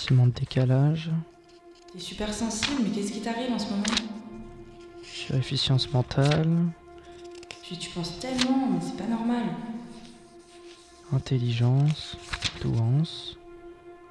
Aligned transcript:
sentiment 0.00 0.26
de 0.26 0.32
décalage. 0.32 1.10
T'es 1.92 1.98
super 1.98 2.32
sensible, 2.32 2.82
mais 2.84 2.90
qu'est-ce 2.90 3.12
qui 3.12 3.20
t'arrive 3.20 3.52
en 3.52 3.58
ce 3.58 3.68
moment? 3.68 3.82
Suréfficience 5.02 5.92
mentale. 5.92 6.56
tu, 7.62 7.76
tu 7.76 7.90
penses 7.90 8.18
tellement, 8.18 8.68
mais 8.72 8.80
c'est 8.80 8.96
pas 8.96 9.06
normal. 9.06 9.44
Intelligence. 11.12 12.16
Douance. 12.62 13.36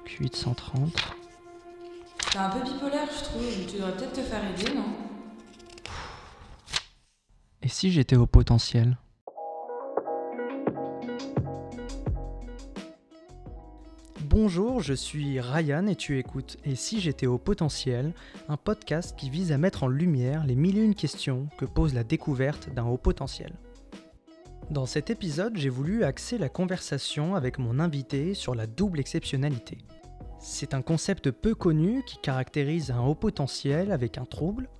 QI 0.04 0.28
de 0.28 0.36
130. 0.36 0.92
T'es 2.30 2.38
un 2.38 2.50
peu 2.50 2.62
bipolaire, 2.62 3.08
je 3.12 3.24
trouve. 3.24 3.42
Tu 3.68 3.76
devrais 3.76 3.96
peut-être 3.96 4.12
te 4.12 4.20
faire 4.20 4.42
aider, 4.44 4.74
non? 4.74 4.84
Et 7.62 7.68
si 7.68 7.90
j'étais 7.90 8.16
au 8.16 8.26
potentiel? 8.26 8.96
Bonjour, 14.42 14.80
je 14.80 14.94
suis 14.94 15.38
Ryan 15.38 15.86
et 15.86 15.96
tu 15.96 16.18
écoutes 16.18 16.56
Et 16.64 16.74
si 16.74 16.98
j'étais 16.98 17.26
au 17.26 17.36
potentiel, 17.36 18.14
un 18.48 18.56
podcast 18.56 19.14
qui 19.14 19.28
vise 19.28 19.52
à 19.52 19.58
mettre 19.58 19.82
en 19.82 19.86
lumière 19.86 20.46
les 20.46 20.54
mille 20.54 20.78
et 20.78 20.82
une 20.82 20.94
questions 20.94 21.48
que 21.58 21.66
pose 21.66 21.92
la 21.92 22.04
découverte 22.04 22.72
d'un 22.72 22.86
haut 22.86 22.96
potentiel. 22.96 23.52
Dans 24.70 24.86
cet 24.86 25.10
épisode, 25.10 25.58
j'ai 25.58 25.68
voulu 25.68 26.04
axer 26.04 26.38
la 26.38 26.48
conversation 26.48 27.34
avec 27.34 27.58
mon 27.58 27.78
invité 27.78 28.32
sur 28.32 28.54
la 28.54 28.66
double 28.66 28.98
exceptionnalité. 28.98 29.76
C'est 30.38 30.72
un 30.72 30.80
concept 30.80 31.30
peu 31.30 31.54
connu 31.54 32.02
qui 32.06 32.16
caractérise 32.16 32.90
un 32.90 33.02
haut 33.02 33.14
potentiel 33.14 33.92
avec 33.92 34.16
un 34.16 34.24
trouble. 34.24 34.70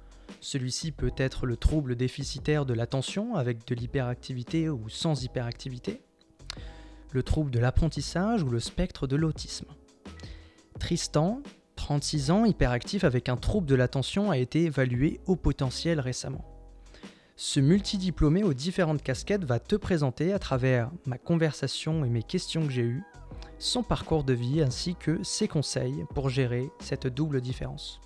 Celui-ci 0.41 0.91
peut 0.91 1.13
être 1.19 1.45
le 1.45 1.59
trouble 1.59 1.97
déficitaire 1.97 2.65
de 2.65 2.73
l'attention 2.73 3.35
avec 3.35 3.67
de 3.69 3.75
l'hyperactivité 3.75 4.71
ou 4.71 4.89
sans 4.89 5.23
hyperactivité, 5.23 6.01
le 7.13 7.23
trouble 7.23 7.51
de 7.51 7.59
l'apprentissage 7.59 8.43
ou 8.43 8.49
le 8.49 8.61
spectre 8.61 9.07
de 9.07 9.17
l'autisme. 9.17 9.67
Tristan, 10.79 11.41
36 11.77 12.31
ans, 12.31 12.45
hyperactif 12.45 13.05
avec 13.05 13.29
un 13.29 13.37
trouble 13.37 13.67
de 13.67 13.75
l'attention, 13.75 14.31
a 14.31 14.39
été 14.39 14.65
évalué 14.65 15.21
haut 15.27 15.37
potentiel 15.37 16.01
récemment. 16.01 16.45
Ce 17.37 17.59
multidiplômé 17.59 18.43
aux 18.43 18.53
différentes 18.53 19.03
casquettes 19.03 19.45
va 19.45 19.59
te 19.59 19.77
présenter 19.77 20.33
à 20.33 20.39
travers 20.39 20.91
ma 21.07 21.17
conversation 21.17 22.05
et 22.05 22.11
mes 22.11 22.23
questions 22.23 22.67
que 22.67 22.73
j'ai 22.73 22.83
eues, 22.83 23.03
son 23.59 23.83
parcours 23.83 24.25
de 24.25 24.35
vie 24.35 24.63
ainsi 24.63 24.95
que 24.95 25.23
ses 25.23 25.49
conseils 25.49 26.05
pour 26.15 26.29
gérer 26.29 26.71
cette 26.81 27.07
double 27.07 27.41
différence. 27.41 28.01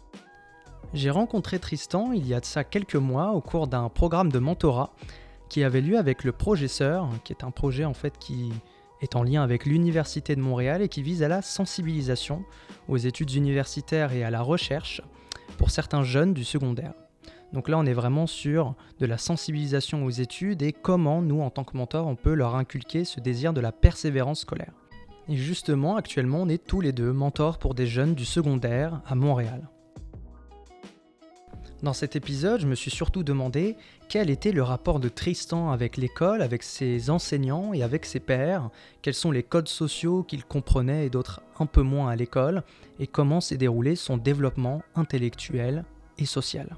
J'ai 0.93 1.11
rencontré 1.11 1.59
Tristan 1.59 2.13
il 2.13 2.27
y 2.27 2.35
a 2.35 2.41
de 2.41 2.45
ça 2.45 2.63
quelques 2.63 2.95
mois 2.95 3.33
au 3.33 3.41
cours 3.41 3.67
d'un 3.67 3.89
programme 3.89 4.31
de 4.31 4.39
mentorat 4.39 4.93
qui 5.49 5.65
avait 5.65 5.81
lieu 5.81 5.99
avec 5.99 6.23
le 6.23 6.33
Progesseur, 6.33 7.09
qui 7.25 7.33
est 7.33 7.45
un 7.45 7.51
projet 7.51 7.85
en 7.85 7.95
fait 7.95 8.17
qui 8.19 8.53
est 9.01 9.17
en 9.17 9.23
lien 9.23 9.43
avec 9.43 9.67
l'Université 9.67 10.37
de 10.37 10.41
Montréal 10.41 10.83
et 10.83 10.89
qui 10.89 11.03
vise 11.03 11.23
à 11.23 11.29
la 11.29 11.43
sensibilisation 11.43 12.45
aux 12.89 12.97
études 12.97 13.33
universitaires 13.33 14.13
et 14.13 14.25
à 14.25 14.31
la 14.31 14.43
recherche 14.43 15.03
pour 15.59 15.71
certains 15.71 16.03
jeunes 16.03 16.35
du 16.35 16.45
secondaire. 16.45 16.95
Donc 17.53 17.69
là, 17.69 17.79
on 17.79 17.87
est 17.87 17.93
vraiment 17.93 18.27
sur 18.27 18.75
de 18.99 19.07
la 19.07 19.19
sensibilisation 19.19 20.05
aux 20.05 20.11
études 20.11 20.63
et 20.63 20.73
comment 20.73 21.23
nous, 21.23 21.41
en 21.41 21.51
tant 21.51 21.63
que 21.63 21.77
mentors, 21.77 22.09
on 22.09 22.17
peut 22.17 22.35
leur 22.35 22.57
inculquer 22.57 23.05
ce 23.05 23.21
désir 23.21 23.53
de 23.53 23.61
la 23.61 23.71
persévérance 23.71 24.41
scolaire. 24.41 24.73
Et 25.29 25.37
justement, 25.37 25.97
actuellement, 25.97 26.43
on 26.43 26.49
est 26.49 26.67
tous 26.67 26.81
les 26.81 26.93
deux 26.93 27.13
mentors 27.13 27.59
pour 27.59 27.75
des 27.75 27.87
jeunes 27.87 28.15
du 28.15 28.25
secondaire 28.25 29.01
à 29.07 29.15
Montréal. 29.15 29.69
Dans 31.85 31.93
cet 31.93 32.17
épisode, 32.17 32.63
je 32.63 32.67
me 32.67 32.75
suis 32.75 32.91
surtout 32.91 33.23
demandé 33.23 33.77
quel 34.09 34.31
était 34.31 34.53
le 34.53 34.63
rapport 34.63 35.01
de 35.01 35.11
Tristan 35.11 35.71
avec 35.71 35.99
l'école, 35.99 36.41
avec 36.41 36.63
ses 36.63 37.11
enseignants 37.11 37.75
et 37.75 37.83
avec 37.83 38.07
ses 38.07 38.21
pairs, 38.21 38.71
quels 39.03 39.13
sont 39.13 39.31
les 39.31 39.43
codes 39.43 39.69
sociaux 39.69 40.23
qu'il 40.23 40.47
comprenait 40.47 41.05
et 41.05 41.11
d'autres 41.11 41.43
un 41.59 41.67
peu 41.67 41.83
moins 41.83 42.09
à 42.09 42.17
l'école, 42.17 42.63
et 43.01 43.07
comment 43.07 43.43
s'est 43.43 43.59
déroulé 43.59 43.97
son 43.97 44.17
développement 44.17 44.81
intellectuel 44.95 45.85
et 46.17 46.25
social? 46.25 46.75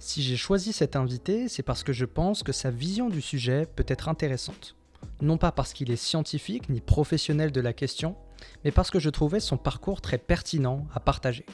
Si 0.00 0.24
j'ai 0.24 0.36
choisi 0.36 0.72
cet 0.72 0.96
invité, 0.96 1.46
c'est 1.46 1.62
parce 1.62 1.84
que 1.84 1.92
je 1.92 2.04
pense 2.04 2.42
que 2.42 2.50
sa 2.50 2.72
vision 2.72 3.10
du 3.10 3.20
sujet 3.20 3.64
peut 3.76 3.86
être 3.86 4.08
intéressante. 4.08 4.74
Non 5.22 5.38
pas 5.38 5.52
parce 5.52 5.72
qu'il 5.72 5.92
est 5.92 5.94
scientifique 5.94 6.68
ni 6.68 6.80
professionnel 6.80 7.52
de 7.52 7.60
la 7.60 7.72
question, 7.72 8.16
mais 8.64 8.72
parce 8.72 8.90
que 8.90 8.98
je 8.98 9.10
trouvais 9.10 9.38
son 9.38 9.56
parcours 9.56 10.00
très 10.00 10.18
pertinent 10.18 10.84
à 10.92 10.98
partager. 10.98 11.46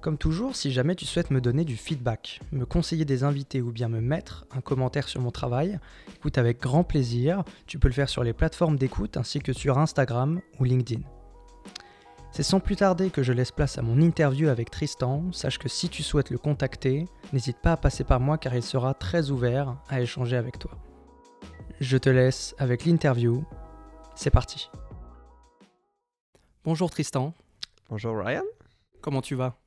Comme 0.00 0.16
toujours, 0.16 0.56
si 0.56 0.72
jamais 0.72 0.94
tu 0.94 1.04
souhaites 1.04 1.30
me 1.30 1.42
donner 1.42 1.66
du 1.66 1.76
feedback, 1.76 2.40
me 2.52 2.64
conseiller 2.64 3.04
des 3.04 3.22
invités 3.22 3.60
ou 3.60 3.70
bien 3.70 3.90
me 3.90 4.00
mettre 4.00 4.46
un 4.50 4.62
commentaire 4.62 5.06
sur 5.06 5.20
mon 5.20 5.30
travail, 5.30 5.78
écoute 6.16 6.38
avec 6.38 6.58
grand 6.58 6.84
plaisir, 6.84 7.44
tu 7.66 7.78
peux 7.78 7.88
le 7.88 7.92
faire 7.92 8.08
sur 8.08 8.24
les 8.24 8.32
plateformes 8.32 8.76
d'écoute 8.76 9.18
ainsi 9.18 9.40
que 9.40 9.52
sur 9.52 9.76
Instagram 9.76 10.40
ou 10.58 10.64
LinkedIn. 10.64 11.02
C'est 12.32 12.42
sans 12.42 12.60
plus 12.60 12.76
tarder 12.76 13.10
que 13.10 13.22
je 13.22 13.34
laisse 13.34 13.50
place 13.50 13.76
à 13.76 13.82
mon 13.82 14.00
interview 14.00 14.48
avec 14.48 14.70
Tristan. 14.70 15.30
Sache 15.32 15.58
que 15.58 15.68
si 15.68 15.90
tu 15.90 16.02
souhaites 16.02 16.30
le 16.30 16.38
contacter, 16.38 17.04
n'hésite 17.34 17.58
pas 17.58 17.72
à 17.72 17.76
passer 17.76 18.04
par 18.04 18.20
moi 18.20 18.38
car 18.38 18.54
il 18.54 18.62
sera 18.62 18.94
très 18.94 19.30
ouvert 19.30 19.76
à 19.90 20.00
échanger 20.00 20.36
avec 20.36 20.58
toi. 20.58 20.70
Je 21.78 21.98
te 21.98 22.08
laisse 22.08 22.54
avec 22.56 22.86
l'interview. 22.86 23.44
C'est 24.14 24.30
parti. 24.30 24.70
Bonjour 26.64 26.88
Tristan. 26.88 27.34
Bonjour 27.90 28.16
Ryan. 28.16 28.44
Comment 29.02 29.20
tu 29.20 29.34
vas? 29.34 29.60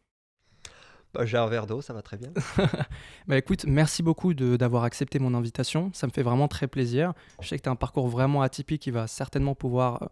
J'ai 1.21 1.37
un 1.37 1.47
verre 1.47 1.67
d'eau, 1.67 1.81
ça 1.81 1.93
va 1.93 2.01
très 2.01 2.17
bien. 2.17 2.31
bah 3.27 3.37
écoute, 3.37 3.65
merci 3.67 4.01
beaucoup 4.01 4.33
d'avoir 4.33 4.83
accepté 4.83 5.19
mon 5.19 5.35
invitation. 5.35 5.91
Ça 5.93 6.07
me 6.07 6.11
fait 6.11 6.23
vraiment 6.23 6.47
très 6.47 6.67
plaisir. 6.67 7.13
Je 7.41 7.47
sais 7.47 7.57
que 7.57 7.63
tu 7.63 7.69
as 7.69 7.71
un 7.71 7.75
parcours 7.75 8.07
vraiment 8.07 8.41
atypique 8.41 8.81
qui 8.81 8.91
va 8.91 9.05
certainement 9.05 9.53
pouvoir 9.53 10.09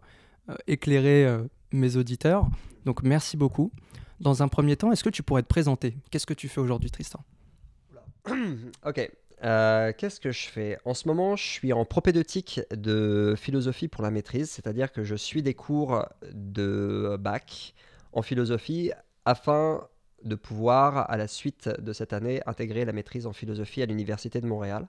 euh, 0.48 0.54
éclairer 0.66 1.26
euh, 1.26 1.42
mes 1.72 1.96
auditeurs. 1.96 2.46
Donc 2.84 3.02
merci 3.02 3.36
beaucoup. 3.36 3.72
Dans 4.20 4.44
un 4.44 4.48
premier 4.48 4.76
temps, 4.76 4.92
est-ce 4.92 5.02
que 5.02 5.10
tu 5.10 5.24
pourrais 5.24 5.42
te 5.42 5.48
présenter? 5.48 5.96
Qu'est-ce 6.10 6.26
que 6.26 6.34
tu 6.34 6.48
fais 6.48 6.60
aujourd'hui, 6.60 6.90
Tristan? 6.90 7.20
Ok. 8.86 9.10
Euh, 9.44 9.92
qu'est-ce 9.98 10.20
que 10.20 10.30
je 10.30 10.46
fais? 10.46 10.78
En 10.84 10.94
ce 10.94 11.08
moment, 11.08 11.34
je 11.34 11.42
suis 11.42 11.72
en 11.72 11.84
propédeutique 11.84 12.60
de 12.70 13.34
philosophie 13.36 13.88
pour 13.88 14.04
la 14.04 14.12
maîtrise, 14.12 14.48
c'est-à-dire 14.50 14.92
que 14.92 15.02
je 15.02 15.16
suis 15.16 15.42
des 15.42 15.54
cours 15.54 16.04
de 16.32 17.16
bac 17.18 17.74
en 18.12 18.22
philosophie 18.22 18.92
afin 19.24 19.88
de 20.24 20.34
pouvoir, 20.34 21.10
à 21.10 21.16
la 21.16 21.28
suite 21.28 21.68
de 21.68 21.92
cette 21.92 22.12
année, 22.12 22.40
intégrer 22.46 22.84
la 22.84 22.92
maîtrise 22.92 23.26
en 23.26 23.32
philosophie 23.32 23.82
à 23.82 23.86
l'Université 23.86 24.40
de 24.40 24.46
Montréal. 24.46 24.86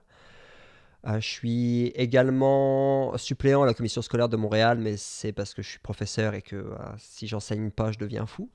Euh, 1.06 1.20
je 1.20 1.28
suis 1.28 1.86
également 1.96 3.16
suppléant 3.18 3.62
à 3.62 3.66
la 3.66 3.74
commission 3.74 4.00
scolaire 4.00 4.28
de 4.28 4.36
Montréal, 4.36 4.78
mais 4.78 4.96
c'est 4.96 5.32
parce 5.32 5.52
que 5.52 5.62
je 5.62 5.68
suis 5.68 5.78
professeur 5.78 6.34
et 6.34 6.42
que 6.42 6.56
euh, 6.56 6.76
si 6.98 7.26
j'enseigne 7.26 7.70
pas, 7.70 7.92
je 7.92 7.98
deviens 7.98 8.26
fou. 8.26 8.48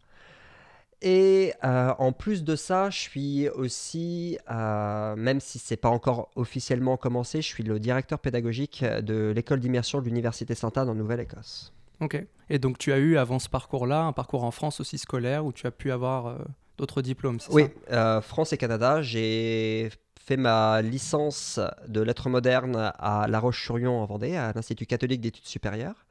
Et 1.01 1.53
euh, 1.63 1.93
en 1.97 2.11
plus 2.11 2.43
de 2.43 2.55
ça, 2.55 2.89
je 2.89 2.97
suis 2.97 3.47
aussi, 3.49 4.37
même 4.49 5.39
si 5.39 5.57
c'est 5.57 5.77
pas 5.77 5.89
encore 5.89 6.29
officiellement 6.35 6.97
commencé, 6.97 7.41
je 7.41 7.47
suis 7.47 7.63
le 7.63 7.79
directeur 7.79 8.19
pédagogique 8.19 8.83
de 8.83 9.31
l'école 9.33 9.61
d'immersion 9.61 10.01
de 10.01 10.05
l'Université 10.05 10.55
Sainte-Anne 10.55 10.89
en 10.89 10.95
Nouvelle-Écosse. 10.95 11.71
Ok. 12.01 12.21
Et 12.49 12.59
donc 12.59 12.77
tu 12.77 12.91
as 12.91 12.97
eu 12.97 13.17
avant 13.17 13.39
ce 13.39 13.47
parcours-là 13.47 14.01
un 14.01 14.13
parcours 14.13 14.43
en 14.43 14.51
France 14.51 14.81
aussi 14.81 14.97
scolaire 14.97 15.45
où 15.45 15.53
tu 15.53 15.67
as 15.67 15.71
pu 15.71 15.91
avoir 15.91 16.37
d'autres 16.79 17.01
diplômes, 17.01 17.39
c'est 17.39 17.53
oui, 17.53 17.67
ça? 17.89 18.17
Oui, 18.17 18.23
France 18.23 18.53
et 18.53 18.57
Canada. 18.57 19.01
J'ai 19.01 19.89
fait 20.19 20.37
ma 20.37 20.81
licence 20.81 21.59
de 21.87 22.01
lettres 22.01 22.29
modernes 22.29 22.91
à 22.97 23.27
La 23.27 23.39
Roche-sur-Yon 23.39 24.01
en 24.01 24.05
Vendée, 24.05 24.35
à 24.35 24.53
l'Institut 24.53 24.85
catholique 24.85 25.21
d'études 25.21 25.45
supérieures. 25.45 26.05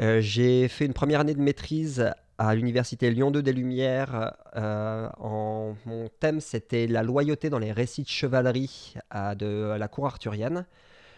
Euh, 0.00 0.20
j'ai 0.20 0.68
fait 0.68 0.86
une 0.86 0.92
première 0.92 1.20
année 1.20 1.34
de 1.34 1.40
maîtrise 1.40 2.10
à 2.38 2.54
l'université 2.54 3.10
Lyon 3.10 3.30
2 3.30 3.42
des 3.42 3.52
Lumières. 3.52 4.34
Euh, 4.56 5.08
en, 5.18 5.74
mon 5.84 6.08
thème, 6.20 6.40
c'était 6.40 6.86
la 6.86 7.02
loyauté 7.02 7.50
dans 7.50 7.58
les 7.58 7.72
récits 7.72 8.02
de 8.02 8.08
chevalerie 8.08 8.94
de 9.36 9.76
la 9.76 9.88
cour 9.88 10.06
arthurienne. 10.06 10.64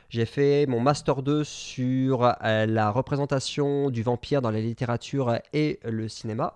J'ai 0.09 0.26
fait 0.26 0.66
mon 0.66 0.81
master 0.81 1.22
2 1.22 1.44
sur 1.44 2.25
euh, 2.25 2.66
la 2.66 2.91
représentation 2.91 3.88
du 3.88 4.03
vampire 4.03 4.42
dans 4.42 4.50
la 4.50 4.60
littérature 4.60 5.39
et 5.53 5.80
le 5.84 6.09
cinéma. 6.09 6.54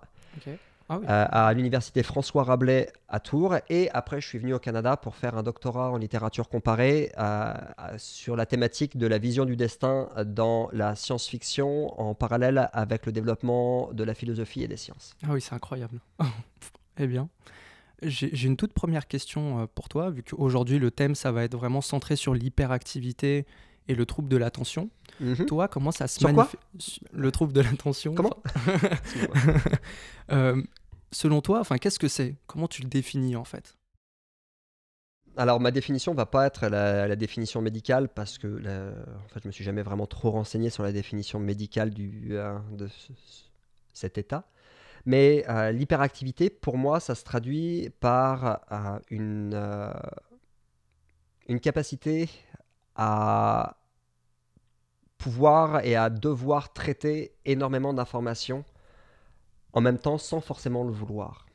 Ah 0.89 0.99
euh, 1.03 1.25
à 1.29 1.53
l'université 1.53 2.01
François 2.01 2.43
Rabelais 2.43 2.91
à 3.09 3.19
Tours. 3.19 3.55
Et 3.69 3.89
après, 3.91 4.21
je 4.21 4.27
suis 4.27 4.37
venu 4.37 4.53
au 4.53 4.59
Canada 4.59 4.95
pour 4.95 5.15
faire 5.15 5.37
un 5.37 5.43
doctorat 5.43 5.91
en 5.91 5.97
littérature 5.97 6.47
comparée 6.47 7.11
euh, 7.17 7.53
sur 7.97 8.35
la 8.35 8.45
thématique 8.45 8.97
de 8.97 9.05
la 9.05 9.17
vision 9.17 9.45
du 9.45 9.55
destin 9.55 10.09
dans 10.25 10.69
la 10.71 10.95
science-fiction 10.95 11.99
en 11.99 12.13
parallèle 12.15 12.69
avec 12.71 13.05
le 13.05 13.11
développement 13.11 13.91
de 13.91 14.03
la 14.03 14.13
philosophie 14.13 14.63
et 14.63 14.67
des 14.67 14.77
sciences. 14.77 15.15
Ah 15.23 15.31
oui, 15.31 15.41
c'est 15.41 15.55
incroyable. 15.55 15.99
eh 16.97 17.07
bien. 17.07 17.29
J'ai 18.03 18.45
une 18.45 18.57
toute 18.57 18.73
première 18.73 19.07
question 19.07 19.59
euh, 19.59 19.65
pour 19.73 19.89
toi, 19.89 20.11
vu 20.11 20.21
qu'aujourd'hui 20.21 20.77
le 20.77 20.91
thème, 20.91 21.15
ça 21.15 21.31
va 21.31 21.43
être 21.43 21.57
vraiment 21.57 21.81
centré 21.81 22.15
sur 22.15 22.33
l'hyperactivité 22.35 23.45
et 23.87 23.95
le 23.95 24.05
trouble 24.05 24.29
de 24.29 24.37
l'attention. 24.37 24.89
Mhm. 25.19 25.45
Toi, 25.45 25.67
comment 25.67 25.91
ça 25.91 26.07
se 26.07 26.23
manifeste? 26.23 26.57
Le 27.11 27.31
trouble 27.31 27.53
de 27.53 27.61
l'attention. 27.61 28.13
Comment? 28.13 28.37
euh, 30.31 30.61
Selon 31.11 31.41
toi, 31.41 31.59
enfin, 31.59 31.77
qu'est-ce 31.77 31.99
que 31.99 32.07
c'est? 32.07 32.35
Comment 32.47 32.67
tu 32.67 32.81
le 32.81 32.89
définis 32.89 33.35
en 33.35 33.45
fait? 33.45 33.77
Alors 35.37 35.59
ma 35.59 35.69
définition 35.69 36.15
va 36.15 36.25
pas 36.25 36.47
être 36.47 36.67
la, 36.67 37.15
définition 37.15 37.61
médicale 37.61 38.09
parce 38.09 38.39
que 38.39 38.47
en 38.47 39.27
fait 39.29 39.41
je 39.43 39.47
me 39.47 39.51
suis 39.51 39.63
jamais 39.63 39.83
vraiment 39.83 40.07
trop 40.07 40.31
renseigné 40.31 40.71
sur 40.71 40.81
la 40.81 40.91
définition 40.91 41.39
médicale 41.39 41.91
du 41.91 42.29
euh, 42.31 42.57
de 42.71 42.89
cet 43.93 44.17
état. 44.17 44.49
Mais 45.05 45.45
euh, 45.47 45.71
l'hyperactivité, 45.71 46.49
pour 46.49 46.77
moi, 46.77 46.99
ça 46.99 47.15
se 47.15 47.23
traduit 47.23 47.91
par 48.01 48.59
euh, 48.71 48.99
une, 49.09 49.93
une 51.47 51.59
capacité 51.61 52.29
à 52.97 53.77
pouvoir 55.17 55.83
et 55.85 55.95
à 55.95 56.09
devoir 56.09 56.73
traiter 56.73 57.33
énormément 57.45 57.93
d'informations 57.93 58.63
en 59.73 59.81
même 59.81 59.97
temps 59.97 60.17
sans 60.17 60.41
forcément 60.41 60.83
le 60.83 60.91
vouloir. 60.91 61.45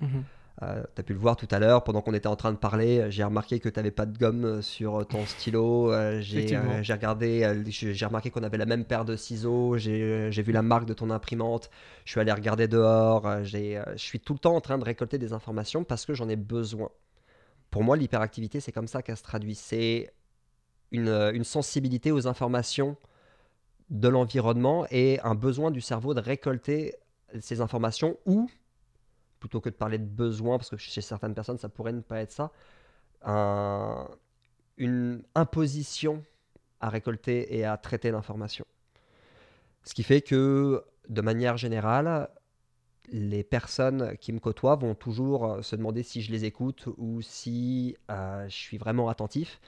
Mhm. 0.00 0.24
Euh, 0.62 0.82
tu 0.94 1.00
as 1.00 1.04
pu 1.04 1.12
le 1.12 1.20
voir 1.20 1.36
tout 1.36 1.46
à 1.52 1.60
l'heure, 1.60 1.84
pendant 1.84 2.00
qu'on 2.00 2.14
était 2.14 2.26
en 2.26 2.34
train 2.34 2.50
de 2.50 2.56
parler, 2.56 2.98
euh, 2.98 3.10
j'ai 3.10 3.22
remarqué 3.22 3.60
que 3.60 3.68
tu 3.68 3.78
n'avais 3.78 3.92
pas 3.92 4.06
de 4.06 4.18
gomme 4.18 4.44
euh, 4.44 4.62
sur 4.62 5.06
ton 5.06 5.24
stylo. 5.24 5.92
euh, 5.92 6.20
j'ai 6.20 6.56
euh, 6.56 6.80
regardé, 6.80 7.44
euh, 7.44 7.62
j'ai 7.68 8.04
remarqué 8.06 8.30
qu'on 8.30 8.42
avait 8.42 8.56
la 8.58 8.66
même 8.66 8.84
paire 8.84 9.04
de 9.04 9.14
ciseaux. 9.14 9.76
J'ai 9.78 10.02
euh, 10.02 10.30
vu 10.30 10.50
la 10.50 10.62
marque 10.62 10.86
de 10.86 10.94
ton 10.94 11.10
imprimante. 11.10 11.70
Je 12.04 12.10
suis 12.10 12.20
allé 12.20 12.32
regarder 12.32 12.66
dehors. 12.66 13.26
euh, 13.28 13.44
euh, 13.54 13.84
je 13.92 14.02
suis 14.02 14.18
tout 14.18 14.32
le 14.32 14.40
temps 14.40 14.56
en 14.56 14.60
train 14.60 14.78
de 14.78 14.84
récolter 14.84 15.18
des 15.18 15.32
informations 15.32 15.84
parce 15.84 16.04
que 16.04 16.14
j'en 16.14 16.28
ai 16.28 16.36
besoin. 16.36 16.90
Pour 17.70 17.84
moi, 17.84 17.96
l'hyperactivité, 17.96 18.58
c'est 18.58 18.72
comme 18.72 18.88
ça 18.88 19.02
qu'elle 19.02 19.16
se 19.16 19.22
traduit. 19.22 19.54
C'est 19.54 20.12
une, 20.92 21.08
euh, 21.08 21.32
une 21.32 21.44
sensibilité 21.44 22.12
aux 22.12 22.26
informations 22.26 22.96
de 23.90 24.08
l'environnement 24.08 24.86
et 24.90 25.18
un 25.20 25.34
besoin 25.34 25.70
du 25.70 25.80
cerveau 25.80 26.14
de 26.14 26.20
récolter 26.20 26.94
ces 27.40 27.60
informations 27.60 28.16
ou 28.26 28.50
plutôt 29.40 29.60
que 29.60 29.68
de 29.68 29.74
parler 29.74 29.98
de 29.98 30.04
besoin, 30.04 30.58
parce 30.58 30.70
que 30.70 30.76
chez 30.76 31.00
certaines 31.00 31.34
personnes, 31.34 31.58
ça 31.58 31.68
pourrait 31.68 31.92
ne 31.92 32.00
pas 32.00 32.20
être 32.20 32.32
ça, 32.32 32.50
un- 33.22 34.08
une 34.76 35.22
imposition 35.34 36.22
à 36.80 36.88
récolter 36.88 37.56
et 37.56 37.64
à 37.64 37.76
traiter 37.76 38.10
l'information. 38.10 38.64
Ce 39.84 39.94
qui 39.94 40.02
fait 40.02 40.20
que, 40.22 40.84
de 41.08 41.20
manière 41.20 41.56
générale, 41.56 42.28
les 43.10 43.42
personnes 43.42 44.16
qui 44.18 44.32
me 44.32 44.38
côtoient 44.38 44.76
vont 44.76 44.94
toujours 44.94 45.46
euh, 45.46 45.62
se 45.62 45.76
demander 45.76 46.02
si 46.02 46.20
je 46.20 46.30
les 46.30 46.44
écoute 46.44 46.88
ou 46.98 47.22
si 47.22 47.96
euh, 48.10 48.46
je 48.48 48.54
suis 48.54 48.76
vraiment 48.76 49.08
attentif. 49.08 49.60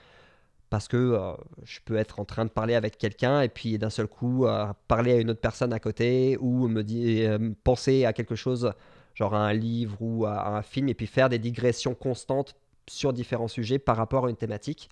Parce 0.70 0.86
que 0.86 0.96
euh, 0.96 1.32
je 1.64 1.80
peux 1.84 1.96
être 1.96 2.20
en 2.20 2.24
train 2.24 2.44
de 2.44 2.50
parler 2.50 2.76
avec 2.76 2.96
quelqu'un 2.96 3.42
et 3.42 3.48
puis 3.48 3.76
d'un 3.76 3.90
seul 3.90 4.06
coup 4.06 4.46
euh, 4.46 4.72
parler 4.86 5.12
à 5.12 5.16
une 5.16 5.30
autre 5.30 5.40
personne 5.40 5.72
à 5.72 5.80
côté 5.80 6.38
ou 6.40 6.68
me 6.68 6.82
dire, 6.82 7.32
euh, 7.32 7.50
penser 7.64 8.04
à 8.04 8.12
quelque 8.12 8.36
chose 8.36 8.72
genre 9.16 9.34
à 9.34 9.40
un 9.40 9.52
livre 9.52 9.96
ou 10.00 10.26
à, 10.26 10.34
à 10.38 10.50
un 10.50 10.62
film, 10.62 10.88
et 10.88 10.94
puis 10.94 11.08
faire 11.08 11.28
des 11.28 11.40
digressions 11.40 11.94
constantes 11.94 12.54
sur 12.88 13.12
différents 13.12 13.48
sujets 13.48 13.80
par 13.80 13.96
rapport 13.96 14.26
à 14.26 14.30
une 14.30 14.36
thématique, 14.36 14.88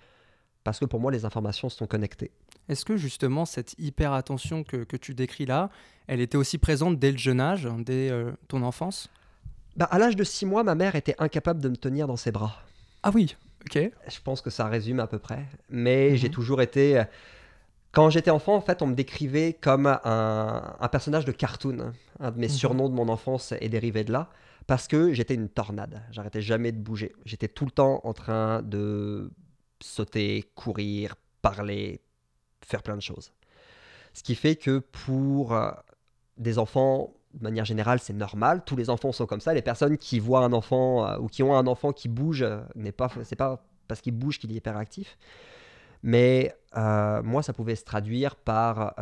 parce 0.64 0.80
que 0.80 0.84
pour 0.84 0.98
moi, 1.00 1.12
les 1.12 1.25
informations 1.25 1.69
sont 1.69 1.86
connectées. 1.86 2.32
Est-ce 2.69 2.84
que 2.84 2.96
justement 2.96 3.46
cette 3.46 3.75
hyper 3.78 4.12
attention 4.12 4.64
que, 4.64 4.78
que 4.78 4.96
tu 4.96 5.14
décris 5.14 5.46
là, 5.46 5.70
elle 6.08 6.20
était 6.20 6.36
aussi 6.36 6.58
présente 6.58 6.98
dès 6.98 7.12
le 7.12 7.16
jeune 7.16 7.40
âge, 7.40 7.69
dès 7.78 8.12
ton 8.48 8.62
enfance? 8.64 9.08
Bah, 9.76 9.86
à 9.90 9.98
l'âge 9.98 10.16
de 10.16 10.25
6 10.25 10.44
mois, 10.44 10.64
ma 10.64 10.75
mère 10.75 10.96
était 10.96 11.14
incapable 11.19 11.60
de 11.60 11.69
me 11.69 11.76
tenir 11.76 12.08
dans 12.08 12.16
ses 12.16 12.32
bras. 12.32 12.56
Ah 13.04 13.12
oui, 13.14 13.36
ok. 13.76 13.90
Je 14.08 14.20
pense 14.22 14.40
que 14.40 14.50
ça 14.50 14.66
résume 14.66 15.00
à 15.00 15.06
peu 15.06 15.18
près. 15.18 15.44
Mais 15.70 16.10
Mhm. 16.10 16.16
j'ai 16.16 16.30
toujours 16.30 16.60
été... 16.62 17.02
Quand 17.92 18.10
j'étais 18.10 18.30
enfant, 18.30 18.54
en 18.54 18.60
fait, 18.60 18.82
on 18.82 18.86
me 18.86 18.94
décrivait 18.94 19.54
comme 19.54 19.86
un, 19.86 20.76
un 20.78 20.88
personnage 20.88 21.24
de 21.24 21.32
cartoon. 21.32 21.92
Un 22.20 22.30
de 22.30 22.38
mes 22.38 22.46
Mhm. 22.48 22.52
surnoms 22.52 22.88
de 22.88 22.94
mon 22.94 23.08
enfance 23.08 23.52
est 23.52 23.68
dérivé 23.68 24.04
de 24.04 24.12
là. 24.12 24.28
Parce 24.66 24.86
que 24.86 25.14
j'étais 25.14 25.34
une 25.34 25.48
tornade. 25.48 26.02
J'arrêtais 26.10 26.42
jamais 26.42 26.72
de 26.72 26.78
bouger. 26.78 27.14
J'étais 27.24 27.48
tout 27.48 27.64
le 27.64 27.70
temps 27.70 28.00
en 28.04 28.12
train 28.12 28.60
de 28.62 29.30
sauter, 29.80 30.44
courir, 30.54 31.14
parler, 31.40 32.00
faire 32.66 32.82
plein 32.82 32.96
de 32.96 33.00
choses. 33.02 33.32
Ce 34.12 34.22
qui 34.22 34.34
fait 34.34 34.56
que 34.56 34.80
pour 34.80 35.54
euh, 35.54 35.70
des 36.36 36.58
enfants, 36.58 37.14
de 37.34 37.42
manière 37.42 37.64
générale, 37.64 37.98
c'est 37.98 38.12
normal. 38.12 38.62
Tous 38.64 38.76
les 38.76 38.90
enfants 38.90 39.12
sont 39.12 39.26
comme 39.26 39.40
ça. 39.40 39.54
Les 39.54 39.62
personnes 39.62 39.98
qui 39.98 40.19
voient 40.19 40.44
un 40.44 40.52
enfant 40.52 41.06
euh, 41.06 41.19
ou 41.19 41.26
qui 41.26 41.42
ont 41.42 41.56
un 41.56 41.66
enfant 41.66 41.92
qui 41.92 42.08
bouge, 42.08 42.42
euh, 42.42 42.60
n'est 42.75 42.92
pas, 42.92 43.10
c'est 43.25 43.36
pas 43.36 43.62
parce 43.86 44.00
qu'il 44.00 44.14
bouge 44.14 44.38
qu'il 44.38 44.50
est 44.52 44.56
hyperactif. 44.56 45.19
Mais 46.02 46.54
euh, 46.76 47.22
moi, 47.22 47.42
ça 47.42 47.52
pouvait 47.52 47.75
se 47.75 47.84
traduire 47.84 48.36
par 48.36 48.94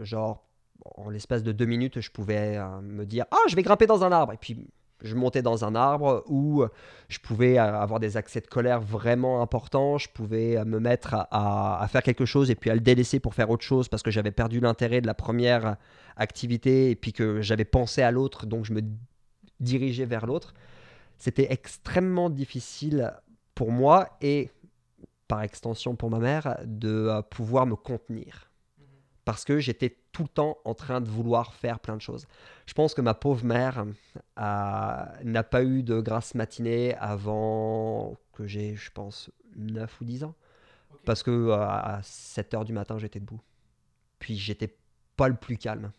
genre 0.00 0.44
en 0.96 1.08
l'espace 1.08 1.42
de 1.42 1.52
deux 1.52 1.64
minutes, 1.64 2.00
je 2.00 2.10
pouvais 2.10 2.58
me 2.82 3.06
dire 3.06 3.24
ah 3.30 3.38
je 3.48 3.56
vais 3.56 3.62
grimper 3.62 3.86
dans 3.86 4.04
un 4.04 4.12
arbre 4.12 4.34
et 4.34 4.36
puis 4.36 4.68
je 5.04 5.14
montais 5.14 5.42
dans 5.42 5.64
un 5.64 5.74
arbre 5.74 6.24
ou 6.26 6.64
je 7.08 7.18
pouvais 7.18 7.58
avoir 7.58 8.00
des 8.00 8.16
accès 8.16 8.40
de 8.40 8.46
colère 8.46 8.80
vraiment 8.80 9.42
importants. 9.42 9.98
Je 9.98 10.08
pouvais 10.08 10.56
euh, 10.56 10.64
me 10.64 10.80
mettre 10.80 11.26
à 11.30 11.86
faire 11.90 12.02
quelque 12.02 12.24
chose 12.24 12.50
et 12.50 12.54
puis 12.54 12.70
à 12.70 12.74
le 12.74 12.80
délaisser 12.80 13.20
pour 13.20 13.34
faire 13.34 13.50
autre 13.50 13.64
chose 13.64 13.88
parce 13.88 14.02
que 14.02 14.10
j'avais 14.10 14.32
perdu 14.32 14.60
l'intérêt 14.60 15.00
de 15.00 15.06
la 15.06 15.14
première 15.14 15.76
activité 16.16 16.90
et 16.90 16.96
puis 16.96 17.12
que 17.12 17.42
j'avais 17.42 17.64
pensé 17.64 18.02
à 18.02 18.10
l'autre, 18.10 18.46
donc 18.46 18.64
je 18.64 18.72
me 18.72 18.80
dirigeais 19.60 20.06
vers 20.06 20.26
l'autre. 20.26 20.54
C'était 21.18 21.52
extrêmement 21.52 22.30
difficile 22.30 23.12
pour 23.54 23.70
moi 23.70 24.08
et 24.20 24.50
par 25.28 25.42
extension 25.42 25.94
pour 25.96 26.10
ma 26.10 26.18
mère 26.18 26.58
de 26.64 26.88
euh, 26.88 27.22
pouvoir 27.22 27.66
me 27.66 27.76
contenir 27.76 28.50
parce 29.24 29.44
que 29.44 29.58
j'étais 29.58 29.96
tout 30.14 30.22
le 30.22 30.28
temps 30.28 30.56
en 30.64 30.72
train 30.74 31.00
de 31.02 31.08
vouloir 31.10 31.52
faire 31.54 31.78
plein 31.80 31.96
de 31.96 32.00
choses. 32.00 32.26
Je 32.66 32.72
pense 32.72 32.94
que 32.94 33.00
ma 33.02 33.12
pauvre 33.14 33.44
mère 33.44 33.84
a- 34.36 35.12
n'a 35.24 35.42
pas 35.42 35.62
eu 35.64 35.82
de 35.82 36.00
grasse 36.00 36.34
matinée 36.34 36.94
avant 36.96 38.16
que 38.32 38.46
j'ai, 38.46 38.76
je 38.76 38.90
pense, 38.92 39.30
9 39.56 40.00
ou 40.00 40.04
10 40.04 40.24
ans. 40.24 40.34
Parce 41.04 41.22
que 41.22 41.30
euh, 41.30 41.56
à 41.58 42.00
7 42.02 42.54
heures 42.54 42.64
du 42.64 42.72
matin, 42.72 42.96
j'étais 42.98 43.20
debout. 43.20 43.40
Puis 44.20 44.36
j'étais 44.38 44.74
pas 45.16 45.28
le 45.28 45.34
plus 45.36 45.58
calme. 45.58 45.90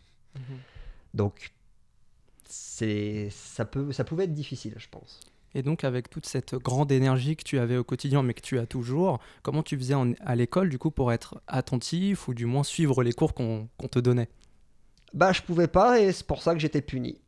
Donc, 1.14 1.54
c'est, 2.46 3.30
ça, 3.32 3.66
peut, 3.66 3.92
ça 3.92 4.04
pouvait 4.04 4.24
être 4.26 4.34
difficile, 4.34 4.74
je 4.78 4.88
pense. 4.90 5.20
Et 5.56 5.64
donc 5.64 5.84
avec 5.84 6.10
toute 6.10 6.28
cette 6.28 6.54
grande 6.56 6.92
énergie 6.92 7.36
que 7.36 7.44
tu 7.44 7.58
avais 7.58 7.78
au 7.78 7.84
quotidien, 7.84 8.22
mais 8.22 8.34
que 8.36 8.42
tu 8.42 8.60
as 8.60 8.68
toujours, 8.68 9.20
comment 9.42 9.64
tu 9.64 9.78
faisais 9.78 9.96
en- 9.96 10.12
à 10.20 10.36
l'école 10.36 10.70
du 10.70 10.78
coup 10.78 10.92
pour 10.92 11.12
être 11.14 11.42
attentif 11.48 12.28
ou 12.28 12.34
du 12.36 12.46
moins 12.46 12.64
suivre 12.64 13.02
les 13.04 13.14
cours 13.14 13.34
qu'on 13.34 13.68
te 13.90 14.00
donnait? 14.00 14.30
Bah, 15.14 15.32
je 15.32 15.42
pouvais 15.42 15.68
pas 15.68 16.00
et 16.00 16.12
c'est 16.12 16.28
pour 16.28 16.42
ça 16.42 16.54
que 16.54 16.60
j'étais 16.60 16.82
puni. 16.82 17.20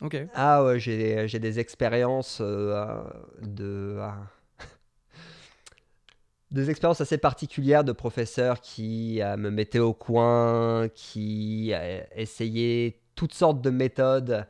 Ok. 0.00 0.16
Ah 0.34 0.64
ouais, 0.64 0.80
j'ai, 0.80 1.28
j'ai 1.28 1.38
des 1.38 1.58
expériences 1.58 2.38
euh, 2.40 3.02
de... 3.42 3.98
ah. 4.00 4.16
des 6.50 6.70
expériences 6.70 7.00
assez 7.00 7.18
particulières 7.18 7.84
de 7.84 7.92
professeurs 7.92 8.60
qui 8.60 9.22
euh, 9.22 9.36
me 9.36 9.50
mettaient 9.50 9.78
au 9.78 9.94
coin, 9.94 10.88
qui 10.94 11.70
euh, 11.72 12.00
essayaient 12.16 13.00
toutes 13.14 13.34
sortes 13.34 13.60
de 13.60 13.70
méthodes 13.70 14.46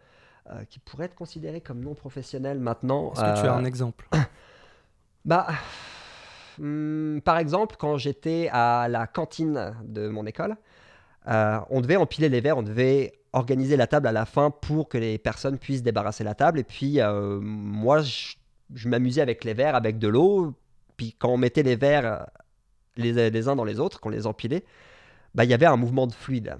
euh, 0.52 0.64
qui 0.68 0.78
pourraient 0.78 1.06
être 1.06 1.14
considérées 1.14 1.60
comme 1.60 1.80
non 1.80 1.94
professionnelles 1.94 2.58
maintenant. 2.58 3.12
Est-ce 3.12 3.20
que 3.20 3.40
tu 3.40 3.46
as 3.46 3.54
Euh, 3.54 3.56
un 3.56 3.64
exemple 3.64 4.08
bah, 5.24 5.46
hum, 6.58 7.20
par 7.24 7.38
exemple, 7.38 7.76
quand 7.78 7.96
j'étais 7.96 8.48
à 8.52 8.88
la 8.88 9.06
cantine 9.06 9.74
de 9.84 10.08
mon 10.08 10.26
école, 10.26 10.56
euh, 11.28 11.60
on 11.70 11.80
devait 11.80 11.96
empiler 11.96 12.28
les 12.28 12.40
verres, 12.40 12.58
on 12.58 12.62
devait 12.62 13.12
organiser 13.32 13.76
la 13.76 13.86
table 13.86 14.08
à 14.08 14.12
la 14.12 14.24
fin 14.24 14.50
pour 14.50 14.88
que 14.88 14.98
les 14.98 15.18
personnes 15.18 15.58
puissent 15.58 15.82
débarrasser 15.82 16.24
la 16.24 16.34
table. 16.34 16.58
Et 16.58 16.64
puis, 16.64 16.98
moi, 17.40 18.00
je, 18.00 18.34
je 18.74 18.88
m'amusais 18.88 19.20
avec 19.20 19.44
les 19.44 19.54
verres, 19.54 19.76
avec 19.76 19.98
de 19.98 20.08
l'eau. 20.08 20.54
Puis, 20.96 21.14
quand 21.16 21.28
on 21.28 21.36
mettait 21.36 21.62
les 21.62 21.76
verres 21.76 22.26
les, 22.96 23.30
les 23.30 23.48
uns 23.48 23.54
dans 23.54 23.64
les 23.64 23.78
autres, 23.78 24.00
qu'on 24.00 24.08
les 24.08 24.26
empilait, 24.26 24.64
bah, 25.34 25.44
il 25.44 25.50
y 25.50 25.54
avait 25.54 25.66
un 25.66 25.76
mouvement 25.76 26.06
de 26.06 26.12
fluide. 26.12 26.56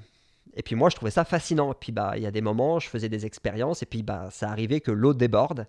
Et 0.55 0.63
puis, 0.63 0.75
moi, 0.75 0.91
je 0.91 0.97
trouvais 0.97 1.11
ça 1.11 1.25
fascinant. 1.25 1.73
Et 1.73 1.77
puis, 1.79 1.93
bah, 1.93 2.13
il 2.17 2.23
y 2.23 2.27
a 2.27 2.31
des 2.31 2.41
moments, 2.41 2.79
je 2.79 2.89
faisais 2.89 3.09
des 3.09 3.27
expériences, 3.27 3.83
et 3.83 3.87
puis, 3.87 4.03
bah, 4.03 4.29
ça 4.31 4.51
arrivait 4.51 4.81
que 4.81 4.91
l'eau 4.91 5.15
déborde. 5.15 5.67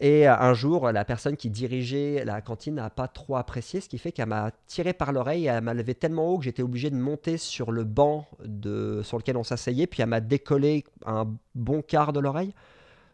Et 0.00 0.28
euh, 0.28 0.36
un 0.38 0.54
jour, 0.54 0.92
la 0.92 1.04
personne 1.04 1.36
qui 1.36 1.50
dirigeait 1.50 2.24
la 2.24 2.40
cantine 2.40 2.76
n'a 2.76 2.90
pas 2.90 3.08
trop 3.08 3.36
apprécié, 3.36 3.80
ce 3.80 3.88
qui 3.88 3.98
fait 3.98 4.12
qu'elle 4.12 4.28
m'a 4.28 4.52
tiré 4.66 4.92
par 4.92 5.12
l'oreille, 5.12 5.46
elle 5.46 5.62
m'a 5.62 5.74
levé 5.74 5.94
tellement 5.94 6.28
haut 6.28 6.38
que 6.38 6.44
j'étais 6.44 6.62
obligé 6.62 6.90
de 6.90 6.96
monter 6.96 7.36
sur 7.36 7.72
le 7.72 7.82
banc 7.82 8.28
de, 8.44 9.02
sur 9.02 9.18
lequel 9.18 9.36
on 9.36 9.42
s'asseyait, 9.42 9.88
puis 9.88 10.02
elle 10.02 10.08
m'a 10.08 10.20
décollé 10.20 10.84
un 11.04 11.28
bon 11.56 11.82
quart 11.82 12.12
de 12.12 12.20
l'oreille. 12.20 12.54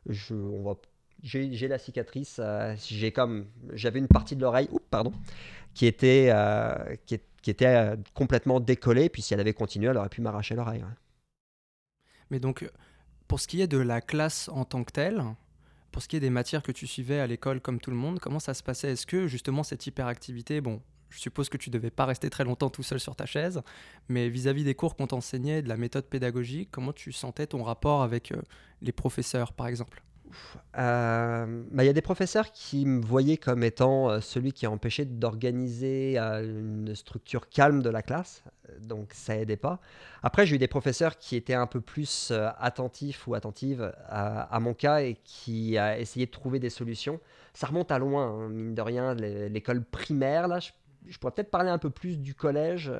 Je, 0.06 0.34
on 0.34 0.76
j'ai, 1.22 1.68
la 1.68 1.78
cicatrice, 1.78 2.36
euh, 2.38 2.74
j'ai 2.86 3.10
comme, 3.10 3.46
j'avais 3.72 3.98
une 3.98 4.08
partie 4.08 4.36
de 4.36 4.42
l'oreille, 4.42 4.68
pardon, 4.90 5.12
qui 5.72 5.86
était, 5.86 6.28
euh, 6.30 6.74
qui, 7.06 7.18
qui 7.44 7.50
était 7.50 7.66
euh, 7.66 7.96
complètement 8.14 8.58
décollée, 8.58 9.10
puis 9.10 9.20
si 9.20 9.34
elle 9.34 9.40
avait 9.40 9.52
continué, 9.52 9.88
elle 9.88 9.98
aurait 9.98 10.08
pu 10.08 10.22
m'arracher 10.22 10.54
l'oreille. 10.54 10.82
Mais 12.30 12.40
donc, 12.40 12.66
pour 13.28 13.38
ce 13.38 13.46
qui 13.46 13.60
est 13.60 13.66
de 13.66 13.76
la 13.76 14.00
classe 14.00 14.48
en 14.48 14.64
tant 14.64 14.82
que 14.82 14.90
telle, 14.90 15.22
pour 15.92 16.00
ce 16.00 16.08
qui 16.08 16.16
est 16.16 16.20
des 16.20 16.30
matières 16.30 16.62
que 16.62 16.72
tu 16.72 16.86
suivais 16.86 17.20
à 17.20 17.26
l'école 17.26 17.60
comme 17.60 17.80
tout 17.80 17.90
le 17.90 17.98
monde, 17.98 18.18
comment 18.18 18.40
ça 18.40 18.54
se 18.54 18.62
passait? 18.62 18.92
Est-ce 18.92 19.06
que 19.06 19.26
justement 19.26 19.62
cette 19.62 19.86
hyperactivité, 19.86 20.62
bon, 20.62 20.80
je 21.10 21.18
suppose 21.18 21.50
que 21.50 21.58
tu 21.58 21.68
devais 21.68 21.90
pas 21.90 22.06
rester 22.06 22.30
très 22.30 22.44
longtemps 22.44 22.70
tout 22.70 22.82
seul 22.82 22.98
sur 22.98 23.14
ta 23.14 23.26
chaise, 23.26 23.60
mais 24.08 24.30
vis-à-vis 24.30 24.64
des 24.64 24.74
cours 24.74 24.96
qu'on 24.96 25.06
t'enseignait, 25.06 25.60
de 25.60 25.68
la 25.68 25.76
méthode 25.76 26.06
pédagogique, 26.06 26.70
comment 26.72 26.94
tu 26.94 27.12
sentais 27.12 27.46
ton 27.46 27.62
rapport 27.62 28.02
avec 28.02 28.32
euh, 28.32 28.40
les 28.80 28.92
professeurs, 28.92 29.52
par 29.52 29.66
exemple? 29.66 30.02
Euh, 30.76 31.62
bah, 31.70 31.84
y 31.84 31.88
a 31.88 31.92
des 31.92 32.02
professeurs 32.02 32.50
qui 32.52 32.84
me 32.86 33.00
voyaient 33.00 33.36
comme 33.36 33.62
étant 33.62 34.10
euh, 34.10 34.20
celui 34.20 34.52
qui 34.52 34.66
a 34.66 34.70
empêché 34.70 35.04
d'organiser 35.04 36.18
euh, 36.18 36.42
une 36.42 36.94
structure 36.94 37.48
calme 37.48 37.82
de 37.82 37.90
la 37.90 38.02
classe, 38.02 38.42
donc 38.80 39.12
ça 39.12 39.36
aidait 39.36 39.56
pas. 39.56 39.80
Après, 40.22 40.46
j'ai 40.46 40.56
eu 40.56 40.58
des 40.58 40.68
professeurs 40.68 41.18
qui 41.18 41.36
étaient 41.36 41.54
un 41.54 41.66
peu 41.66 41.80
plus 41.80 42.30
euh, 42.30 42.48
attentifs 42.58 43.26
ou 43.26 43.34
attentives 43.34 43.92
à, 44.08 44.58
mon 44.60 44.74
cas 44.74 45.00
et 45.00 45.16
qui 45.24 45.76
essayé 45.76 46.26
de 46.26 46.30
trouver 46.30 46.58
des 46.58 46.70
solutions. 46.70 47.20
Ça 47.52 47.66
remonte 47.68 47.92
à 47.92 47.98
loin, 47.98 48.26
hein, 48.26 48.48
mine 48.48 48.74
de 48.74 48.82
rien, 48.82 49.14
l'é- 49.14 49.48
l'école 49.48 49.84
primaire, 49.84 50.48
là, 50.48 50.60
je, 50.60 50.70
je 51.06 51.18
pourrais 51.18 51.32
peut-être 51.32 51.50
parler 51.50 51.70
un 51.70 51.78
peu 51.78 51.90
plus 51.90 52.18
du 52.18 52.34
collège 52.34 52.92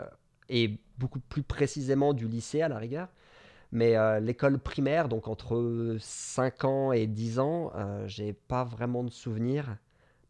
et 0.49 0.79
beaucoup 0.99 1.21
plus 1.21 1.43
précisément 1.43 2.13
du 2.13 2.29
lycée 2.29 2.63
à 2.63 2.69
la 2.69 2.79
rigueur. 2.79 3.09
Mais 3.75 3.97
euh, 3.97 4.21
l'école 4.21 4.59
primaire, 4.59 5.09
donc 5.09 5.29
entre 5.29 5.97
5 6.01 6.65
ans 6.65 6.93
et 6.93 7.07
10 7.07 7.39
ans, 7.41 7.73
euh, 7.75 8.05
j'ai 8.07 8.33
pas 8.33 8.65
vraiment 8.65 9.03
de 9.05 9.11
souvenirs. 9.11 9.77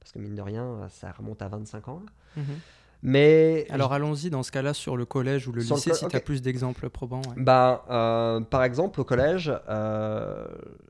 Parce 0.00 0.12
que 0.12 0.18
mine 0.18 0.34
de 0.34 0.42
rien, 0.42 0.88
ça 0.90 1.12
remonte 1.12 1.40
à 1.42 1.48
25 1.48 1.88
ans. 1.88 2.02
là. 2.04 2.42
Mhm. 2.42 2.58
Mais 3.02 3.66
Alors 3.68 3.92
allons-y 3.92 4.30
dans 4.30 4.42
ce 4.42 4.50
cas-là 4.50 4.72
sur 4.72 4.96
le 4.96 5.04
collège 5.04 5.46
ou 5.46 5.52
le 5.52 5.58
le 5.60 5.62
lycée 5.68 5.90
co- 5.90 5.96
si 5.96 6.08
tu 6.08 6.16
as 6.16 6.20
plus 6.20 6.40
d'exemples 6.40 6.88
probants. 6.88 7.20
ouais. 7.28 7.34
Ben, 7.36 7.80
euh, 7.90 8.40
par 8.40 8.64
exemple, 8.64 8.98
au 8.98 9.04
collège, 9.04 9.52
euh, 9.68 10.46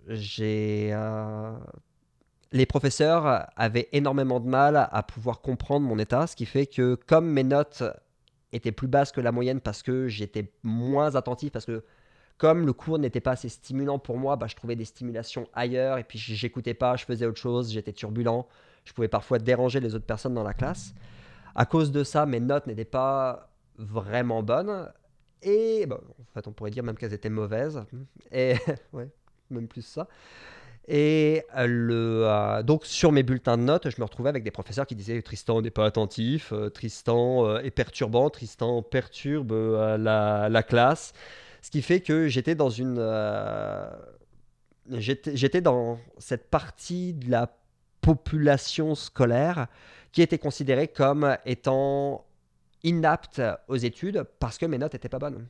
j'ai, 0.06 0.90
euh, 0.92 1.52
les 2.52 2.66
professeurs 2.66 3.48
avaient 3.56 3.88
énormément 3.90 4.38
de 4.38 4.46
mal 4.48 4.88
à 4.92 5.02
pouvoir 5.02 5.40
comprendre 5.40 5.86
mon 5.86 5.98
état, 5.98 6.28
ce 6.28 6.36
qui 6.36 6.46
fait 6.46 6.66
que 6.66 6.94
comme 6.94 7.26
mes 7.28 7.42
notes 7.42 7.82
étaient 8.52 8.70
plus 8.70 8.86
basses 8.86 9.10
que 9.10 9.20
la 9.20 9.32
moyenne 9.32 9.60
parce 9.60 9.82
que 9.82 10.06
j'étais 10.06 10.52
moins 10.62 11.16
attentif, 11.16 11.50
parce 11.50 11.64
que 11.66 11.82
comme 12.38 12.66
le 12.66 12.72
cours 12.72 12.98
n'était 12.98 13.20
pas 13.20 13.32
assez 13.32 13.48
stimulant 13.48 13.98
pour 13.98 14.18
moi, 14.18 14.36
bah, 14.36 14.46
je 14.48 14.56
trouvais 14.56 14.76
des 14.76 14.84
stimulations 14.84 15.48
ailleurs 15.54 15.98
et 15.98 16.04
puis 16.04 16.18
j'écoutais 16.18 16.74
pas, 16.74 16.96
je 16.96 17.04
faisais 17.04 17.26
autre 17.26 17.40
chose, 17.40 17.72
j'étais 17.72 17.92
turbulent, 17.92 18.48
je 18.84 18.92
pouvais 18.92 19.08
parfois 19.08 19.38
déranger 19.38 19.80
les 19.80 19.94
autres 19.94 20.06
personnes 20.06 20.34
dans 20.34 20.42
la 20.42 20.54
classe. 20.54 20.94
À 21.54 21.66
cause 21.66 21.92
de 21.92 22.02
ça, 22.02 22.26
mes 22.26 22.40
notes 22.40 22.66
n'étaient 22.66 22.84
pas 22.84 23.50
vraiment 23.78 24.42
bonnes 24.42 24.90
et 25.42 25.86
bah, 25.86 26.00
en 26.20 26.34
fait, 26.34 26.46
on 26.48 26.52
pourrait 26.52 26.70
dire 26.70 26.82
même 26.82 26.96
qu'elles 26.96 27.12
étaient 27.12 27.30
mauvaises. 27.30 27.84
Et 28.32 28.54
ouais, 28.92 29.08
même 29.50 29.68
plus 29.68 29.82
ça. 29.82 30.08
Et 30.86 31.44
euh, 31.56 31.66
le, 31.66 32.22
euh, 32.26 32.62
donc 32.62 32.84
sur 32.84 33.10
mes 33.12 33.22
bulletins 33.22 33.56
de 33.56 33.62
notes, 33.62 33.88
je 33.88 33.96
me 33.98 34.04
retrouvais 34.04 34.28
avec 34.28 34.42
des 34.42 34.50
professeurs 34.50 34.86
qui 34.86 34.94
disaient 34.94 35.20
Tristan 35.22 35.62
n'est 35.62 35.70
pas 35.70 35.86
attentif, 35.86 36.52
euh, 36.52 36.68
Tristan 36.68 37.58
est 37.58 37.70
perturbant, 37.70 38.28
Tristan 38.28 38.82
perturbe 38.82 39.52
la 39.52 40.62
classe. 40.62 41.12
Ce 41.64 41.70
qui 41.70 41.80
fait 41.80 42.00
que 42.00 42.28
j'étais 42.28 42.54
dans 42.54 42.68
une, 42.68 42.98
euh, 42.98 43.88
j'étais 44.90 45.62
dans 45.62 45.98
cette 46.18 46.50
partie 46.50 47.14
de 47.14 47.30
la 47.30 47.56
population 48.02 48.94
scolaire 48.94 49.68
qui 50.12 50.20
était 50.20 50.36
considérée 50.36 50.88
comme 50.88 51.38
étant 51.46 52.26
inapte 52.82 53.40
aux 53.68 53.76
études 53.76 54.24
parce 54.40 54.58
que 54.58 54.66
mes 54.66 54.76
notes 54.76 54.92
n'étaient 54.92 55.08
pas 55.08 55.18
bonnes. 55.18 55.48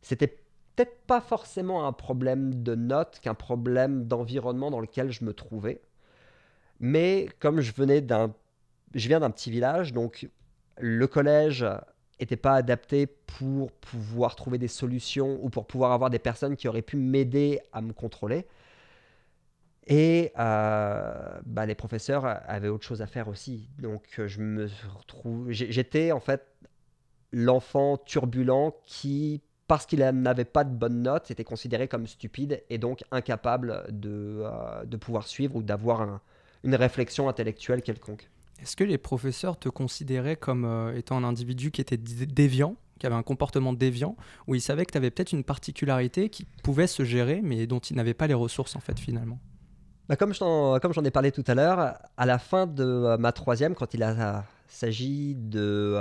C'était 0.00 0.28
peut-être 0.28 0.96
pas 1.08 1.20
forcément 1.20 1.88
un 1.88 1.92
problème 1.92 2.62
de 2.62 2.76
notes 2.76 3.18
qu'un 3.18 3.34
problème 3.34 4.06
d'environnement 4.06 4.70
dans 4.70 4.80
lequel 4.80 5.10
je 5.10 5.24
me 5.24 5.34
trouvais. 5.34 5.82
Mais 6.78 7.28
comme 7.40 7.60
je 7.62 7.72
venais 7.72 8.00
d'un 8.00 8.32
je 8.94 9.08
viens 9.08 9.18
d'un 9.18 9.32
petit 9.32 9.50
village, 9.50 9.92
donc 9.92 10.30
le 10.78 11.08
collège 11.08 11.66
n'était 12.20 12.36
pas 12.36 12.54
adapté 12.54 13.06
pour 13.06 13.72
pouvoir 13.72 14.36
trouver 14.36 14.58
des 14.58 14.68
solutions 14.68 15.38
ou 15.42 15.50
pour 15.50 15.66
pouvoir 15.66 15.92
avoir 15.92 16.10
des 16.10 16.18
personnes 16.18 16.56
qui 16.56 16.68
auraient 16.68 16.82
pu 16.82 16.96
m'aider 16.96 17.60
à 17.72 17.80
me 17.80 17.92
contrôler. 17.92 18.46
Et 19.88 20.32
euh, 20.38 21.40
bah, 21.44 21.64
les 21.64 21.76
professeurs 21.76 22.24
avaient 22.26 22.68
autre 22.68 22.84
chose 22.84 23.02
à 23.02 23.06
faire 23.06 23.28
aussi. 23.28 23.68
Donc 23.78 24.02
euh, 24.18 24.26
je 24.26 24.40
me 24.40 24.68
j'étais 25.50 26.10
en 26.10 26.18
fait 26.20 26.42
l'enfant 27.32 27.96
turbulent 27.98 28.72
qui, 28.84 29.42
parce 29.68 29.86
qu'il 29.86 30.00
n'avait 30.00 30.44
pas 30.44 30.64
de 30.64 30.74
bonnes 30.74 31.02
notes, 31.02 31.30
était 31.30 31.44
considéré 31.44 31.86
comme 31.86 32.06
stupide 32.06 32.62
et 32.70 32.78
donc 32.78 33.04
incapable 33.12 33.84
de, 33.90 34.42
euh, 34.44 34.84
de 34.84 34.96
pouvoir 34.96 35.26
suivre 35.26 35.56
ou 35.56 35.62
d'avoir 35.62 36.00
un- 36.02 36.20
une 36.64 36.74
réflexion 36.74 37.28
intellectuelle 37.28 37.82
quelconque. 37.82 38.28
Est-ce 38.62 38.76
que 38.76 38.84
les 38.84 38.98
professeurs 38.98 39.58
te 39.58 39.68
considéraient 39.68 40.36
comme 40.36 40.64
euh, 40.64 40.96
étant 40.96 41.16
un 41.18 41.24
individu 41.24 41.70
qui 41.70 41.80
était 41.80 41.96
dé- 41.96 42.26
déviant, 42.26 42.76
qui 42.98 43.06
avait 43.06 43.14
un 43.14 43.22
comportement 43.22 43.72
déviant, 43.72 44.16
où 44.46 44.54
ils 44.54 44.60
savaient 44.60 44.86
que 44.86 44.92
tu 44.92 44.98
avais 44.98 45.10
peut-être 45.10 45.32
une 45.32 45.44
particularité 45.44 46.30
qui 46.30 46.46
pouvait 46.62 46.86
se 46.86 47.04
gérer, 47.04 47.40
mais 47.42 47.66
dont 47.66 47.78
ils 47.78 47.96
n'avaient 47.96 48.14
pas 48.14 48.26
les 48.26 48.34
ressources 48.34 48.74
en 48.74 48.80
fait 48.80 48.98
finalement? 48.98 49.38
Bah, 50.08 50.16
comme 50.16 50.32
j'en 50.32 51.04
ai 51.04 51.10
parlé 51.10 51.32
tout 51.32 51.44
à 51.46 51.54
l'heure, 51.54 51.98
à 52.16 52.26
la 52.26 52.38
fin 52.38 52.66
de 52.66 52.84
euh, 52.84 53.18
ma 53.18 53.32
troisième, 53.32 53.74
quand 53.74 53.92
il 53.92 54.02
euh, 54.02 54.38
s'agit 54.68 55.34
de 55.34 55.98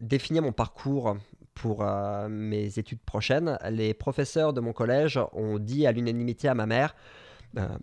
définir 0.00 0.42
mon 0.42 0.52
parcours 0.52 1.16
pour 1.54 1.84
mes 2.28 2.78
études 2.78 3.00
prochaines, 3.00 3.58
les 3.70 3.92
professeurs 3.94 4.52
de 4.52 4.60
mon 4.60 4.72
collège 4.72 5.20
ont 5.32 5.58
dit 5.58 5.86
à 5.86 5.92
l'unanimité 5.92 6.48
à 6.48 6.54
ma 6.54 6.66
mère, 6.66 6.96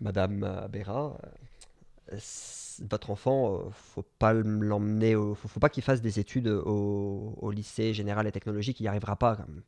Madame 0.01 0.67
Béra, 0.71 1.17
votre 2.89 3.09
enfant, 3.09 3.55
euh, 3.55 3.69
faut 3.71 4.03
pas 4.19 4.33
l'emmener, 4.33 5.15
au- 5.15 5.35
faut, 5.35 5.47
faut 5.47 5.59
pas 5.59 5.69
qu'il 5.69 5.83
fasse 5.83 6.01
des 6.01 6.19
études 6.19 6.47
au, 6.47 7.35
au 7.41 7.51
lycée 7.51 7.93
général 7.93 8.27
et 8.27 8.31
technologique, 8.31 8.79
il 8.79 8.83
n'y 8.83 8.87
arrivera 8.89 9.15
pas. 9.15 9.35
Comme, 9.35 9.61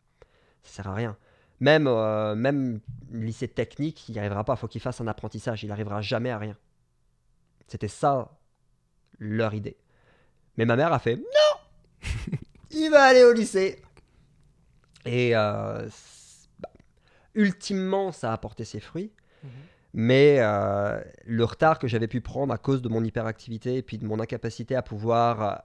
ça 0.64 0.84
sert 0.84 0.88
à 0.88 0.94
rien. 0.94 1.18
Même, 1.60 1.88
euh, 1.88 2.36
même 2.36 2.80
lycée 3.12 3.48
technique, 3.48 4.08
il 4.10 4.14
n'y 4.14 4.20
arrivera 4.20 4.44
pas. 4.44 4.54
Il 4.54 4.58
faut 4.58 4.68
qu'il 4.68 4.82
fasse 4.82 5.00
un 5.02 5.08
apprentissage. 5.08 5.64
Il 5.64 5.68
n'arrivera 5.68 6.02
jamais 6.02 6.30
à 6.32 6.38
rien. 6.38 6.58
C'était 7.68 7.88
ça 7.88 8.32
leur 9.20 9.54
idée. 9.54 9.78
Mais 10.58 10.66
ma 10.66 10.76
mère 10.76 10.92
a 10.92 11.00
fait 11.00 11.16
non, 11.18 12.02
il 12.72 12.90
va 12.90 13.04
aller 13.04 13.24
au 13.24 13.32
lycée. 13.34 13.82
Et 15.06 15.36
euh, 15.36 15.88
bah, 16.60 16.70
ultimement, 17.36 18.12
ça 18.12 18.32
a 18.32 18.34
apporté 18.34 18.66
ses 18.66 18.80
fruits. 18.80 19.12
Mais 19.94 20.38
euh, 20.40 21.02
le 21.26 21.44
retard 21.44 21.80
que 21.80 21.88
j'avais 21.88 22.08
pu 22.08 22.22
prendre 22.22 22.54
à 22.54 22.58
cause 22.58 22.82
de 22.82 22.90
mon 22.90 23.04
hyperactivité 23.04 23.78
et 23.78 23.82
puis 23.82 23.98
de 23.98 24.06
mon 24.06 24.20
incapacité 24.20 24.76
à 24.76 24.82
pouvoir 24.82 25.42
euh, 25.42 25.56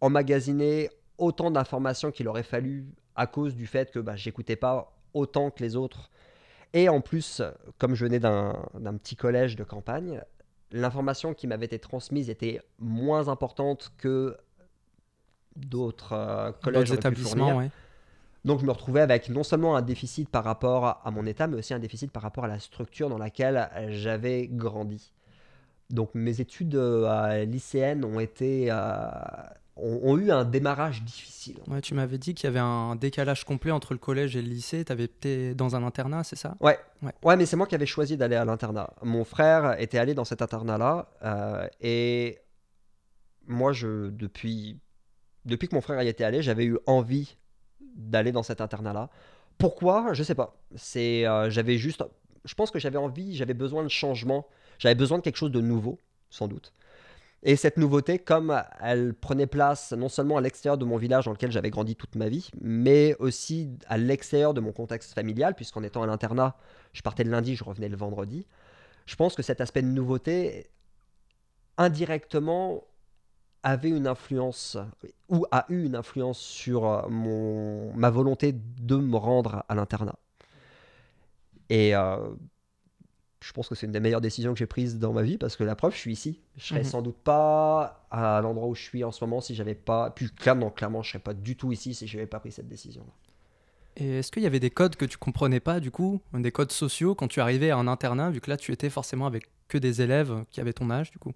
emmagasiner 0.00 0.90
autant 1.16 1.50
d'informations 1.50 2.10
qu'il 2.10 2.28
aurait 2.28 2.42
fallu 2.42 2.86
à 3.16 3.26
cause 3.26 3.54
du 3.54 3.66
fait 3.66 3.90
que 3.90 3.98
bah, 3.98 4.16
j'écoutais 4.16 4.56
pas 4.56 4.92
autant 5.14 5.50
que 5.50 5.62
les 5.62 5.76
autres. 5.76 6.10
Et 6.72 6.88
en 6.88 7.00
plus, 7.00 7.40
comme 7.78 7.94
je 7.94 8.04
venais 8.04 8.18
d'un 8.18 8.52
petit 8.98 9.14
collège 9.14 9.54
de 9.54 9.62
campagne, 9.64 10.20
l'information 10.72 11.32
qui 11.32 11.46
m'avait 11.46 11.66
été 11.66 11.78
transmise 11.78 12.28
était 12.28 12.60
moins 12.80 13.28
importante 13.28 13.92
que 13.96 14.36
d'autres 15.56 16.12
euh, 16.12 16.52
collèges 16.52 16.92
établissements, 16.92 17.58
ouais. 17.58 17.70
Donc 18.44 18.60
je 18.60 18.66
me 18.66 18.72
retrouvais 18.72 19.00
avec 19.00 19.28
non 19.30 19.42
seulement 19.42 19.76
un 19.76 19.82
déficit 19.82 20.28
par 20.28 20.44
rapport 20.44 21.00
à 21.02 21.10
mon 21.10 21.24
état, 21.26 21.46
mais 21.46 21.56
aussi 21.56 21.72
un 21.72 21.78
déficit 21.78 22.10
par 22.10 22.22
rapport 22.22 22.44
à 22.44 22.48
la 22.48 22.58
structure 22.58 23.08
dans 23.08 23.18
laquelle 23.18 23.70
j'avais 23.88 24.48
grandi. 24.48 25.12
Donc 25.90 26.10
mes 26.14 26.40
études 26.40 26.74
euh, 26.74 27.44
lycéennes 27.44 28.04
ont 28.04 28.20
été 28.20 28.70
euh, 28.70 29.08
ont, 29.76 30.00
ont 30.02 30.18
eu 30.18 30.30
un 30.30 30.44
démarrage 30.44 31.02
difficile. 31.02 31.58
Ouais, 31.68 31.80
tu 31.80 31.94
m'avais 31.94 32.18
dit 32.18 32.34
qu'il 32.34 32.44
y 32.44 32.48
avait 32.48 32.60
un 32.60 32.96
décalage 32.96 33.44
complet 33.44 33.70
entre 33.70 33.92
le 33.92 33.98
collège 33.98 34.36
et 34.36 34.42
le 34.42 34.48
lycée. 34.48 34.84
Tu 34.84 34.92
avais 34.92 35.04
été 35.04 35.54
dans 35.54 35.76
un 35.76 35.82
internat, 35.82 36.24
c'est 36.24 36.36
ça? 36.36 36.56
Ouais. 36.60 36.78
Ouais. 37.02 37.12
ouais, 37.22 37.36
mais 37.36 37.46
c'est 37.46 37.56
moi 37.56 37.66
qui 37.66 37.74
avais 37.74 37.86
choisi 37.86 38.16
d'aller 38.16 38.36
à 38.36 38.44
l'internat. 38.44 38.90
Mon 39.02 39.24
frère 39.24 39.80
était 39.80 39.98
allé 39.98 40.14
dans 40.14 40.24
cet 40.24 40.42
internat-là 40.42 41.08
euh, 41.22 41.66
et 41.80 42.38
moi, 43.46 43.72
je 43.72 44.10
depuis 44.10 44.80
depuis 45.44 45.68
que 45.68 45.74
mon 45.74 45.82
frère 45.82 46.02
y 46.02 46.08
était 46.08 46.24
allé, 46.24 46.42
j'avais 46.42 46.64
eu 46.64 46.78
envie 46.86 47.36
d'aller 47.94 48.32
dans 48.32 48.42
cet 48.42 48.60
internat-là. 48.60 49.10
Pourquoi? 49.58 50.12
Je 50.12 50.22
sais 50.22 50.34
pas. 50.34 50.56
C'est 50.76 51.26
euh, 51.26 51.50
j'avais 51.50 51.78
juste, 51.78 52.04
je 52.44 52.54
pense 52.54 52.70
que 52.70 52.78
j'avais 52.78 52.98
envie, 52.98 53.36
j'avais 53.36 53.54
besoin 53.54 53.82
de 53.82 53.88
changement, 53.88 54.46
j'avais 54.78 54.94
besoin 54.94 55.18
de 55.18 55.22
quelque 55.22 55.36
chose 55.36 55.52
de 55.52 55.60
nouveau, 55.60 55.98
sans 56.30 56.48
doute. 56.48 56.72
Et 57.46 57.56
cette 57.56 57.76
nouveauté, 57.76 58.18
comme 58.18 58.62
elle 58.80 59.12
prenait 59.12 59.46
place 59.46 59.92
non 59.92 60.08
seulement 60.08 60.38
à 60.38 60.40
l'extérieur 60.40 60.78
de 60.78 60.86
mon 60.86 60.96
village 60.96 61.26
dans 61.26 61.32
lequel 61.32 61.52
j'avais 61.52 61.68
grandi 61.68 61.94
toute 61.94 62.14
ma 62.14 62.30
vie, 62.30 62.50
mais 62.60 63.14
aussi 63.18 63.70
à 63.86 63.98
l'extérieur 63.98 64.54
de 64.54 64.60
mon 64.60 64.72
contexte 64.72 65.12
familial, 65.12 65.54
puisqu'en 65.54 65.82
étant 65.82 66.02
à 66.02 66.06
l'internat, 66.06 66.56
je 66.94 67.02
partais 67.02 67.22
le 67.22 67.30
lundi, 67.30 67.54
je 67.54 67.62
revenais 67.62 67.90
le 67.90 67.96
vendredi. 67.98 68.46
Je 69.04 69.14
pense 69.16 69.34
que 69.34 69.42
cet 69.42 69.60
aspect 69.60 69.82
de 69.82 69.88
nouveauté, 69.88 70.70
indirectement, 71.76 72.84
avait 73.64 73.90
une 73.90 74.06
influence, 74.06 74.76
ou 75.28 75.46
a 75.50 75.66
eu 75.68 75.84
une 75.86 75.96
influence 75.96 76.38
sur 76.38 76.86
euh, 76.86 77.08
mon, 77.08 77.92
ma 77.94 78.10
volonté 78.10 78.52
de 78.52 78.94
me 78.96 79.16
rendre 79.16 79.64
à 79.68 79.74
l'internat. 79.74 80.14
Et 81.70 81.96
euh, 81.96 82.16
je 83.40 83.52
pense 83.52 83.68
que 83.68 83.74
c'est 83.74 83.86
une 83.86 83.92
des 83.92 84.00
meilleures 84.00 84.20
décisions 84.20 84.52
que 84.52 84.58
j'ai 84.58 84.66
prises 84.66 84.98
dans 84.98 85.12
ma 85.12 85.22
vie 85.22 85.38
parce 85.38 85.56
que 85.56 85.64
la 85.64 85.74
preuve, 85.74 85.92
je 85.94 85.98
suis 85.98 86.12
ici. 86.12 86.40
Je 86.56 86.66
serais 86.66 86.80
Mhm. 86.80 86.84
sans 86.84 87.02
doute 87.02 87.16
pas 87.16 88.06
à 88.10 88.40
l'endroit 88.42 88.68
où 88.68 88.74
je 88.74 88.82
suis 88.82 89.04
en 89.04 89.12
ce 89.12 89.24
moment 89.24 89.40
si 89.40 89.54
j'avais 89.54 89.74
pas. 89.74 90.10
Puis 90.10 90.30
clairement, 90.30 90.70
clairement, 90.70 91.02
je 91.02 91.10
serais 91.10 91.18
pas 91.18 91.34
du 91.34 91.56
tout 91.56 91.72
ici 91.72 91.94
si 91.94 92.06
je 92.06 92.16
n'avais 92.16 92.26
pas 92.26 92.40
pris 92.40 92.52
cette 92.52 92.68
décision. 92.68 93.04
Et 93.96 94.18
est-ce 94.18 94.32
qu'il 94.32 94.42
y 94.42 94.46
avait 94.46 94.60
des 94.60 94.70
codes 94.70 94.96
que 94.96 95.04
tu 95.04 95.18
comprenais 95.18 95.60
pas, 95.60 95.78
du 95.78 95.90
coup, 95.90 96.20
des 96.32 96.50
codes 96.50 96.72
sociaux 96.72 97.14
quand 97.14 97.28
tu 97.28 97.40
arrivais 97.40 97.70
à 97.70 97.76
un 97.76 97.86
internat, 97.86 98.30
vu 98.30 98.40
que 98.40 98.50
là, 98.50 98.56
tu 98.56 98.72
étais 98.72 98.90
forcément 98.90 99.26
avec 99.26 99.48
que 99.68 99.78
des 99.78 100.02
élèves 100.02 100.44
qui 100.50 100.60
avaient 100.60 100.72
ton 100.72 100.90
âge, 100.90 101.10
du 101.12 101.18
coup? 101.18 101.32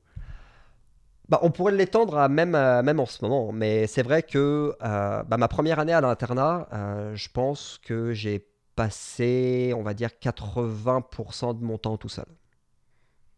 Bah, 1.28 1.38
on 1.42 1.50
pourrait 1.50 1.72
l'étendre 1.72 2.16
à 2.16 2.28
même, 2.28 2.54
euh, 2.54 2.82
même 2.82 3.00
en 3.00 3.06
ce 3.06 3.22
moment, 3.22 3.52
mais 3.52 3.86
c'est 3.86 4.02
vrai 4.02 4.22
que 4.22 4.74
euh, 4.82 5.22
bah, 5.24 5.36
ma 5.36 5.48
première 5.48 5.78
année 5.78 5.92
à 5.92 6.00
l'internat, 6.00 6.68
euh, 6.72 7.14
je 7.14 7.28
pense 7.28 7.78
que 7.82 8.14
j'ai 8.14 8.46
passé, 8.76 9.74
on 9.76 9.82
va 9.82 9.92
dire, 9.92 10.10
80% 10.22 11.58
de 11.58 11.64
mon 11.64 11.76
temps 11.76 11.98
tout 11.98 12.08
seul. 12.08 12.24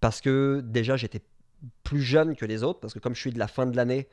Parce 0.00 0.20
que 0.20 0.62
déjà, 0.64 0.96
j'étais 0.96 1.22
plus 1.82 2.00
jeune 2.00 2.36
que 2.36 2.44
les 2.46 2.62
autres, 2.62 2.80
parce 2.80 2.94
que 2.94 3.00
comme 3.00 3.14
je 3.14 3.20
suis 3.20 3.32
de 3.32 3.38
la 3.38 3.48
fin 3.48 3.66
de 3.66 3.76
l'année, 3.76 4.08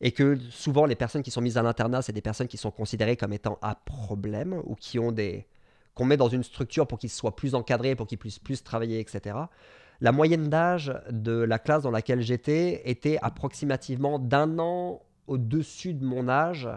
et 0.00 0.12
que 0.12 0.36
souvent 0.50 0.84
les 0.86 0.96
personnes 0.96 1.22
qui 1.22 1.30
sont 1.30 1.40
mises 1.40 1.56
à 1.56 1.62
l'internat, 1.62 2.02
c'est 2.02 2.12
des 2.12 2.20
personnes 2.22 2.48
qui 2.48 2.56
sont 2.56 2.70
considérées 2.70 3.16
comme 3.16 3.32
étant 3.32 3.58
à 3.62 3.76
problème, 3.76 4.60
ou 4.64 4.74
qui 4.74 4.98
ont 4.98 5.12
des... 5.12 5.46
qu'on 5.94 6.04
met 6.04 6.16
dans 6.16 6.28
une 6.28 6.42
structure 6.42 6.86
pour 6.88 6.98
qu'ils 6.98 7.10
soient 7.10 7.36
plus 7.36 7.54
encadrés, 7.54 7.94
pour 7.94 8.06
qu'ils 8.08 8.18
puissent 8.18 8.38
plus 8.40 8.64
travailler, 8.64 8.98
etc. 9.00 9.36
La 10.00 10.12
moyenne 10.12 10.48
d'âge 10.48 10.94
de 11.10 11.32
la 11.32 11.58
classe 11.58 11.82
dans 11.82 11.90
laquelle 11.90 12.20
j'étais 12.20 12.88
était 12.88 13.18
approximativement 13.20 14.18
d'un 14.18 14.58
an 14.58 15.02
au-dessus 15.26 15.92
de 15.92 16.04
mon 16.04 16.28
âge, 16.28 16.68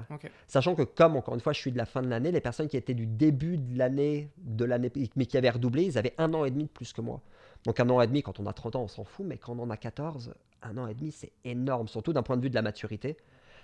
sachant 0.48 0.76
que 0.76 0.82
comme 0.82 1.16
encore 1.16 1.36
une 1.36 1.40
fois 1.40 1.54
je 1.54 1.60
suis 1.60 1.72
de 1.72 1.78
la 1.78 1.86
fin 1.86 2.02
de 2.02 2.08
l'année, 2.08 2.32
les 2.32 2.42
personnes 2.42 2.68
qui 2.68 2.78
étaient 2.78 2.94
du 2.94 3.08
début 3.08 3.58
de 3.58 3.78
l'année, 3.78 4.30
de 4.38 4.66
l'année, 4.66 4.92
mais 5.16 5.26
qui 5.26 5.38
avaient 5.38 5.52
redoublé, 5.52 5.84
ils 5.84 5.98
avaient 5.98 6.16
un 6.18 6.34
an 6.34 6.46
et 6.46 6.52
demi 6.52 6.66
de 6.66 6.70
plus 6.70 6.94
que 6.94 7.02
moi. 7.02 7.22
Donc 7.66 7.80
un 7.80 7.90
an 7.90 8.02
et 8.02 8.08
demi, 8.08 8.24
quand 8.24 8.40
on 8.40 8.48
a 8.48 8.54
30 8.54 8.76
ans, 8.76 8.84
on 8.84 8.88
s'en 8.88 9.04
fout, 9.04 9.26
mais 9.26 9.38
quand 9.38 9.58
on 9.58 9.64
en 9.64 9.70
a 9.70 9.78
14, 9.78 10.34
un 10.64 10.78
an 10.78 10.88
et 10.88 10.96
demi, 10.96 11.12
c'est 11.12 11.32
énorme, 11.46 11.88
surtout 11.88 12.12
d'un 12.12 12.24
point 12.24 12.38
de 12.38 12.42
vue 12.42 12.50
de 12.50 12.56
la 12.56 12.62
maturité. 12.62 13.18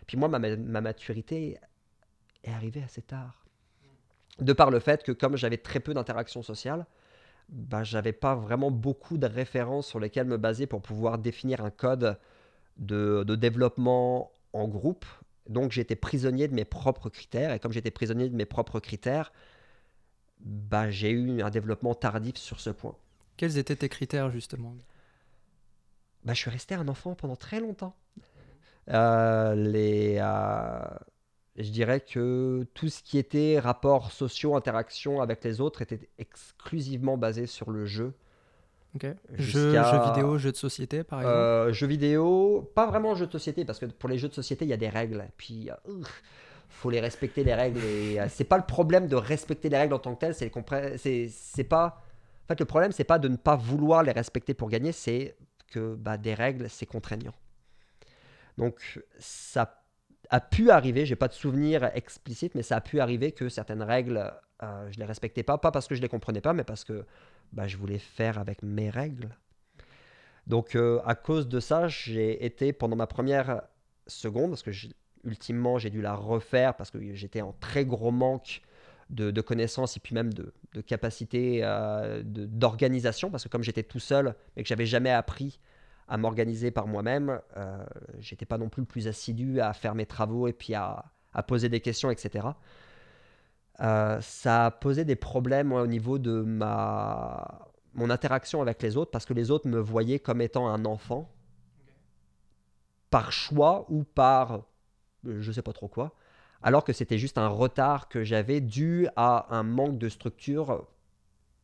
Puis 0.06 0.18
moi, 0.18 0.30
ma, 0.30 0.40
ma 0.40 0.82
maturité 0.82 1.58
est 2.44 2.52
arrivée 2.52 2.84
assez 2.84 3.02
tard. 3.02 3.44
De 4.40 4.54
par 4.54 4.70
le 4.70 4.80
fait 4.80 5.04
que 5.04 5.12
comme 5.12 5.36
j'avais 5.36 5.58
très 5.58 5.80
peu 5.80 5.94
d'interactions 5.94 6.44
sociales, 6.44 6.86
bah, 7.50 7.84
j'avais 7.84 8.14
pas 8.14 8.36
vraiment 8.36 8.72
beaucoup 8.72 9.18
de 9.18 9.28
références 9.28 9.88
sur 9.88 10.00
lesquelles 10.00 10.28
me 10.28 10.38
baser 10.38 10.68
pour 10.68 10.82
pouvoir 10.82 11.18
définir 11.18 11.64
un 11.64 11.70
code 11.70 12.18
de, 12.78 13.24
de 13.26 13.36
développement 13.36 14.32
en 14.54 14.68
groupe. 14.68 15.06
Donc 15.48 15.72
j'étais 15.72 15.96
prisonnier 15.96 16.48
de 16.48 16.54
mes 16.54 16.66
propres 16.66 17.10
critères. 17.10 17.54
Et 17.54 17.60
comme 17.60 17.72
j'étais 17.72 17.92
prisonnier 17.92 18.30
de 18.30 18.36
mes 18.36 18.46
propres 18.46 18.80
critères, 18.80 19.32
bah, 20.40 20.90
j'ai 20.90 21.10
eu 21.10 21.42
un 21.42 21.50
développement 21.50 21.96
tardif 21.96 22.38
sur 22.38 22.60
ce 22.60 22.70
point. 22.70 22.96
Quels 23.38 23.58
étaient 23.58 23.76
tes 23.76 23.90
critères 23.90 24.30
justement? 24.32 24.76
Bah, 26.24 26.34
Je 26.34 26.40
suis 26.40 26.50
resté 26.50 26.76
un 26.76 26.88
enfant 26.88 27.16
pendant 27.16 27.36
très 27.36 27.60
longtemps. 27.60 27.96
Euh, 28.90 29.56
les, 29.56 30.18
euh, 30.20 30.80
je 31.58 31.72
dirais 31.72 32.02
que 32.02 32.66
tout 32.74 32.90
ce 32.90 33.02
qui 33.02 33.18
était 33.18 33.60
rapports 33.60 34.12
sociaux, 34.12 34.56
interaction 34.56 35.22
avec 35.22 35.44
les 35.44 35.60
autres 35.60 35.82
était 35.82 36.08
exclusivement 36.20 37.18
basé 37.18 37.48
sur 37.48 37.72
le 37.72 37.86
jeu. 37.86 38.14
Ok. 38.96 39.08
Jeux, 39.34 39.72
vidéo, 39.72 40.38
jeux 40.38 40.52
de 40.52 40.58
société, 40.58 41.04
par 41.04 41.20
exemple 41.20 41.36
euh, 41.36 41.74
Jeux 41.74 41.88
vidéo, 41.88 42.72
pas 42.76 42.86
vraiment 42.86 43.16
jeux 43.16 43.28
de 43.28 43.32
société, 43.32 43.66
parce 43.66 43.80
que 43.80 43.86
pour 43.86 44.08
les 44.08 44.18
jeux 44.18 44.30
de 44.30 44.34
société, 44.34 44.66
il 44.66 44.70
y 44.70 44.74
a 44.74 44.78
des 44.78 44.90
règles. 44.90 45.26
Puis, 45.36 45.70
il 45.88 46.04
faut 46.70 46.90
les 46.90 47.00
respecter, 47.00 47.44
les 47.44 47.56
règles. 47.56 47.84
Et 47.84 48.20
euh, 48.20 48.28
c'est 48.30 48.44
pas 48.44 48.58
le 48.58 48.66
problème 48.66 49.08
de 49.08 49.16
respecter 49.16 49.70
les 49.70 49.78
règles 49.78 49.94
en 49.94 50.00
tant 50.00 50.16
que 50.16 50.20
telles, 50.20 50.36
c'est 50.36 51.28
c'est 51.30 51.64
pas. 51.64 52.04
En 52.46 52.48
fait, 52.48 52.60
le 52.60 52.66
problème, 52.66 52.92
c'est 52.92 53.04
pas 53.04 53.20
de 53.20 53.28
ne 53.28 53.36
pas 53.36 53.56
vouloir 53.56 54.04
les 54.04 54.12
respecter 54.14 54.54
pour 54.54 54.70
gagner, 54.70 54.92
c'est 54.92 55.36
que 55.72 55.96
bah, 55.96 56.18
des 56.18 56.34
règles, 56.34 56.70
c'est 56.70 56.86
contraignant. 56.86 57.34
Donc, 58.58 59.04
ça 59.20 59.77
a 60.30 60.40
pu 60.40 60.70
arriver, 60.70 61.06
j'ai 61.06 61.16
pas 61.16 61.28
de 61.28 61.34
souvenir 61.34 61.90
explicite, 61.96 62.56
mais 62.56 62.64
ça 62.64 62.78
a 62.78 62.82
pu 62.82 63.00
arriver 63.00 63.32
que 63.32 63.50
certaines 63.50 63.84
règles, 63.84 64.32
euh, 64.64 64.92
je 64.92 65.00
les 65.00 65.06
respectais 65.06 65.44
pas, 65.44 65.58
pas 65.58 65.72
parce 65.72 65.88
que 65.88 65.96
je 65.96 66.02
les 66.02 66.10
comprenais 66.10 66.42
pas, 66.42 66.54
mais 66.54 66.64
parce 66.64 66.84
que 66.84 67.06
bah, 67.54 67.68
je 67.68 67.78
voulais 67.78 68.00
faire 68.00 68.38
avec 68.38 68.64
mes 68.64 68.90
règles. 68.90 69.30
Donc 70.48 70.76
euh, 70.76 71.00
à 71.06 71.16
cause 71.16 71.48
de 71.48 71.60
ça, 71.60 71.88
j'ai 71.88 72.46
été 72.46 72.74
pendant 72.74 72.96
ma 72.96 73.08
première 73.08 73.64
seconde, 74.08 74.52
parce 74.52 74.64
que 74.64 74.72
ultimement 75.24 75.78
j'ai 75.78 75.90
dû 75.90 76.02
la 76.02 76.14
refaire 76.14 76.76
parce 76.76 76.90
que 76.90 77.14
j'étais 77.14 77.42
en 77.42 77.54
très 77.60 77.86
gros 77.86 78.12
manque 78.12 78.62
de, 79.10 79.42
connaissances 79.42 79.98
et 79.98 80.00
puis 80.00 80.16
même 80.16 80.34
de, 80.34 80.54
capacité 80.86 81.62
euh, 81.64 82.22
d'organisation, 82.24 83.32
parce 83.32 83.44
que 83.44 83.50
comme 83.50 83.64
j'étais 83.64 83.84
tout 83.84 84.00
seul 84.00 84.36
et 84.56 84.64
que 84.64 84.70
j'avais 84.70 84.86
jamais 84.86 85.10
appris 85.10 85.60
à 86.08 86.18
m'organiser 86.18 86.72
par 86.72 86.88
moi-même. 86.88 87.42
Euh, 87.58 87.86
J'étais 88.20 88.46
pas 88.46 88.58
non 88.58 88.70
plus 88.70 88.82
le 88.82 88.88
plus 88.88 89.08
assidu 89.08 89.60
à 89.60 89.74
faire 89.74 89.96
mes 89.96 90.06
travaux 90.06 90.48
et 90.48 90.54
puis 90.54 90.74
à, 90.74 91.06
poser 91.48 91.70
des 91.70 91.82
questions, 91.82 92.10
etc. 92.10 92.48
Euh, 93.80 94.20
ça 94.22 94.66
a 94.66 94.72
posé 94.72 95.06
des 95.06 95.16
problèmes 95.16 95.72
au 95.72 95.86
niveau 95.86 96.18
de 96.18 96.42
ma 96.42 97.70
mon 97.94 98.10
interaction 98.10 98.62
avec 98.62 98.82
les 98.82 98.98
autres 98.98 99.12
parce 99.12 99.26
que 99.26 99.34
les 99.34 99.50
autres 99.52 99.68
me 99.68 99.80
voyaient 99.80 100.20
comme 100.20 100.42
étant 100.42 100.68
un 100.68 100.86
enfant 100.86 101.32
par 103.10 103.32
choix 103.32 103.86
ou 103.90 104.04
par 104.04 104.66
euh, 105.28 105.42
je 105.42 105.52
sais 105.52 105.62
pas 105.62 105.74
trop 105.74 105.88
quoi 105.88 106.16
alors 106.62 106.84
que 106.84 106.94
c'était 106.94 107.18
juste 107.18 107.38
un 107.38 107.48
retard 107.48 108.08
que 108.08 108.24
j'avais 108.24 108.62
dû 108.62 109.08
à 109.16 109.56
un 109.56 109.64
manque 109.64 109.98
de 109.98 110.10
structure 110.10 110.88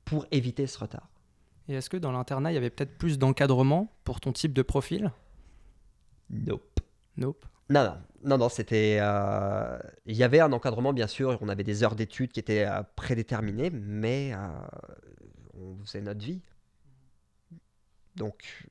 pour 0.06 0.26
éviter 0.32 0.68
ce 0.68 0.80
retard. 0.80 1.10
Et 1.67 1.76
est-ce 1.76 1.89
que 1.89 1.97
dans 1.97 2.12
l'internat, 2.12 2.52
il 2.52 2.56
y 2.56 2.58
avait 2.58 2.69
peut-être 2.69 2.97
plus 2.97 3.17
d'encadrement 3.17 3.91
pour 4.04 4.19
ton 4.19 4.34
type 4.34 4.54
de 4.54 4.62
profil? 4.62 5.12
Nope. 6.30 6.80
Nope. 7.15 7.45
Non, 7.69 7.84
non, 7.84 7.97
non, 8.23 8.38
non 8.38 8.49
c'était. 8.49 8.97
Euh, 8.99 9.78
il 10.06 10.15
y 10.15 10.23
avait 10.23 10.41
un 10.41 10.52
encadrement, 10.52 10.93
bien 10.93 11.08
sûr, 11.08 11.38
on 11.41 11.47
avait 11.47 11.63
des 11.63 11.84
heures 11.84 11.95
d'études 11.95 12.32
qui 12.32 12.39
étaient 12.39 12.65
euh, 12.65 12.84
prédéterminées, 12.95 13.69
mais 13.69 14.34
euh, 14.34 14.38
on 15.54 15.78
faisait 15.86 16.02
notre 16.02 16.23
vie. 16.23 16.41
Donc, 18.15 18.67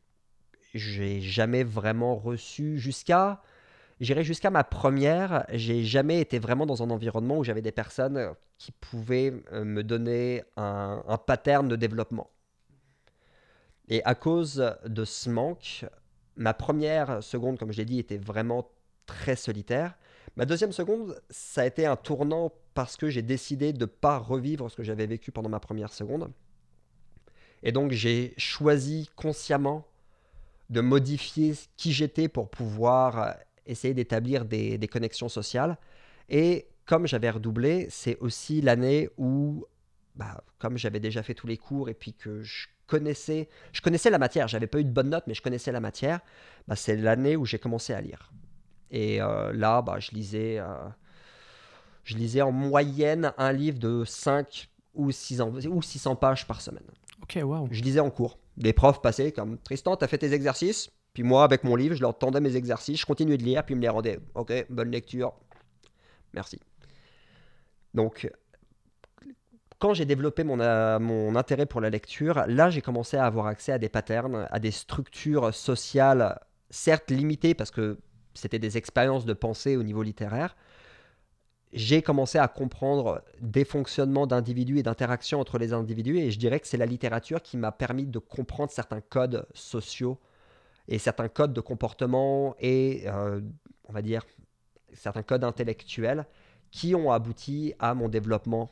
j'ai 0.75 1.21
jamais 1.21 1.65
vraiment 1.65 2.17
reçu 2.17 2.79
jusqu'à. 2.79 3.43
J'irai 4.01 4.25
jusqu'à 4.25 4.51
ma 4.51 4.65
première, 4.65 5.47
j'ai 5.53 5.85
jamais 5.85 6.21
été 6.21 6.39
vraiment 6.39 6.67
dans 6.67 6.83
un 6.83 6.91
environnement 6.91 7.39
où 7.39 7.45
j'avais 7.45 7.63
des 7.63 7.73
personnes 7.73 8.35
qui 8.59 8.73
pouvaient 8.73 9.33
me 9.53 9.83
donner 9.83 10.43
un, 10.57 11.05
un 11.07 11.19
pattern 11.19 11.69
de 11.69 11.77
développement. 11.77 12.29
Et 13.89 14.03
à 14.05 14.15
cause 14.15 14.75
de 14.87 15.05
ce 15.05 15.29
manque, 15.29 15.85
ma 16.37 16.55
première 16.55 17.23
seconde, 17.23 17.59
comme 17.59 17.73
je 17.73 17.79
l'ai 17.79 17.85
dit, 17.85 17.99
était 17.99 18.19
vraiment 18.19 18.71
très 19.07 19.37
solitaire. 19.37 19.97
Ma 20.37 20.47
deuxième 20.47 20.73
seconde, 20.73 21.21
ça 21.31 21.63
a 21.63 21.67
été 21.67 21.85
un 21.87 21.97
tournant 21.97 22.53
parce 22.75 22.97
que 22.97 23.11
j'ai 23.11 23.23
décidé 23.23 23.73
de 23.73 23.81
ne 23.81 23.87
pas 23.87 24.19
revivre 24.19 24.71
ce 24.71 24.77
que 24.77 24.83
j'avais 24.83 25.07
vécu 25.07 25.31
pendant 25.31 25.51
ma 25.51 25.61
première 25.61 25.93
seconde. 25.93 26.31
Et 27.63 27.73
donc 27.73 27.93
j'ai 27.93 28.35
choisi 28.39 29.11
consciemment 29.15 29.87
de 30.71 30.81
modifier 30.81 31.55
qui 31.77 31.93
j'étais 31.93 32.29
pour 32.29 32.49
pouvoir 32.49 33.37
essayer 33.67 33.95
d'établir 33.95 34.45
des, 34.45 34.79
des, 34.79 34.89
connexions 34.89 35.29
sociales. 35.29 35.77
Et 36.29 36.67
comme 36.87 37.07
j'avais 37.07 37.31
redoublé, 37.31 37.87
c'est 37.91 38.19
aussi 38.19 38.63
l'année 38.63 39.11
où, 39.19 39.67
bah, 40.17 40.43
comme 40.59 40.79
j'avais 40.79 40.99
déjà 40.99 41.23
fait 41.23 41.35
tous 41.35 41.47
les 41.47 41.59
cours 41.59 41.89
et 41.89 41.95
puis 41.95 42.15
que 42.15 42.43
je 42.43 42.69
connaissais, 42.93 43.49
je 43.73 43.81
connaissais 43.81 44.11
la 44.11 44.19
matière. 44.19 44.49
J'avais 44.49 44.67
pas 44.67 44.79
eu 44.79 44.85
de 44.85 44.91
bonne 44.91 45.09
note, 45.09 45.25
mais 45.27 45.33
je 45.33 45.41
connaissais 45.41 45.73
la 45.73 45.81
matière. 45.81 46.21
Bah, 46.69 46.77
c'est 46.77 46.97
l'année 46.97 47.37
où 47.37 47.47
j'ai 47.47 47.59
commencé 47.59 47.95
à 47.95 48.01
lire. 48.03 48.31
Et 48.91 49.23
euh, 49.23 49.53
là, 49.55 49.81
bah, 49.81 49.99
je 49.99 50.11
lisais, 50.11 50.59
euh, 50.59 50.89
je 52.05 52.17
lisais 52.17 52.43
en 52.43 52.53
moyenne 52.53 53.33
un 53.39 53.53
livre 53.53 53.79
de 53.79 54.05
5 54.05 54.69
ou 54.95 55.11
600, 55.11 55.67
ou 55.71 55.81
600 55.81 56.17
pages 56.17 56.47
par 56.47 56.61
semaine. 56.61 56.85
Ok, 57.23 57.39
waouh. 57.43 57.69
Je 57.71 57.83
lisais 57.83 58.01
en 58.01 58.11
cours. 58.11 58.39
Des 58.59 58.75
profs 58.75 59.01
passaient 59.01 59.33
comme 59.33 59.57
Tristan, 59.57 59.97
tu 59.97 60.05
as 60.05 60.09
fait 60.09 60.19
tes 60.19 60.35
exercices? 60.35 60.91
Puis 61.15 61.23
moi, 61.23 61.45
avec 61.45 61.65
mon 61.65 61.75
livre, 61.77 61.95
je 61.95 62.03
leur 62.03 62.17
tendais 62.17 62.41
mes 62.41 62.57
exercices, 62.57 63.01
je 63.01 63.07
continuais 63.07 63.39
de 63.39 63.45
lire, 63.45 63.65
puis 63.65 63.75
ils 63.75 63.79
me 63.79 63.83
les 63.83 63.89
rendaient. 63.89 64.21
Ok, 64.35 64.53
bonne 64.69 64.91
lecture. 64.91 65.33
Merci. 66.35 66.61
Donc, 67.95 68.31
quand 69.83 69.95
j'ai 69.95 70.05
développé 70.05 70.45
mon, 70.45 70.61
euh, 70.61 71.01
mon, 71.01 71.35
intérêt 71.35 71.67
pour 71.67 71.81
la 71.81 71.91
lecture, 71.91 72.45
là 72.47 72.71
j'ai 72.71 72.81
commencé 72.81 73.17
à 73.17 73.27
avoir 73.27 73.49
accès 73.49 73.73
à 73.73 73.79
des 73.79 73.89
patterns, 73.89 74.47
à 74.49 74.61
des 74.61 74.71
structures 74.71 75.53
sociales, 75.53 76.39
certes 76.71 77.11
limitées 77.11 77.55
parce 77.55 77.73
que 77.73 77.99
c'était 78.33 78.61
des 78.61 78.77
expériences 78.77 79.25
de 79.25 79.33
pensée 79.33 79.77
au 79.77 79.83
niveau 79.83 80.05
littéraire. 80.05 80.55
J'ai 81.73 82.01
commencé 82.01 82.39
à 82.39 82.47
comprendre 82.47 83.25
des 83.41 83.65
fonctionnements 83.65 84.29
d'individus 84.29 84.79
et 84.79 84.85
d'interactions 84.85 85.41
entre 85.41 85.59
les 85.59 85.73
individus 85.73 86.17
et 86.17 86.31
je 86.31 86.39
dirais 86.39 86.61
que 86.61 86.69
c'est 86.69 86.77
la 86.77 86.87
littérature 86.87 87.43
qui 87.43 87.57
m'a 87.57 87.73
permis 87.73 88.07
de 88.07 88.21
comprendre 88.21 88.71
certains 88.71 89.01
codes 89.01 89.49
sociaux 89.53 90.17
et 90.87 90.99
certains 90.99 91.29
codes 91.29 91.55
de 91.55 91.61
comportement 91.61 92.55
et, 92.61 93.03
euh, 93.07 93.41
on 93.89 93.93
va 93.93 94.03
dire, 94.03 94.25
certains 94.93 95.25
codes 95.25 95.43
intellectuels 95.43 96.25
qui 96.71 96.95
ont 96.95 97.11
abouti 97.11 97.75
à 97.81 97.95
mon 97.95 98.09
développement 98.09 98.71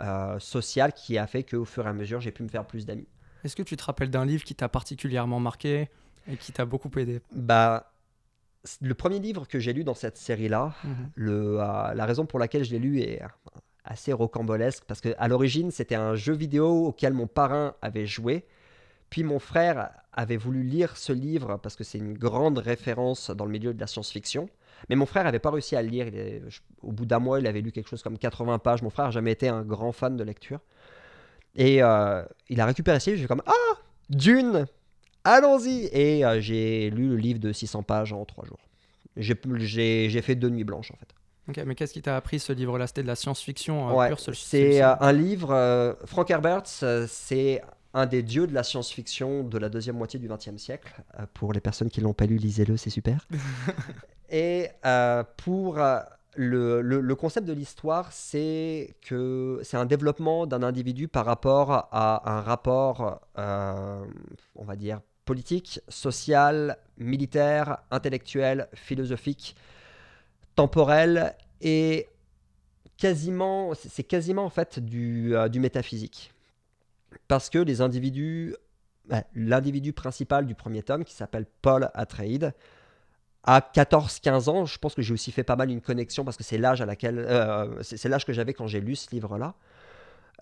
euh, 0.00 0.38
social 0.38 0.92
qui 0.92 1.18
a 1.18 1.26
fait 1.26 1.42
qu'au 1.42 1.64
fur 1.64 1.86
et 1.86 1.88
à 1.88 1.92
mesure, 1.92 2.20
j'ai 2.20 2.32
pu 2.32 2.42
me 2.42 2.48
faire 2.48 2.66
plus 2.66 2.86
d'amis. 2.86 3.06
Est-ce 3.44 3.56
que 3.56 3.62
tu 3.62 3.76
te 3.76 3.84
rappelles 3.84 4.10
d'un 4.10 4.24
livre 4.24 4.44
qui 4.44 4.54
t'a 4.54 4.68
particulièrement 4.68 5.40
marqué 5.40 5.88
et 6.30 6.36
qui 6.36 6.52
t'a 6.52 6.64
beaucoup 6.64 6.90
aidé? 6.98 7.20
Bah, 7.32 7.92
le 8.80 8.94
premier 8.94 9.18
livre 9.18 9.46
que 9.46 9.58
j'ai 9.58 9.72
lu 9.72 9.84
dans 9.84 9.94
cette 9.94 10.16
série-là, 10.16 10.74
mhm. 10.84 11.10
le, 11.14 11.60
euh, 11.60 11.94
la 11.94 12.06
raison 12.06 12.26
pour 12.26 12.38
laquelle 12.38 12.64
je 12.64 12.72
l'ai 12.72 12.78
lu 12.78 13.00
est 13.00 13.22
assez 13.84 14.12
rocambolesque 14.12 14.84
parce 14.86 15.00
que 15.00 15.14
à 15.18 15.28
l'origine 15.28 15.70
c'était 15.70 15.94
un 15.94 16.16
jeu 16.16 16.34
vidéo 16.34 16.86
auquel 16.86 17.12
mon 17.12 17.26
parrain 17.26 17.74
avait 17.82 18.06
joué. 18.06 18.44
Puis 19.10 19.22
mon 19.22 19.38
frère 19.38 19.90
avait 20.12 20.36
voulu 20.36 20.62
lire 20.62 20.96
ce 20.96 21.12
livre 21.12 21.58
parce 21.62 21.76
que 21.76 21.84
c'est 21.84 21.98
une 21.98 22.14
grande 22.14 22.58
référence 22.58 23.30
dans 23.30 23.44
le 23.44 23.52
milieu 23.52 23.72
de 23.72 23.80
la 23.80 23.86
science-fiction. 23.86 24.48
Mais 24.88 24.96
mon 24.96 25.06
frère 25.06 25.24
n'avait 25.24 25.38
pas 25.38 25.50
réussi 25.50 25.74
à 25.76 25.82
le 25.82 25.88
lire. 25.88 26.06
Il 26.08 26.16
est- 26.16 26.42
je- 26.48 26.60
au 26.82 26.92
bout 26.92 27.06
d'un 27.06 27.18
mois, 27.18 27.40
il 27.40 27.46
avait 27.46 27.60
lu 27.60 27.72
quelque 27.72 27.88
chose 27.88 28.02
comme 28.02 28.18
80 28.18 28.58
pages. 28.58 28.82
Mon 28.82 28.90
frère 28.90 29.06
n'a 29.06 29.10
jamais 29.10 29.32
été 29.32 29.48
un 29.48 29.62
grand 29.62 29.92
fan 29.92 30.16
de 30.16 30.22
lecture. 30.24 30.60
Et 31.54 31.82
euh, 31.82 32.22
il 32.48 32.60
a 32.60 32.66
récupéré 32.66 33.00
ce 33.00 33.10
livre. 33.10 33.22
J'ai 33.22 33.28
comme 33.28 33.42
Ah 33.46 33.52
Dune 34.10 34.66
Allons-y 35.24 35.86
Et 35.92 36.24
euh, 36.24 36.40
j'ai 36.40 36.90
lu 36.90 37.08
le 37.08 37.16
livre 37.16 37.40
de 37.40 37.52
600 37.52 37.82
pages 37.82 38.12
en 38.12 38.24
3 38.24 38.44
jours. 38.44 38.60
J'ai- 39.16 40.20
fait 40.22 40.34
deux 40.34 40.50
nuits 40.50 40.64
blanches 40.64 40.92
en 40.92 40.96
fait. 40.96 41.08
Ok, 41.48 41.64
mais 41.66 41.74
qu'est-ce 41.74 41.92
qui 41.92 42.02
t'a 42.02 42.16
appris 42.16 42.38
ce 42.38 42.52
livre-là? 42.52 42.86
C'était 42.86 43.02
de 43.02 43.06
la 43.06 43.14
science-fiction 43.16 43.90
euh, 43.90 43.92
Ouais, 43.94 44.08
pure, 44.08 44.20
ce- 44.20 44.32
c'est 44.32 44.82
un 44.82 45.12
livre. 45.12 45.96
Frank 46.04 46.30
Herbert, 46.30 46.62
c'est 46.66 47.62
un 47.96 48.06
des 48.06 48.22
dieux 48.22 48.46
de 48.46 48.54
la 48.54 48.62
science-fiction 48.62 49.42
de 49.44 49.58
la 49.58 49.68
deuxième 49.68 49.96
moitié 49.96 50.18
du 50.20 50.28
XXe 50.28 50.56
siècle. 50.58 50.92
Euh, 51.18 51.26
pour 51.34 51.52
les 51.52 51.60
personnes 51.60 51.88
qui 51.88 52.00
l'ont 52.00 52.12
pas 52.14 52.26
lu, 52.26 52.36
lisez-le, 52.36 52.76
c'est 52.76 52.90
super. 52.90 53.26
Et 54.30 54.68
euh, 54.84 55.24
pour 55.36 55.78
euh, 55.78 56.00
le, 56.34 56.82
le- 56.82 57.00
le 57.00 57.14
concept 57.14 57.46
de 57.46 57.52
l'histoire, 57.52 58.12
c'est 58.12 58.94
que 59.02 59.60
c'est 59.62 59.76
un 59.76 59.86
développement 59.86 60.46
d'un 60.46 60.62
individu 60.62 61.08
par 61.08 61.24
rapport 61.24 61.88
à 61.90 62.30
un 62.30 62.40
rapport, 62.42 63.20
euh, 63.38 64.04
on 64.56 64.64
va 64.64 64.76
dire, 64.76 65.00
politique, 65.24 65.80
social, 65.88 66.76
militaire, 66.98 67.78
intellectuel, 67.90 68.68
philosophique, 68.74 69.56
temporel 70.54 71.34
et 71.60 72.08
quasiment, 72.96 73.74
c'est 73.74 73.88
c'est 73.90 74.04
quasiment 74.04 74.44
en 74.44 74.50
fait 74.50 74.78
du, 74.80 75.34
euh, 75.36 75.48
du 75.48 75.60
métaphysique. 75.60 76.32
Parce 77.28 77.50
que 77.50 77.58
les 77.58 77.80
individus, 77.80 78.54
bah, 79.06 79.24
l'individu 79.34 79.92
principal 79.92 80.46
du 80.46 80.54
premier 80.54 80.82
tome, 80.82 81.04
qui 81.04 81.14
s'appelle 81.14 81.46
Paul 81.62 81.90
Atreides, 81.94 82.54
à 83.44 83.60
14-15 83.60 84.48
ans, 84.48 84.66
je 84.66 84.78
pense 84.78 84.94
que 84.94 85.02
j'ai 85.02 85.14
aussi 85.14 85.30
fait 85.30 85.44
pas 85.44 85.56
mal 85.56 85.70
une 85.70 85.80
connexion 85.80 86.24
parce 86.24 86.36
que 86.36 86.42
c'est 86.42 86.58
l'âge 86.58 86.82
à 86.82 86.86
laquelle, 86.86 87.18
euh, 87.18 87.80
c'est 87.82 88.08
l'âge 88.08 88.26
que 88.26 88.32
j'avais 88.32 88.52
quand 88.52 88.66
j'ai 88.66 88.80
lu 88.80 88.96
ce 88.96 89.10
livre-là. 89.12 89.54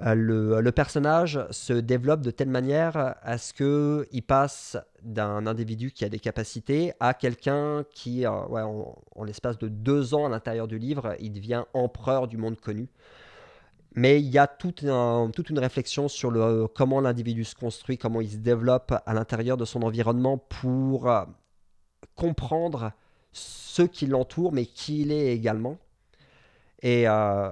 Euh, 0.01 0.15
le, 0.15 0.73
personnage 0.73 1.39
se 1.51 1.73
développe 1.73 2.23
de 2.23 2.33
telle 2.33 2.49
manière 2.49 3.15
à 3.23 3.39
ce 3.39 3.53
que 3.53 4.09
il 4.11 4.23
passe 4.23 4.77
d'un 5.03 5.47
individu 5.47 5.93
qui 5.93 6.05
a 6.05 6.09
des 6.09 6.19
capacités 6.19 6.95
à 6.99 7.15
quelqu'un 7.15 7.85
qui, 7.93 8.27
euh, 8.27 8.31
en, 8.31 8.97
en 9.15 9.25
l'espace 9.25 9.59
de 9.59 9.69
deux 9.69 10.15
ans 10.15 10.27
à 10.27 10.29
l'intérieur 10.29 10.67
du 10.67 10.79
livre, 10.79 11.15
il 11.21 11.33
devient 11.33 11.65
empereur 11.75 12.27
du 12.27 12.39
monde 12.39 12.59
connu. 12.59 12.89
Mais 13.95 14.21
il 14.21 14.29
y 14.29 14.39
a 14.39 14.49
toute 14.49 14.83
une 14.83 15.59
réflexion 15.59 16.09
sur 16.09 16.31
le, 16.31 16.67
comment 16.67 17.01
l'individu 17.01 17.45
se 17.45 17.55
construit, 17.55 17.97
comment 17.97 18.21
il 18.21 18.31
se 18.31 18.37
développe 18.39 18.93
à 19.07 19.15
l'intérieur 19.15 19.57
de 19.57 19.65
son 19.65 19.83
environnement 19.83 20.37
pour 20.37 21.09
euh, 21.09 21.25
comprendre 22.17 22.93
ce 23.33 23.83
qui 23.83 24.07
l'entoure, 24.07 24.53
mais 24.53 24.67
qui 24.67 25.03
il 25.03 25.13
est 25.13 25.33
également. 25.35 25.79
Et 26.83 27.09
euh, 27.09 27.51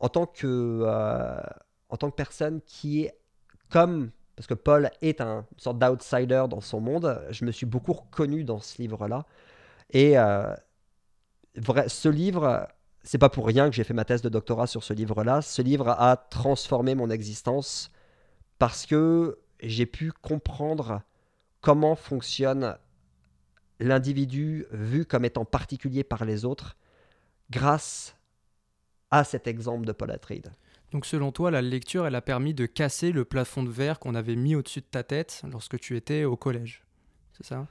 en, 0.00 0.08
tant 0.08 0.26
que, 0.26 0.46
euh, 0.46 1.40
en 1.88 1.96
tant 1.96 2.10
que 2.10 2.16
personne 2.16 2.60
qui 2.62 3.04
est 3.04 3.18
comme, 3.70 4.10
parce 4.36 4.46
que 4.46 4.54
Paul 4.54 4.90
est 5.02 5.20
un 5.20 5.44
une 5.52 5.58
sorte 5.58 5.78
d'outsider 5.78 6.44
dans 6.48 6.60
son 6.60 6.80
monde, 6.80 7.20
je 7.30 7.44
me 7.44 7.50
suis 7.50 7.66
beaucoup 7.66 7.92
reconnu 7.92 8.44
dans 8.44 8.60
ce 8.60 8.80
livre-là. 8.80 9.26
Et 9.90 10.18
euh, 10.18 10.54
vrai, 11.56 11.88
ce 11.88 12.08
livre, 12.08 12.68
c'est 13.08 13.16
pas 13.16 13.30
pour 13.30 13.46
rien 13.46 13.70
que 13.70 13.74
j'ai 13.74 13.84
fait 13.84 13.94
ma 13.94 14.04
thèse 14.04 14.20
de 14.20 14.28
doctorat 14.28 14.66
sur 14.66 14.84
ce 14.84 14.92
livre-là. 14.92 15.40
Ce 15.40 15.62
livre 15.62 15.88
a 15.88 16.18
transformé 16.18 16.94
mon 16.94 17.08
existence 17.08 17.90
parce 18.58 18.84
que 18.84 19.38
j'ai 19.60 19.86
pu 19.86 20.12
comprendre 20.12 21.00
comment 21.62 21.96
fonctionne 21.96 22.76
l'individu 23.80 24.66
vu 24.72 25.06
comme 25.06 25.24
étant 25.24 25.46
particulier 25.46 26.04
par 26.04 26.26
les 26.26 26.44
autres 26.44 26.76
grâce 27.48 28.14
à 29.10 29.24
cet 29.24 29.46
exemple 29.46 29.86
de 29.86 29.92
Paul. 29.92 30.14
Donc 30.92 31.06
selon 31.06 31.32
toi, 31.32 31.50
la 31.50 31.62
lecture, 31.62 32.06
elle 32.06 32.14
a 32.14 32.20
permis 32.20 32.52
de 32.52 32.66
casser 32.66 33.10
le 33.10 33.24
plafond 33.24 33.62
de 33.62 33.70
verre 33.70 34.00
qu'on 34.00 34.14
avait 34.14 34.36
mis 34.36 34.54
au-dessus 34.54 34.80
de 34.80 34.84
ta 34.84 35.02
tête 35.02 35.40
lorsque 35.50 35.78
tu 35.78 35.96
étais 35.96 36.24
au 36.24 36.36
collège. 36.36 36.84
C'est 37.32 37.46
ça? 37.46 37.68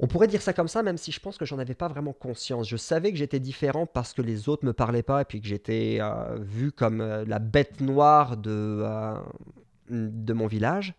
On 0.00 0.08
pourrait 0.08 0.26
dire 0.26 0.42
ça 0.42 0.52
comme 0.52 0.66
ça, 0.68 0.82
même 0.82 0.96
si 0.96 1.12
je 1.12 1.20
pense 1.20 1.38
que 1.38 1.44
j'en 1.44 1.58
avais 1.58 1.74
pas 1.74 1.86
vraiment 1.86 2.12
conscience. 2.12 2.68
Je 2.68 2.76
savais 2.76 3.12
que 3.12 3.18
j'étais 3.18 3.38
différent 3.38 3.86
parce 3.86 4.12
que 4.12 4.22
les 4.22 4.48
autres 4.48 4.64
me 4.64 4.72
parlaient 4.72 5.04
pas 5.04 5.22
et 5.22 5.24
puis 5.24 5.40
que 5.40 5.46
j'étais 5.46 5.98
euh, 6.00 6.36
vu 6.40 6.72
comme 6.72 7.00
euh, 7.00 7.24
la 7.26 7.38
bête 7.38 7.80
noire 7.80 8.36
de, 8.36 8.82
euh, 8.82 9.16
de 9.88 10.32
mon 10.32 10.48
village. 10.48 10.94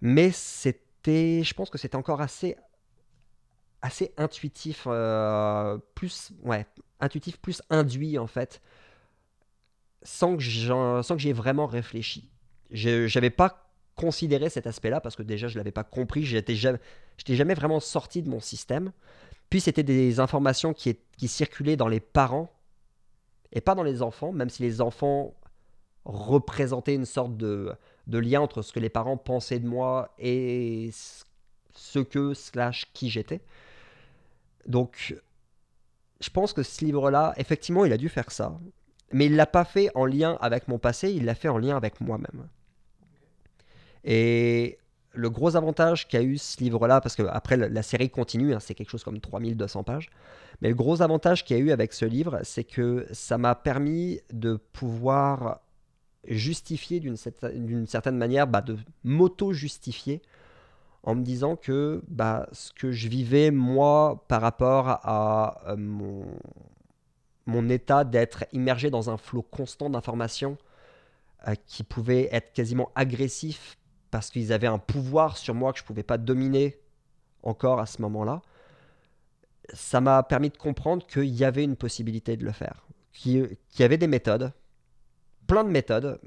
Mais 0.00 0.30
c'était, 0.32 1.42
je 1.44 1.52
pense 1.52 1.68
que 1.68 1.76
c'était 1.76 1.96
encore 1.96 2.22
assez, 2.22 2.56
assez 3.82 4.14
intuitif, 4.16 4.84
plus, 5.94 6.32
ouais, 6.42 6.66
intuitif, 7.00 7.38
plus 7.38 7.62
induit 7.68 8.18
en 8.18 8.26
fait, 8.26 8.62
sans 10.02 10.36
que 10.36 10.42
j'y 10.42 11.28
ai 11.28 11.32
vraiment 11.32 11.66
réfléchi. 11.66 12.30
Je 12.70 13.14
n'avais 13.14 13.30
pas 13.30 13.61
considéré 13.96 14.48
cet 14.50 14.66
aspect-là 14.66 15.00
parce 15.00 15.16
que 15.16 15.22
déjà 15.22 15.48
je 15.48 15.58
l'avais 15.58 15.72
pas 15.72 15.84
compris. 15.84 16.24
J'étais 16.24 16.54
jamais, 16.54 16.78
jamais 17.28 17.54
vraiment 17.54 17.80
sorti 17.80 18.22
de 18.22 18.28
mon 18.30 18.40
système. 18.40 18.92
Puis 19.50 19.60
c'était 19.60 19.82
des 19.82 20.18
informations 20.20 20.72
qui, 20.72 20.88
est- 20.90 21.02
qui 21.18 21.28
circulaient 21.28 21.76
dans 21.76 21.88
les 21.88 22.00
parents 22.00 22.50
et 23.52 23.60
pas 23.60 23.74
dans 23.74 23.82
les 23.82 24.00
enfants, 24.02 24.32
même 24.32 24.48
si 24.48 24.62
les 24.62 24.80
enfants 24.80 25.34
représentaient 26.04 26.94
une 26.94 27.04
sorte 27.04 27.36
de, 27.36 27.72
de 28.06 28.18
lien 28.18 28.40
entre 28.40 28.62
ce 28.62 28.72
que 28.72 28.80
les 28.80 28.88
parents 28.88 29.16
pensaient 29.18 29.60
de 29.60 29.68
moi 29.68 30.14
et 30.18 30.90
ce- 30.92 31.24
ce 31.74 31.98
que 31.98 32.34
slash 32.34 32.90
qui 32.92 33.10
j'étais. 33.10 33.40
Donc, 34.66 35.14
je 36.20 36.30
pense 36.30 36.52
que 36.52 36.62
ce 36.62 36.84
livre-là, 36.84 37.34
effectivement, 37.36 37.84
il 37.84 37.92
a 37.92 37.96
dû 37.98 38.08
faire 38.08 38.30
ça, 38.30 38.58
mais 39.12 39.26
il 39.26 39.36
l'a 39.36 39.46
pas 39.46 39.64
fait 39.64 39.90
en 39.94 40.06
lien 40.06 40.38
avec 40.40 40.68
mon 40.68 40.78
passé, 40.78 41.12
il 41.12 41.24
l'a 41.24 41.34
fait 41.34 41.48
en 41.48 41.58
lien 41.58 41.76
avec 41.76 42.00
moi-même. 42.00 42.48
Et 44.04 44.78
le 45.14 45.30
gros 45.30 45.56
avantage 45.56 46.08
qu'a 46.08 46.22
eu 46.22 46.38
ce 46.38 46.62
livre-là, 46.62 47.00
parce 47.00 47.16
que 47.16 47.22
après 47.22 47.56
la, 47.56 47.82
série 47.82 48.10
continue, 48.10 48.54
hein, 48.54 48.60
c'est 48.60 48.74
quelque 48.74 48.90
chose 48.90 49.04
comme 49.04 49.20
3200 49.20 49.84
pages, 49.84 50.10
mais 50.60 50.68
le 50.68 50.74
gros 50.74 51.02
avantage 51.02 51.44
qu'il 51.44 51.56
y 51.56 51.60
a 51.60 51.62
eu 51.62 51.70
avec 51.70 51.92
ce 51.92 52.04
livre, 52.04 52.40
c'est 52.42 52.64
que 52.64 53.06
ça 53.12 53.38
m'a 53.38 53.54
permis 53.54 54.20
de 54.32 54.56
pouvoir 54.72 55.60
justifier 56.26 57.00
d'une 57.00 57.16
certain- 57.16 57.50
d'une 57.50 57.86
certaine 57.86 58.16
manière, 58.16 58.46
bah, 58.46 58.60
de 58.60 58.78
m'auto-justifier 59.04 60.22
en 61.02 61.16
me 61.16 61.22
disant 61.22 61.56
que 61.56 62.02
bah, 62.08 62.48
ce 62.52 62.72
que 62.72 62.92
je 62.92 63.08
vivais 63.08 63.50
moi 63.50 64.24
par 64.28 64.40
rapport 64.40 64.88
à 64.88 65.60
euh, 65.66 65.76
mon, 65.76 66.24
mon 67.46 67.68
état 67.68 68.04
d'être 68.04 68.44
immergé 68.52 68.88
dans 68.90 69.10
un 69.10 69.16
flot 69.16 69.42
constant 69.42 69.90
d'informations 69.90 70.58
euh, 71.48 71.54
qui 71.66 71.82
pouvait 71.82 72.28
être 72.30 72.52
quasiment 72.52 72.90
agressif 72.94 73.76
parce 74.12 74.30
qu'ils 74.30 74.52
avaient 74.52 74.68
un 74.68 74.78
pouvoir 74.78 75.38
sur 75.38 75.54
moi 75.54 75.72
que 75.72 75.78
je 75.78 75.84
ne 75.84 75.86
pouvais 75.86 76.02
pas 76.02 76.18
dominer 76.18 76.78
encore 77.42 77.80
à 77.80 77.86
ce 77.86 78.00
moment-là, 78.02 78.42
ça 79.72 80.02
m'a 80.02 80.22
permis 80.22 80.50
de 80.50 80.56
comprendre 80.56 81.04
qu'il 81.06 81.34
y 81.34 81.44
avait 81.44 81.64
une 81.64 81.76
possibilité 81.76 82.36
de 82.36 82.44
le 82.44 82.52
faire, 82.52 82.86
qu'il 83.12 83.56
y 83.78 83.82
avait 83.82 83.96
des 83.96 84.06
méthodes, 84.06 84.52
plein 85.46 85.64
de 85.64 85.70
méthodes 85.70 86.20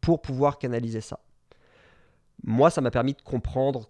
pour 0.00 0.20
pouvoir 0.20 0.58
canaliser 0.58 1.00
ça. 1.00 1.20
Moi, 2.42 2.68
ça 2.68 2.80
m'a 2.80 2.90
permis 2.90 3.14
de 3.14 3.22
comprendre 3.22 3.88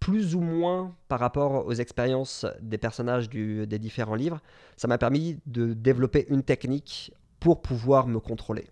plus 0.00 0.34
ou 0.34 0.40
moins 0.40 0.94
par 1.08 1.18
rapport 1.18 1.64
aux 1.64 1.72
expériences 1.72 2.44
des 2.60 2.76
personnages 2.76 3.30
des 3.30 3.78
différents 3.78 4.16
livres, 4.16 4.42
ça 4.76 4.86
m'a 4.86 4.98
permis 4.98 5.38
de 5.46 5.72
développer 5.72 6.26
une 6.28 6.42
technique 6.42 7.10
pour 7.40 7.62
pouvoir 7.62 8.06
me 8.06 8.20
contrôler. 8.20 8.68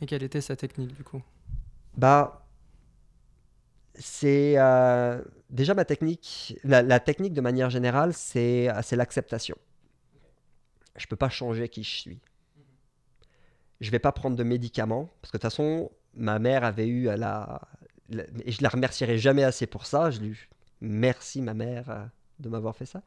Et 0.00 0.06
quelle 0.06 0.22
était 0.22 0.40
sa 0.40 0.54
technique 0.54 0.94
du 0.94 1.02
coup? 1.02 1.20
Bah, 1.96 2.42
c'est 3.94 4.54
euh, 4.58 5.20
déjà 5.50 5.74
ma 5.74 5.84
technique. 5.84 6.58
La, 6.64 7.00
technique 7.00 7.32
de 7.32 7.40
manière 7.40 7.70
générale, 7.70 8.12
c'est 8.12 8.68
euh, 8.68 8.80
c'est 8.82 8.96
l'acceptation. 8.96 9.56
Je 10.96 11.06
peux 11.06 11.16
pas 11.16 11.28
changer 11.28 11.68
qui 11.68 11.82
je 11.82 11.90
suis. 11.96 12.20
Je 13.80 13.90
vais 13.90 13.98
pas 13.98 14.12
prendre 14.12 14.36
de 14.36 14.42
médicaments 14.42 15.10
parce 15.20 15.30
que 15.30 15.36
de 15.36 15.42
toute 15.42 15.50
façon, 15.50 15.90
ma 16.14 16.38
mère 16.38 16.64
avait 16.64 16.86
eu 16.86 17.04
la, 17.04 17.60
la- 18.08 18.24
et 18.44 18.52
je 18.52 18.62
la 18.62 18.68
remercierai 18.70 19.18
jamais 19.18 19.44
assez 19.44 19.66
pour 19.66 19.84
ça. 19.86 20.10
Je 20.10 20.20
lui 20.20 20.38
merci 20.80 21.40
ma 21.42 21.54
mère 21.54 21.90
euh, 21.90 22.04
de 22.40 22.48
m'avoir 22.48 22.74
fait 22.76 22.86
ça. 22.86 23.02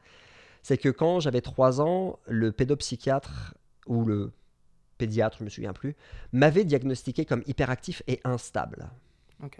C'est 0.62 0.78
que 0.78 0.88
quand 0.90 1.20
j'avais 1.20 1.40
3 1.40 1.80
ans, 1.80 2.18
le 2.26 2.52
pédopsychiatre 2.52 3.54
ou 3.86 4.04
le 4.04 4.32
pédiatre, 5.00 5.38
je 5.38 5.44
me 5.44 5.48
souviens 5.48 5.72
plus, 5.72 5.96
m'avait 6.32 6.64
diagnostiqué 6.64 7.24
comme 7.24 7.42
hyperactif 7.46 8.02
et 8.06 8.20
instable. 8.24 8.88
Ok. 9.42 9.58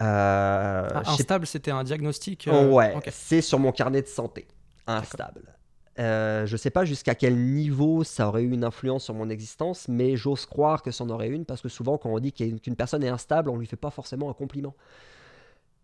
Euh, 0.00 0.88
Ah, 0.94 1.02
instable, 1.06 1.46
c'était 1.46 1.70
un 1.70 1.84
diagnostic 1.84 2.48
Oh, 2.50 2.54
euh, 2.54 2.70
ouais, 2.70 2.94
c'est 3.10 3.40
sur 3.40 3.58
mon 3.58 3.72
carnet 3.72 4.02
de 4.02 4.06
santé. 4.06 4.46
Instable. 4.86 5.54
Euh, 5.98 6.46
je 6.46 6.52
ne 6.52 6.56
sais 6.56 6.70
pas 6.70 6.84
jusqu'à 6.84 7.16
quel 7.16 7.36
niveau 7.36 8.04
ça 8.04 8.28
aurait 8.28 8.42
eu 8.42 8.52
une 8.52 8.64
influence 8.64 9.04
sur 9.04 9.14
mon 9.14 9.28
existence, 9.28 9.88
mais 9.88 10.16
j'ose 10.16 10.46
croire 10.46 10.82
que 10.82 10.92
ça 10.92 11.02
en 11.02 11.10
aurait 11.10 11.28
une, 11.28 11.44
parce 11.44 11.60
que 11.60 11.68
souvent 11.68 11.98
quand 11.98 12.10
on 12.10 12.20
dit 12.20 12.32
qu'une 12.32 12.76
personne 12.76 13.02
est 13.02 13.08
instable, 13.08 13.50
on 13.50 13.54
ne 13.54 13.60
lui 13.60 13.66
fait 13.66 13.76
pas 13.76 13.90
forcément 13.90 14.30
un 14.30 14.34
compliment. 14.34 14.74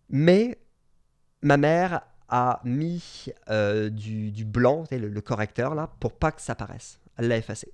Mais 0.09 0.59
ma 1.43 1.57
mère 1.57 2.03
a 2.29 2.61
mis 2.65 3.27
euh, 3.51 3.91
du, 3.91 4.45
blanc, 4.45 4.85
le, 4.91 5.09
le, 5.09 5.21
correcteur 5.21 5.75
là, 5.75 5.91
pour 6.01 6.13
pas 6.13 6.31
que 6.31 6.41
ça 6.41 6.55
paraisse. 6.55 7.01
Elle 7.17 7.29
l'a 7.29 7.37
effacé. 7.37 7.73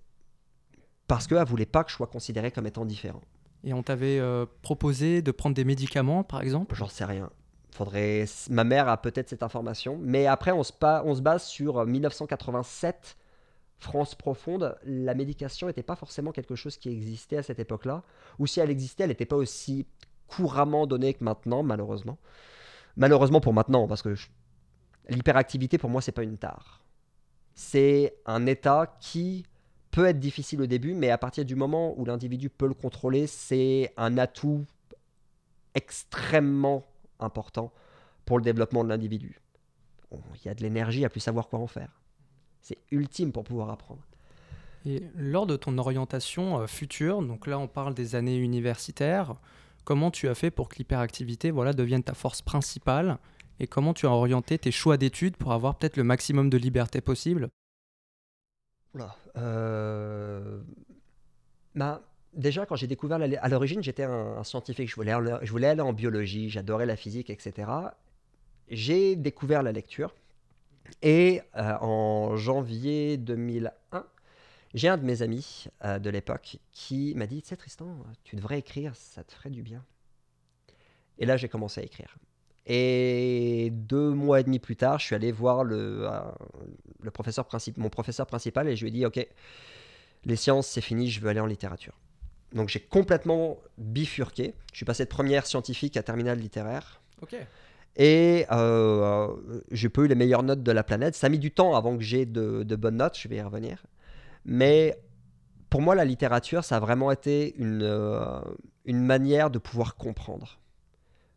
Parce 1.11 1.27
qu'elle 1.27 1.45
voulait 1.45 1.67
pas 1.67 1.83
que 1.83 1.91
je 1.91 1.97
sois 1.97 2.07
considéré 2.07 2.53
comme 2.53 2.69
étant 2.69 2.85
différent. 2.85 3.23
Et 3.65 3.75
on 3.75 3.83
t'avait 3.83 4.21
euh, 4.21 4.47
proposé 4.63 5.23
de 5.23 5.33
prendre 5.33 5.57
des 5.57 5.65
médicaments, 5.65 6.23
par 6.23 6.41
exemple? 6.41 6.77
J'en 6.77 6.87
sais 6.87 7.05
rien. 7.05 7.31
Faudrait... 7.73 8.27
Ma 8.49 8.63
mère 8.63 8.89
a 8.89 8.97
peut-être 8.97 9.29
cette 9.29 9.43
information. 9.43 9.99
Mais 10.01 10.29
après, 10.29 10.53
on 10.53 10.63
se, 10.63 10.73
on 10.81 11.15
se 11.17 11.21
base 11.21 11.47
sur 11.47 11.85
1987, 11.85 12.95
euh, 12.95 13.23
France 13.81 14.15
profonde. 14.15 14.79
La 14.85 15.15
médication 15.15 15.67
n'était 15.67 15.83
pas 15.83 15.97
forcément 15.97 16.31
quelque 16.31 16.55
chose 16.55 16.77
qui 16.77 16.89
existait 16.91 17.39
à 17.39 17.43
cette 17.43 17.59
époque-là. 17.59 18.05
Ou 18.39 18.47
si 18.47 18.61
elle 18.61 18.71
existait, 18.71 19.03
elle 19.03 19.09
n'était 19.09 19.27
pas 19.27 19.35
aussi 19.35 19.89
couramment 20.29 20.87
donnée 20.87 21.15
que 21.15 21.25
maintenant, 21.25 21.65
malheureusement. 21.65 22.19
Malheureusement 22.97 23.41
pour 23.41 23.53
maintenant, 23.53 23.89
parce 23.89 24.03
que 24.03 24.15
l'hyperactivité, 25.09 25.77
pour 25.77 25.91
moi, 25.91 26.03
c'est 26.03 26.13
pas 26.13 26.23
une 26.23 26.39
tare. 26.39 26.85
C'est 27.57 28.15
un 28.27 28.47
état 28.47 28.97
qui 29.01 29.45
peut 29.91 30.07
être 30.07 30.19
difficile 30.19 30.63
au 30.63 30.67
début, 30.67 30.95
mais 30.95 31.11
à 31.11 31.19
partir 31.19 31.45
du 31.45 31.57
moment 31.57 31.99
où 31.99 32.05
l'individu 32.05 32.49
peut 32.49 32.69
le 32.69 32.75
contrôler, 32.75 33.27
c'est 33.27 33.93
un 33.97 34.19
atout 34.19 34.65
extrêmement 35.75 36.85
important 37.19 37.73
pour 38.25 38.39
le 38.39 38.45
développement 38.45 38.85
de 38.85 38.89
l'individu. 38.89 39.41
Il 40.13 40.47
y 40.47 40.49
a 40.49 40.55
de 40.55 40.63
l'énergie 40.63 41.05
à 41.05 41.09
plus 41.09 41.21
savoir 41.21 41.49
quoi 41.49 41.59
en 41.59 41.67
faire. 41.67 42.01
C'est 42.63 42.79
ultime 42.91 43.33
pour 43.33 43.45
pouvoir 43.45 43.71
apprendre. 43.71 44.03
Et 44.87 45.03
lors 45.17 45.47
de 45.47 45.57
ton 45.57 45.77
orientation 45.79 46.61
euh, 46.61 46.67
future, 46.67 47.23
donc 47.23 47.47
là 47.47 47.59
on 47.59 47.69
parle 47.69 47.95
des 47.95 48.15
années 48.15 48.37
universitaires, 48.37 49.35
comment 49.85 50.11
tu 50.11 50.29
as 50.29 50.35
fait 50.35 50.51
pour 50.51 50.69
que 50.69 50.77
l'hyperactivité 50.77 51.51
voilà, 51.51 51.73
devienne 51.73 52.03
ta 52.03 52.15
force 52.15 52.41
principale 52.41 53.19
et 53.59 53.67
comment 53.67 53.93
tu 53.93 54.07
as 54.07 54.11
orienté 54.11 54.59
tes 54.59 54.71
choix 54.71 54.97
d'études 54.97 55.37
pour 55.37 55.53
avoir 55.53 55.77
peut-être 55.77 55.97
le 55.97 56.05
maximum 56.05 56.49
de 56.49 56.57
liberté 56.57 57.01
possible? 57.03 57.51
Euh, 59.37 60.61
bah, 61.75 62.03
déjà, 62.33 62.67
quand 62.67 62.77
j'ai 62.77 62.87
découvert, 62.87 63.19
à 63.21 63.49
l'origine, 63.49 63.83
j'étais 63.83 64.05
un, 64.05 64.43
scientifique. 64.45 64.89
Je 64.89 64.95
voulais, 64.95 65.13
aller, 65.13 65.37
je 65.43 65.51
voulais 65.51 65.69
aller 65.69 65.81
en 65.81 65.93
biologie, 65.93 66.51
j'adorais 66.51 66.87
la 66.87 66.97
physique, 66.97 67.31
etc. 67.31 67.71
J'ai 68.69 69.17
découvert 69.17 69.63
la 69.63 69.73
lecture. 69.73 70.15
Et 71.03 71.43
euh, 71.57 71.77
en 71.81 72.37
janvier 72.37 73.17
2001, 73.17 74.05
j'ai 74.75 74.89
un 74.89 74.97
de 74.97 75.05
mes 75.05 75.23
amis 75.23 75.67
euh, 75.85 75.99
de 75.99 76.11
l'époque 76.11 76.59
qui 76.73 77.15
m'a 77.15 77.27
dit 77.27 77.43
Tu 77.43 77.49
sais, 77.49 77.57
Tristan, 77.57 77.97
tu 78.25 78.37
devrais 78.37 78.59
écrire, 78.59 78.97
ça 78.97 79.23
te 79.23 79.33
ferait 79.33 79.51
du 79.51 79.63
bien. 79.63 79.85
Et 81.19 81.27
là, 81.27 81.37
j'ai 81.37 81.49
commencé 81.49 81.81
à 81.81 81.85
écrire. 81.85 82.17
Et 82.73 83.71
deux 83.73 84.11
mois 84.11 84.39
et 84.39 84.45
demi 84.45 84.61
plus 84.61 84.77
tard, 84.77 85.01
je 85.01 85.07
suis 85.07 85.17
allé 85.17 85.33
voir 85.33 85.65
le, 85.65 86.09
le 87.03 87.11
professeur 87.11 87.49
mon 87.79 87.89
professeur 87.89 88.29
principal 88.29 88.69
et 88.69 88.77
je 88.77 88.83
lui 88.83 88.91
ai 88.91 88.93
dit 88.93 89.07
Ok, 89.07 89.27
les 90.25 90.37
sciences, 90.37 90.69
c'est 90.69 90.81
fini, 90.81 91.11
je 91.11 91.21
veux 91.21 91.29
aller 91.29 91.41
en 91.41 91.47
littérature. 91.47 91.99
Donc 92.53 92.69
j'ai 92.69 92.79
complètement 92.79 93.59
bifurqué. 93.77 94.55
Je 94.71 94.77
suis 94.77 94.87
passé 94.87 95.03
de 95.03 95.09
première 95.09 95.47
scientifique 95.47 95.97
à 95.97 96.05
terminale 96.05 96.39
littéraire. 96.39 97.01
Ok. 97.23 97.35
Et 97.97 98.47
euh, 98.53 99.35
j'ai 99.73 99.89
pas 99.89 100.03
eu 100.03 100.07
les 100.07 100.15
meilleures 100.15 100.45
notes 100.45 100.63
de 100.63 100.71
la 100.71 100.85
planète. 100.85 101.17
Ça 101.17 101.27
a 101.27 101.31
mis 101.31 101.41
du 101.41 101.51
temps 101.51 101.75
avant 101.75 101.97
que 101.97 102.05
j'ai 102.05 102.25
de, 102.25 102.63
de, 102.63 102.77
bonnes 102.77 102.99
notes, 102.99 103.19
je 103.19 103.27
vais 103.27 103.39
y 103.39 103.43
revenir. 103.43 103.85
Mais 104.45 104.97
pour 105.71 105.83
moi, 105.83 105.97
la 105.97 106.05
littérature, 106.05 106.63
ça 106.63 106.77
a 106.77 106.81
vraiment 106.81 107.11
été 107.11 107.53
une, 107.59 107.83
euh, 107.83 108.41
une 108.85 109.03
manière 109.03 109.51
de 109.51 109.59
pouvoir 109.59 109.97
comprendre 109.97 110.60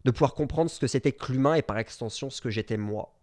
de 0.06 0.12
pouvoir 0.12 0.34
comprendre 0.34 0.70
ce 0.70 0.80
que 0.80 0.88
c'était 0.88 1.12
que 1.12 1.32
l'humain 1.32 1.56
et 1.56 1.62
par 1.62 1.78
extension 1.78 2.30
ce 2.30 2.42
que 2.42 2.50
j'étais 2.50 2.78
moi. 2.78 3.14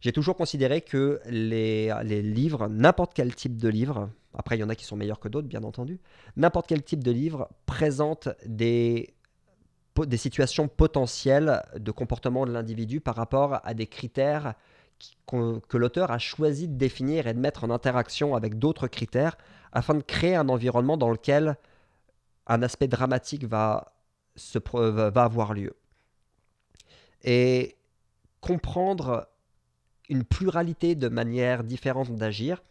J'ai 0.00 0.12
toujours 0.12 0.36
considéré 0.36 0.80
que 0.80 1.20
les, 1.26 2.22
livres, 2.22 2.68
n'importe 2.68 3.14
quel 3.14 3.34
type 3.34 3.56
de 3.56 3.68
livre, 3.68 4.10
après 4.34 4.56
il 4.56 4.60
y 4.60 4.64
en 4.64 4.68
a 4.68 4.74
qui 4.74 4.84
sont 4.84 4.96
meilleurs 4.96 5.20
que 5.20 5.28
d'autres 5.28 5.46
bien 5.46 5.62
entendu, 5.62 6.00
n'importe 6.36 6.66
quel 6.66 6.82
type 6.82 7.04
de 7.04 7.12
livre 7.12 7.48
présente 7.66 8.28
des 8.44 9.14
situations 10.16 10.66
potentielles 10.66 11.62
de 11.78 11.90
comportement 11.92 12.46
de 12.46 12.52
l'individu 12.52 13.00
par 13.00 13.14
rapport 13.14 13.60
à 13.62 13.74
des 13.74 13.86
critères 13.86 14.54
que 15.26 15.76
l'auteur 15.76 16.10
a 16.10 16.18
choisi 16.18 16.68
de 16.68 16.76
définir 16.76 17.26
et 17.26 17.34
de 17.34 17.38
mettre 17.38 17.64
en 17.64 17.70
interaction 17.70 18.34
avec 18.34 18.58
d'autres 18.58 18.88
critères 18.88 19.36
afin 19.72 19.94
de 19.94 20.02
créer 20.02 20.36
un 20.36 20.48
environnement 20.48 20.96
dans 20.96 21.10
lequel 21.10 21.56
un 22.46 22.62
aspect 22.62 22.88
dramatique 22.88 23.44
va 23.44 23.91
se, 24.36 24.58
va 24.58 25.22
avoir 25.22 25.54
lieu. 25.54 25.74
Et 27.24 27.76
comprendre 28.40 29.28
une 30.08 30.24
pluralité 30.24 30.94
de 30.94 31.08
manières 31.08 31.64
différentes 31.64 32.14
d'agir, 32.14 32.62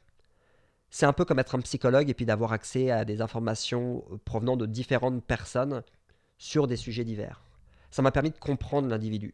c'est 0.89 1.05
un 1.05 1.13
peu 1.13 1.23
comme 1.23 1.39
être 1.39 1.55
un 1.55 1.61
psychologue 1.61 2.09
et 2.09 2.13
puis 2.13 2.25
d'avoir 2.25 2.51
accès 2.51 2.91
à 2.91 3.05
des 3.05 3.21
informations 3.21 4.03
provenant 4.25 4.57
de 4.57 4.65
différentes 4.65 5.23
personnes 5.23 5.83
sur 6.37 6.67
des 6.67 6.75
sujets 6.75 7.05
divers. 7.05 7.43
Ça 7.89 8.01
m'a 8.01 8.11
permis 8.11 8.31
de 8.31 8.37
comprendre 8.37 8.89
l'individu. 8.89 9.33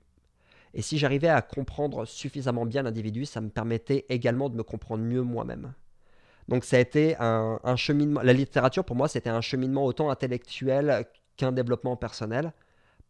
Et 0.73 0.81
si 0.81 0.99
j'arrivais 0.99 1.29
à 1.29 1.41
comprendre 1.41 2.05
suffisamment 2.05 2.65
bien 2.65 2.83
l'individu, 2.83 3.25
ça 3.25 3.41
me 3.41 3.49
permettait 3.49 4.05
également 4.09 4.49
de 4.49 4.55
me 4.55 4.63
comprendre 4.63 5.03
mieux 5.03 5.23
moi-même. 5.23 5.73
Donc 6.47 6.63
ça 6.63 6.77
a 6.77 6.79
été 6.79 7.15
un, 7.19 7.59
un, 7.63 7.75
cheminement. 7.75 8.21
La 8.21 8.33
littérature, 8.33 8.85
pour 8.85 8.95
moi, 8.95 9.07
c'était 9.07 9.29
un 9.29 9.41
cheminement 9.41 9.85
autant 9.85 10.09
intellectuel 10.09 11.07
qu'un 11.37 11.51
développement 11.51 11.95
personnel, 11.95 12.53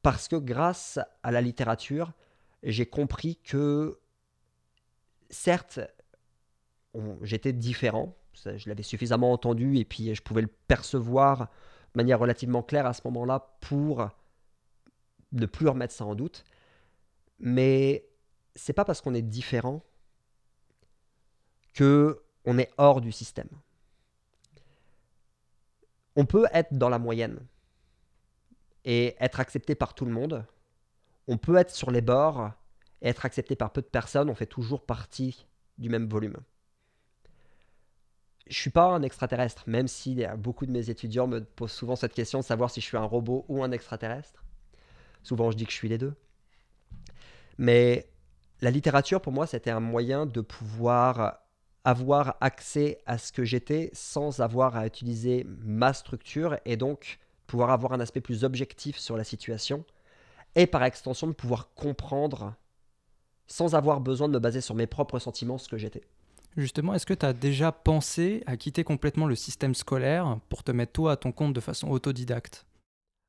parce 0.02 0.28
que 0.28 0.36
grâce 0.36 1.00
à 1.24 1.32
la 1.32 1.42
littérature, 1.42 2.13
j'ai 2.63 2.86
compris 2.86 3.38
que, 3.38 4.00
certes, 5.30 5.80
j'étais 7.22 7.54
différent, 7.54 8.16
je 8.34 8.70
l'avais 8.70 8.84
suffisamment 8.84 9.32
entendu 9.32 9.78
et 9.78 9.86
puis 9.86 10.13
je 10.13 10.22
pouvais 10.22 10.42
le 10.42 10.48
percevoir 10.68 11.40
de 11.94 11.98
manière 11.98 12.20
relativement 12.20 12.62
claire 12.62 12.86
à 12.86 12.94
ce 12.94 13.02
moment-là 13.06 13.58
pour 13.62 14.10
ne 15.32 15.46
plus 15.46 15.68
remettre 15.68 15.94
ça 15.94 16.06
en 16.06 16.16
doute. 16.16 16.44
Mais 17.40 18.08
c'est 18.56 18.74
pas 18.74 18.86
parce 18.86 19.02
qu'on 19.02 19.13
est 19.13 19.22
différent 19.22 19.84
que 21.74 22.24
on 22.46 22.58
est 22.58 22.72
hors 22.78 23.02
du 23.02 23.12
système. 23.12 23.50
On 26.16 26.26
peut 26.26 26.48
être 26.54 26.74
dans 26.74 26.90
la 26.90 26.98
moyenne 26.98 27.40
et 28.86 29.16
être 29.20 29.40
accepté 29.40 29.76
par 29.76 29.94
tout 29.94 30.06
le 30.06 30.12
monde. 30.12 30.46
On 31.28 31.38
peut 31.38 31.58
être 31.58 31.72
sur 31.72 31.92
les 31.92 32.02
bords 32.02 32.52
et 33.02 33.10
être 33.10 33.26
accepté 33.26 33.56
par 33.56 33.72
peu 33.72 33.82
de 33.82 33.88
personnes. 33.88 34.30
On 34.30 34.36
fait 34.36 34.46
toujours 34.46 34.86
partie 34.86 35.46
du 35.78 35.90
même 35.90 36.08
volume. 36.08 36.38
Je 38.50 38.58
suis 38.58 38.70
pas 38.70 38.86
un 38.86 39.02
extraterrestre, 39.02 39.63
même 39.68 39.88
si 39.88 40.24
beaucoup 40.38 40.66
de 40.66 40.72
mes 40.72 40.90
étudiants 40.90 41.28
me 41.28 41.44
posent 41.44 41.74
souvent 41.74 41.98
cette 41.98 42.13
question 42.13 42.40
de 42.40 42.46
savoir 42.46 42.72
si 42.72 42.80
je 42.80 42.86
suis 42.86 42.98
un 42.98 43.04
robot 43.04 43.46
ou 43.50 43.62
un 43.63 43.72
extraterrestre. 43.72 44.46
Souvent, 45.22 45.52
je 45.52 45.58
dis 45.58 45.66
que 45.66 45.72
je 45.72 45.76
suis 45.76 45.90
les 45.90 45.98
deux. 45.98 46.16
Mais 47.58 48.10
la 48.62 48.72
littérature, 48.72 49.22
pour 49.22 49.34
moi, 49.34 49.48
c'était 49.48 49.72
un 49.72 49.82
moyen 49.82 50.26
de 50.26 50.40
pouvoir 50.42 51.40
avoir 51.84 52.38
accès 52.42 53.00
à 53.06 53.18
ce 53.18 53.32
que 53.32 53.44
j'étais 53.44 53.90
sans 53.94 54.42
avoir 54.42 54.76
à 54.76 54.86
utiliser 54.86 55.46
ma 55.48 55.94
structure 55.94 56.58
et 56.66 56.76
donc 56.76 57.20
pouvoir 57.48 57.72
avoir 57.72 57.94
un 57.94 58.00
aspect 58.00 58.22
plus 58.22 58.44
objectif 58.44 58.98
sur 58.98 59.18
la 59.18 59.24
situation, 59.24 59.84
et 60.56 60.68
par 60.68 60.84
extension 60.84 61.28
de 61.28 61.34
pouvoir 61.34 61.74
comprendre, 61.74 62.54
sans 63.48 63.76
avoir 63.76 64.02
besoin 64.02 64.28
de 64.28 64.34
me 64.34 64.40
baser 64.40 64.62
sur 64.62 64.76
mes 64.76 64.88
propres 64.88 65.20
sentiments, 65.20 65.58
ce 65.58 65.70
que 65.70 65.78
j'étais. 65.78 66.04
Justement, 66.58 66.94
est-ce 66.94 67.06
que 67.06 67.14
tu 67.14 67.26
as 67.26 67.34
déjà 67.34 67.72
pensé 67.72 68.44
à 68.48 68.58
quitter 68.58 68.84
complètement 68.84 69.28
le 69.28 69.36
système 69.36 69.76
scolaire 69.76 70.40
pour 70.50 70.64
te 70.64 70.72
mettre 70.72 70.94
toi 70.94 71.12
à 71.14 71.16
ton 71.16 71.32
compte 71.32 71.54
de 71.54 71.60
façon 71.60 71.88
autodidacte? 71.90 72.66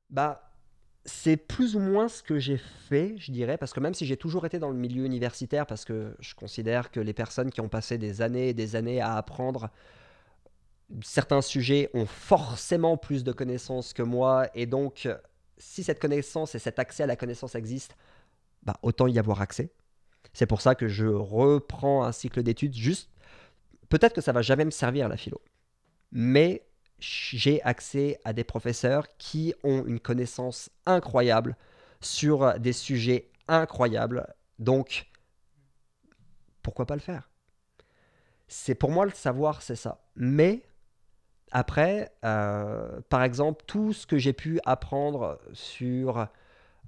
Bah, 0.09 0.49
c'est 1.05 1.37
plus 1.37 1.75
ou 1.75 1.79
moins 1.79 2.07
ce 2.07 2.23
que 2.23 2.39
j'ai 2.39 2.57
fait, 2.57 3.15
je 3.17 3.31
dirais, 3.31 3.57
parce 3.57 3.71
que 3.71 3.79
même 3.79 3.93
si 3.93 4.05
j'ai 4.05 4.17
toujours 4.17 4.45
été 4.45 4.57
dans 4.57 4.69
le 4.69 4.75
milieu 4.75 5.05
universitaire, 5.05 5.67
parce 5.67 5.85
que 5.85 6.15
je 6.19 6.33
considère 6.33 6.89
que 6.89 6.99
les 6.99 7.13
personnes 7.13 7.51
qui 7.51 7.61
ont 7.61 7.69
passé 7.69 7.99
des 7.99 8.21
années 8.23 8.49
et 8.49 8.53
des 8.53 8.75
années 8.75 8.99
à 8.99 9.15
apprendre 9.15 9.69
certains 11.03 11.41
sujets 11.41 11.89
ont 11.93 12.05
forcément 12.05 12.97
plus 12.97 13.23
de 13.23 13.31
connaissances 13.31 13.93
que 13.93 14.01
moi, 14.01 14.47
et 14.55 14.65
donc 14.65 15.07
si 15.57 15.83
cette 15.83 15.99
connaissance 15.99 16.55
et 16.55 16.59
cet 16.59 16.79
accès 16.79 17.03
à 17.03 17.07
la 17.07 17.15
connaissance 17.15 17.55
existent, 17.55 17.95
bah, 18.63 18.77
autant 18.81 19.07
y 19.07 19.19
avoir 19.19 19.41
accès. 19.41 19.71
C'est 20.33 20.45
pour 20.45 20.61
ça 20.61 20.75
que 20.75 20.87
je 20.87 21.05
reprends 21.05 22.03
un 22.03 22.11
cycle 22.11 22.43
d'études 22.43 22.75
juste. 22.75 23.09
Peut-être 23.89 24.13
que 24.13 24.21
ça 24.21 24.31
va 24.31 24.41
jamais 24.41 24.65
me 24.65 24.71
servir 24.71 25.09
la 25.09 25.17
philo, 25.17 25.41
mais 26.11 26.65
j'ai 26.99 27.61
accès 27.63 28.19
à 28.25 28.33
des 28.33 28.43
professeurs 28.43 29.07
qui 29.17 29.53
ont 29.63 29.85
une 29.85 29.99
connaissance 29.99 30.69
incroyable 30.85 31.55
sur 32.01 32.59
des 32.59 32.73
sujets 32.73 33.31
incroyables. 33.47 34.27
Donc, 34.59 35.09
pourquoi 36.61 36.85
pas 36.85 36.95
le 36.95 37.01
faire? 37.01 37.29
C'est 38.47 38.75
pour 38.75 38.91
moi 38.91 39.05
le 39.05 39.11
savoir, 39.11 39.61
c'est 39.61 39.75
ça. 39.75 40.01
Mais 40.15 40.63
après, 41.51 42.11
euh, 42.25 43.01
par 43.09 43.23
exemple, 43.23 43.63
tout 43.65 43.93
ce 43.93 44.05
que 44.05 44.17
j'ai 44.17 44.33
pu 44.33 44.59
apprendre 44.65 45.39
sur 45.53 46.27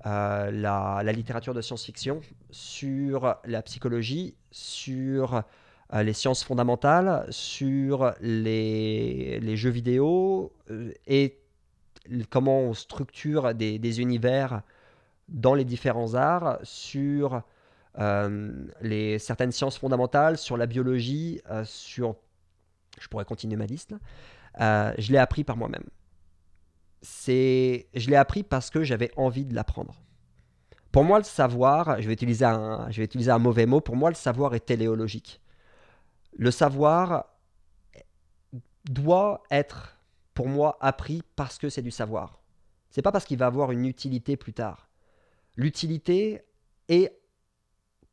euh, 0.05 0.51
la, 0.51 1.03
littérature 1.13 1.53
de 1.53 1.61
science-fiction, 1.61 2.21
sur 2.51 3.37
la 3.45 3.61
psychologie, 3.63 4.35
sur 4.51 5.43
euh, 5.93 6.03
les 6.03 6.13
sciences 6.13 6.43
fondamentales, 6.43 7.25
sur 7.29 8.13
les, 8.21 9.55
jeux 9.55 9.69
vidéo 9.69 10.53
et 11.07 11.39
comment 12.29 12.61
on 12.61 12.73
structure 12.73 13.53
des, 13.53 14.01
univers 14.01 14.61
dans 15.27 15.55
les 15.55 15.65
différents 15.65 16.13
arts, 16.13 16.59
sur 16.63 17.41
les, 17.97 19.19
certaines 19.19 19.51
sciences 19.51 19.77
fondamentales, 19.77 20.37
sur 20.37 20.57
la 20.57 20.67
biologie, 20.67 21.41
sur... 21.63 22.15
Je 22.99 23.07
pourrais 23.07 23.25
continuer 23.25 23.55
ma 23.55 23.65
liste. 23.65 23.95
Euh, 24.59 24.93
je 24.97 25.11
l'ai 25.11 25.17
appris 25.17 25.43
par 25.43 25.57
moi-même. 25.57 25.85
C'est, 27.01 27.87
je 27.95 28.09
l'ai 28.09 28.15
appris 28.15 28.43
parce 28.43 28.69
que 28.69 28.83
j'avais 28.83 29.11
envie 29.15 29.45
de 29.45 29.55
l'apprendre. 29.55 30.01
Pour 30.91 31.03
moi, 31.03 31.19
le 31.19 31.23
savoir, 31.23 32.01
je 32.01 32.07
vais 32.07 32.13
utiliser 32.13 32.45
un, 32.45 32.89
je 32.91 32.97
vais 32.97 33.05
utiliser 33.05 33.31
un 33.31 33.39
mauvais 33.39 33.65
mot. 33.65 33.79
Pour 33.79 33.95
moi, 33.95 34.09
le 34.09 34.15
savoir 34.15 34.53
est 34.53 34.65
téléologique. 34.65 35.41
Le 36.37 36.51
savoir 36.51 37.25
doit 38.85 39.43
être, 39.49 39.97
pour 40.33 40.47
moi, 40.47 40.77
appris 40.81 41.23
parce 41.35 41.57
que 41.57 41.69
c'est 41.69 41.81
du 41.81 41.91
savoir. 41.91 42.41
C'est 42.89 43.01
pas 43.01 43.11
parce 43.11 43.25
qu'il 43.25 43.37
va 43.37 43.45
avoir 43.45 43.71
une 43.71 43.85
utilité 43.85 44.35
plus 44.35 44.53
tard. 44.53 44.89
L'utilité 45.55 46.43
est 46.89 47.17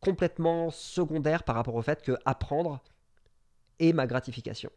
complètement 0.00 0.70
secondaire 0.70 1.42
par 1.42 1.56
rapport 1.56 1.74
au 1.74 1.82
fait 1.82 2.02
que 2.02 2.16
apprendre 2.24 2.80
est 3.80 3.92
ma 3.92 4.06
gratification. 4.06 4.70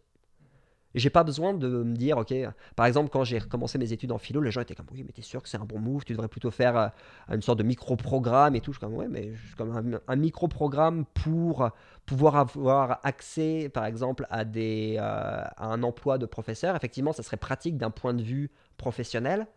J'ai 0.93 1.09
pas 1.09 1.23
besoin 1.23 1.53
de 1.53 1.67
me 1.67 1.95
dire, 1.95 2.17
ok, 2.17 2.33
par 2.75 2.85
exemple, 2.85 3.09
quand 3.09 3.23
j'ai 3.23 3.39
recommencé 3.39 3.77
mes 3.77 3.93
études 3.93 4.11
en 4.11 4.17
philo, 4.17 4.41
les 4.41 4.51
gens 4.51 4.61
étaient 4.61 4.75
comme, 4.75 4.87
oui, 4.91 5.03
mais 5.05 5.13
t'es 5.13 5.21
sûr 5.21 5.41
que 5.41 5.47
c'est 5.47 5.57
un 5.57 5.65
bon 5.65 5.79
move, 5.79 6.03
tu 6.03 6.11
devrais 6.11 6.27
plutôt 6.27 6.51
faire 6.51 6.75
euh, 6.77 6.87
une 7.29 7.41
sorte 7.41 7.59
de 7.59 7.63
micro-programme 7.63 8.55
et 8.55 8.61
tout. 8.61 8.73
Je 8.73 8.79
suis 8.79 8.85
comme, 8.85 8.95
ouais, 8.95 9.07
mais 9.07 9.33
je 9.33 9.47
suis 9.47 9.55
comme 9.55 9.71
un, 9.71 9.99
un 10.05 10.15
micro-programme 10.17 11.05
pour 11.13 11.69
pouvoir 12.05 12.35
avoir 12.35 12.99
accès, 13.03 13.69
par 13.69 13.85
exemple, 13.85 14.27
à, 14.29 14.43
des, 14.43 14.95
euh, 14.97 15.01
à 15.01 15.67
un 15.67 15.81
emploi 15.83 16.17
de 16.17 16.25
professeur. 16.25 16.75
Effectivement, 16.75 17.13
ça 17.13 17.23
serait 17.23 17.37
pratique 17.37 17.77
d'un 17.77 17.91
point 17.91 18.13
de 18.13 18.23
vue 18.23 18.51
professionnel, 18.75 19.47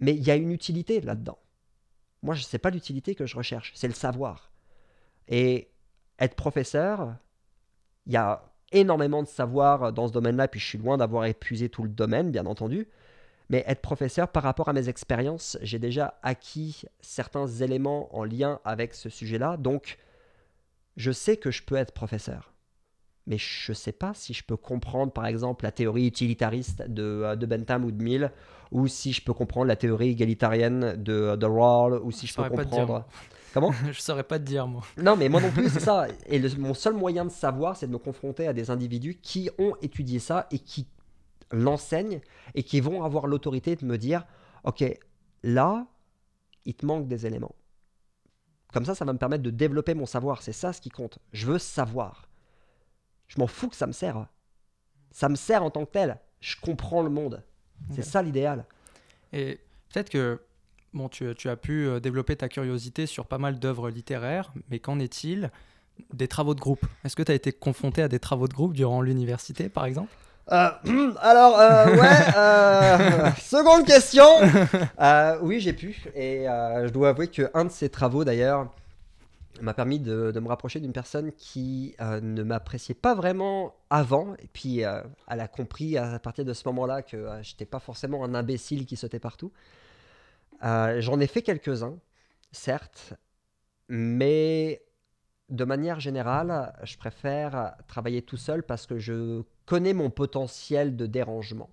mais 0.00 0.14
il 0.14 0.22
y 0.22 0.30
a 0.30 0.36
une 0.36 0.52
utilité 0.52 1.00
là-dedans. 1.02 1.38
Moi, 2.22 2.34
je 2.34 2.42
sais 2.42 2.58
pas 2.58 2.70
l'utilité 2.70 3.14
que 3.14 3.26
je 3.26 3.36
recherche, 3.36 3.72
c'est 3.74 3.88
le 3.88 3.94
savoir. 3.94 4.50
Et 5.28 5.70
être 6.18 6.34
professeur, 6.34 7.14
il 8.06 8.14
y 8.14 8.16
a 8.16 8.47
énormément 8.72 9.22
de 9.22 9.28
savoir 9.28 9.92
dans 9.92 10.08
ce 10.08 10.12
domaine-là, 10.12 10.48
puis 10.48 10.60
je 10.60 10.66
suis 10.66 10.78
loin 10.78 10.96
d'avoir 10.96 11.24
épuisé 11.24 11.68
tout 11.68 11.82
le 11.82 11.88
domaine, 11.88 12.30
bien 12.30 12.46
entendu. 12.46 12.88
Mais 13.50 13.64
être 13.66 13.80
professeur, 13.80 14.28
par 14.28 14.42
rapport 14.42 14.68
à 14.68 14.72
mes 14.72 14.88
expériences, 14.88 15.56
j'ai 15.62 15.78
déjà 15.78 16.18
acquis 16.22 16.82
certains 17.00 17.46
éléments 17.46 18.14
en 18.14 18.24
lien 18.24 18.60
avec 18.64 18.94
ce 18.94 19.08
sujet-là. 19.08 19.56
Donc, 19.56 19.96
je 20.96 21.12
sais 21.12 21.38
que 21.38 21.50
je 21.50 21.62
peux 21.62 21.76
être 21.76 21.92
professeur. 21.92 22.52
Mais 23.26 23.38
je 23.38 23.72
ne 23.72 23.74
sais 23.74 23.92
pas 23.92 24.12
si 24.14 24.34
je 24.34 24.42
peux 24.44 24.56
comprendre, 24.56 25.12
par 25.12 25.26
exemple, 25.26 25.64
la 25.64 25.72
théorie 25.72 26.06
utilitariste 26.06 26.82
de, 26.88 27.02
euh, 27.02 27.36
de 27.36 27.46
Bentham 27.46 27.84
ou 27.84 27.90
de 27.90 28.02
Mill, 28.02 28.32
ou 28.70 28.86
si 28.86 29.12
je 29.12 29.22
peux 29.22 29.34
comprendre 29.34 29.66
la 29.66 29.76
théorie 29.76 30.10
égalitarienne 30.10 30.96
de, 30.96 31.36
de 31.36 31.46
Rawls, 31.46 32.00
ou 32.02 32.10
si 32.10 32.26
je, 32.26 32.32
Je 32.32 32.42
peux 32.42 32.48
comprendre... 32.48 33.06
Comment 33.54 33.72
je 33.92 34.00
saurais 34.00 34.24
pas 34.24 34.38
te 34.38 34.44
dire, 34.44 34.66
moi. 34.66 34.82
non, 34.96 35.16
mais 35.16 35.28
moi 35.28 35.40
non 35.40 35.50
plus, 35.50 35.68
c'est 35.70 35.80
ça. 35.90 36.06
Et 36.26 36.38
le- 36.38 36.54
mon 36.56 36.74
seul 36.74 36.94
moyen 36.94 37.24
de 37.24 37.30
savoir, 37.30 37.76
c'est 37.76 37.86
de 37.86 37.92
me 37.92 37.98
confronter 37.98 38.46
à 38.46 38.52
des 38.52 38.70
individus 38.70 39.14
qui 39.16 39.50
ont 39.58 39.74
étudié 39.82 40.18
ça 40.18 40.46
et 40.50 40.58
qui 40.58 40.86
l'enseignent 41.50 42.20
et 42.54 42.62
qui 42.62 42.80
vont 42.80 43.02
avoir 43.04 43.26
l'autorité 43.26 43.74
de 43.76 43.84
me 43.84 43.96
dire 43.98 44.24
Ok, 44.64 44.84
là, 45.42 45.86
il 46.64 46.74
te 46.74 46.84
manque 46.84 47.08
des 47.08 47.26
éléments. 47.26 47.54
Comme 48.72 48.84
ça, 48.84 48.94
ça 48.94 49.04
va 49.06 49.12
me 49.14 49.18
permettre 49.18 49.42
de 49.44 49.50
développer 49.50 49.94
mon 49.94 50.04
savoir. 50.04 50.42
C'est 50.42 50.52
ça 50.52 50.72
ce 50.74 50.80
qui 50.80 50.90
compte. 50.90 51.18
Je 51.32 51.46
veux 51.46 51.58
savoir. 51.58 52.28
Je 53.28 53.38
m'en 53.40 53.46
fous 53.46 53.68
que 53.68 53.76
ça 53.76 53.86
me 53.86 53.92
sert. 53.92 54.26
Ça 55.10 55.28
me 55.30 55.36
sert 55.36 55.62
en 55.62 55.70
tant 55.70 55.86
que 55.86 55.90
tel. 55.92 56.18
Je 56.40 56.54
comprends 56.60 57.02
le 57.02 57.08
monde. 57.08 57.42
C'est 57.94 58.02
ça 58.02 58.20
l'idéal. 58.22 58.66
Et 59.32 59.60
peut-être 59.88 60.10
que 60.10 60.40
bon, 60.94 61.08
tu, 61.08 61.34
tu 61.34 61.48
as 61.48 61.56
pu 61.56 61.86
euh, 61.86 62.00
développer 62.00 62.36
ta 62.36 62.48
curiosité 62.48 63.06
sur 63.06 63.26
pas 63.26 63.38
mal 63.38 63.58
d'œuvres 63.58 63.90
littéraires, 63.90 64.52
mais 64.70 64.78
qu'en 64.78 64.98
est-il 64.98 65.50
des 66.12 66.28
travaux 66.28 66.54
de 66.54 66.60
groupe? 66.60 66.86
Est-ce 67.04 67.16
que 67.16 67.22
tu 67.22 67.32
as 67.32 67.34
été 67.34 67.52
confronté 67.52 68.02
à 68.02 68.08
des 68.08 68.18
travaux 68.18 68.48
de 68.48 68.54
groupe 68.54 68.72
durant 68.72 69.02
l'université, 69.02 69.68
par 69.68 69.84
exemple? 69.84 70.12
Euh, 70.50 70.70
alors, 71.20 71.58
euh, 71.58 71.96
ouais, 71.96 73.32
seconde 73.40 73.84
question. 73.84 74.24
Oui, 75.42 75.60
j'ai 75.60 75.72
pu. 75.72 76.04
Et 76.14 76.44
je 76.44 76.88
dois 76.90 77.10
avouer 77.10 77.28
qu'un 77.28 77.64
de 77.64 77.70
ces 77.70 77.88
travaux, 77.88 78.24
d'ailleurs, 78.24 78.72
m'a 79.60 79.74
permis 79.74 79.98
de, 79.98 80.30
de 80.30 80.40
me 80.40 80.46
rapprocher 80.46 80.78
d'une 80.78 80.92
personne 80.92 81.32
qui 81.32 81.96
ne 82.00 82.42
m'appréciait 82.44 82.94
pas 82.94 83.16
vraiment 83.16 83.74
avant. 83.90 84.34
Et 84.38 84.48
puis, 84.52 84.78
elle 84.78 85.40
a 85.40 85.48
compris 85.48 85.98
à 85.98 86.18
partir 86.20 86.44
de 86.44 86.52
ce 86.52 86.62
moment-là 86.68 87.02
que 87.02 87.26
j'étais 87.42 87.66
pas 87.66 87.80
forcément 87.80 88.24
un 88.24 88.34
imbécile 88.34 88.86
qui 88.86 88.96
sautait 88.96 89.18
partout. 89.18 89.50
Euh, 90.64 91.00
J'en 91.00 91.20
ai 91.20 91.26
fait 91.26 91.42
quelques-uns, 91.42 91.98
certes, 92.52 93.14
mais 93.88 94.82
de 95.48 95.64
manière 95.64 96.00
générale, 96.00 96.74
je 96.82 96.96
préfère 96.96 97.74
travailler 97.86 98.22
tout 98.22 98.36
seul 98.36 98.62
parce 98.62 98.86
que 98.86 98.98
je 98.98 99.42
connais 99.66 99.94
mon 99.94 100.10
potentiel 100.10 100.96
de 100.96 101.06
dérangement. 101.06 101.70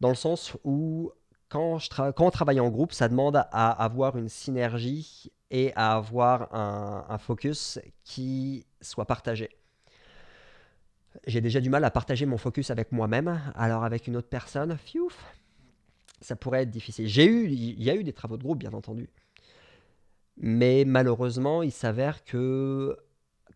Dans 0.00 0.08
le 0.08 0.14
sens 0.14 0.56
où, 0.64 1.12
quand, 1.48 1.78
je 1.78 1.88
on 2.18 2.30
travaille 2.30 2.60
en 2.60 2.70
groupe, 2.70 2.92
ça 2.92 3.08
demande 3.08 3.36
à 3.36 3.70
avoir 3.70 4.16
une 4.16 4.28
synergie 4.28 5.30
et 5.50 5.72
à 5.74 5.96
avoir 5.96 6.54
un, 6.54 7.06
un 7.08 7.18
focus 7.18 7.78
qui 8.04 8.66
soit 8.80 9.06
partagé. 9.06 9.50
J'ai 11.26 11.40
déjà 11.40 11.60
du 11.60 11.70
mal 11.70 11.84
à 11.84 11.90
partager 11.90 12.26
mon 12.26 12.36
focus 12.36 12.70
avec 12.70 12.92
moi-même, 12.92 13.40
alors 13.54 13.84
avec 13.84 14.06
une 14.06 14.16
autre 14.16 14.28
personne, 14.28 14.76
fiouf, 14.76 15.16
ça 16.20 16.36
pourrait 16.36 16.62
être 16.62 16.70
difficile. 16.70 17.06
J'ai 17.06 17.26
eu, 17.26 17.48
il 17.48 17.82
y 17.82 17.90
a 17.90 17.94
eu 17.94 18.04
des 18.04 18.12
travaux 18.12 18.36
de 18.36 18.42
groupe, 18.42 18.58
bien 18.58 18.72
entendu. 18.72 19.08
Mais 20.36 20.84
malheureusement, 20.86 21.62
il 21.62 21.72
s'avère 21.72 22.24
que 22.24 22.96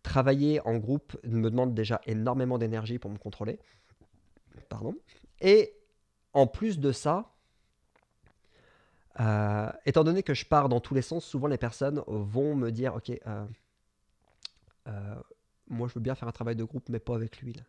travailler 0.02 0.60
en 0.66 0.78
groupe 0.78 1.18
me 1.24 1.50
demande 1.50 1.74
déjà 1.74 2.00
énormément 2.06 2.58
d'énergie 2.58 2.98
pour 2.98 3.10
me 3.10 3.18
contrôler. 3.18 3.58
Pardon. 4.68 4.94
Et 5.40 5.74
en 6.32 6.46
plus 6.46 6.78
de 6.78 6.92
ça, 6.92 7.32
euh, 9.18 9.70
étant 9.84 10.04
donné 10.04 10.22
que 10.22 10.34
je 10.34 10.46
pars 10.46 10.68
dans 10.68 10.80
tous 10.80 10.94
les 10.94 11.02
sens, 11.02 11.24
souvent 11.24 11.48
les 11.48 11.58
personnes 11.58 12.02
vont 12.06 12.54
me 12.54 12.70
dire 12.70 12.94
Ok, 12.94 13.10
euh, 13.10 13.46
euh, 14.88 15.14
moi 15.68 15.88
je 15.88 15.94
veux 15.94 16.00
bien 16.00 16.14
faire 16.14 16.28
un 16.28 16.32
travail 16.32 16.56
de 16.56 16.64
groupe, 16.64 16.88
mais 16.88 17.00
pas 17.00 17.14
avec 17.14 17.40
lui. 17.40 17.52
là. 17.52 17.62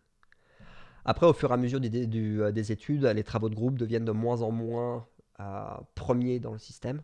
Après, 1.06 1.26
au 1.26 1.34
fur 1.34 1.50
et 1.50 1.54
à 1.54 1.58
mesure 1.58 1.80
euh, 1.84 2.52
des 2.52 2.72
études, 2.72 3.06
les 3.06 3.24
travaux 3.24 3.50
de 3.50 3.56
groupe 3.56 3.78
deviennent 3.78 4.06
de 4.06 4.12
moins 4.12 4.42
en 4.42 4.52
moins 4.52 5.08
euh, 5.40 5.64
premiers 5.96 6.40
dans 6.40 6.54
le 6.54 6.60
système. 6.60 7.02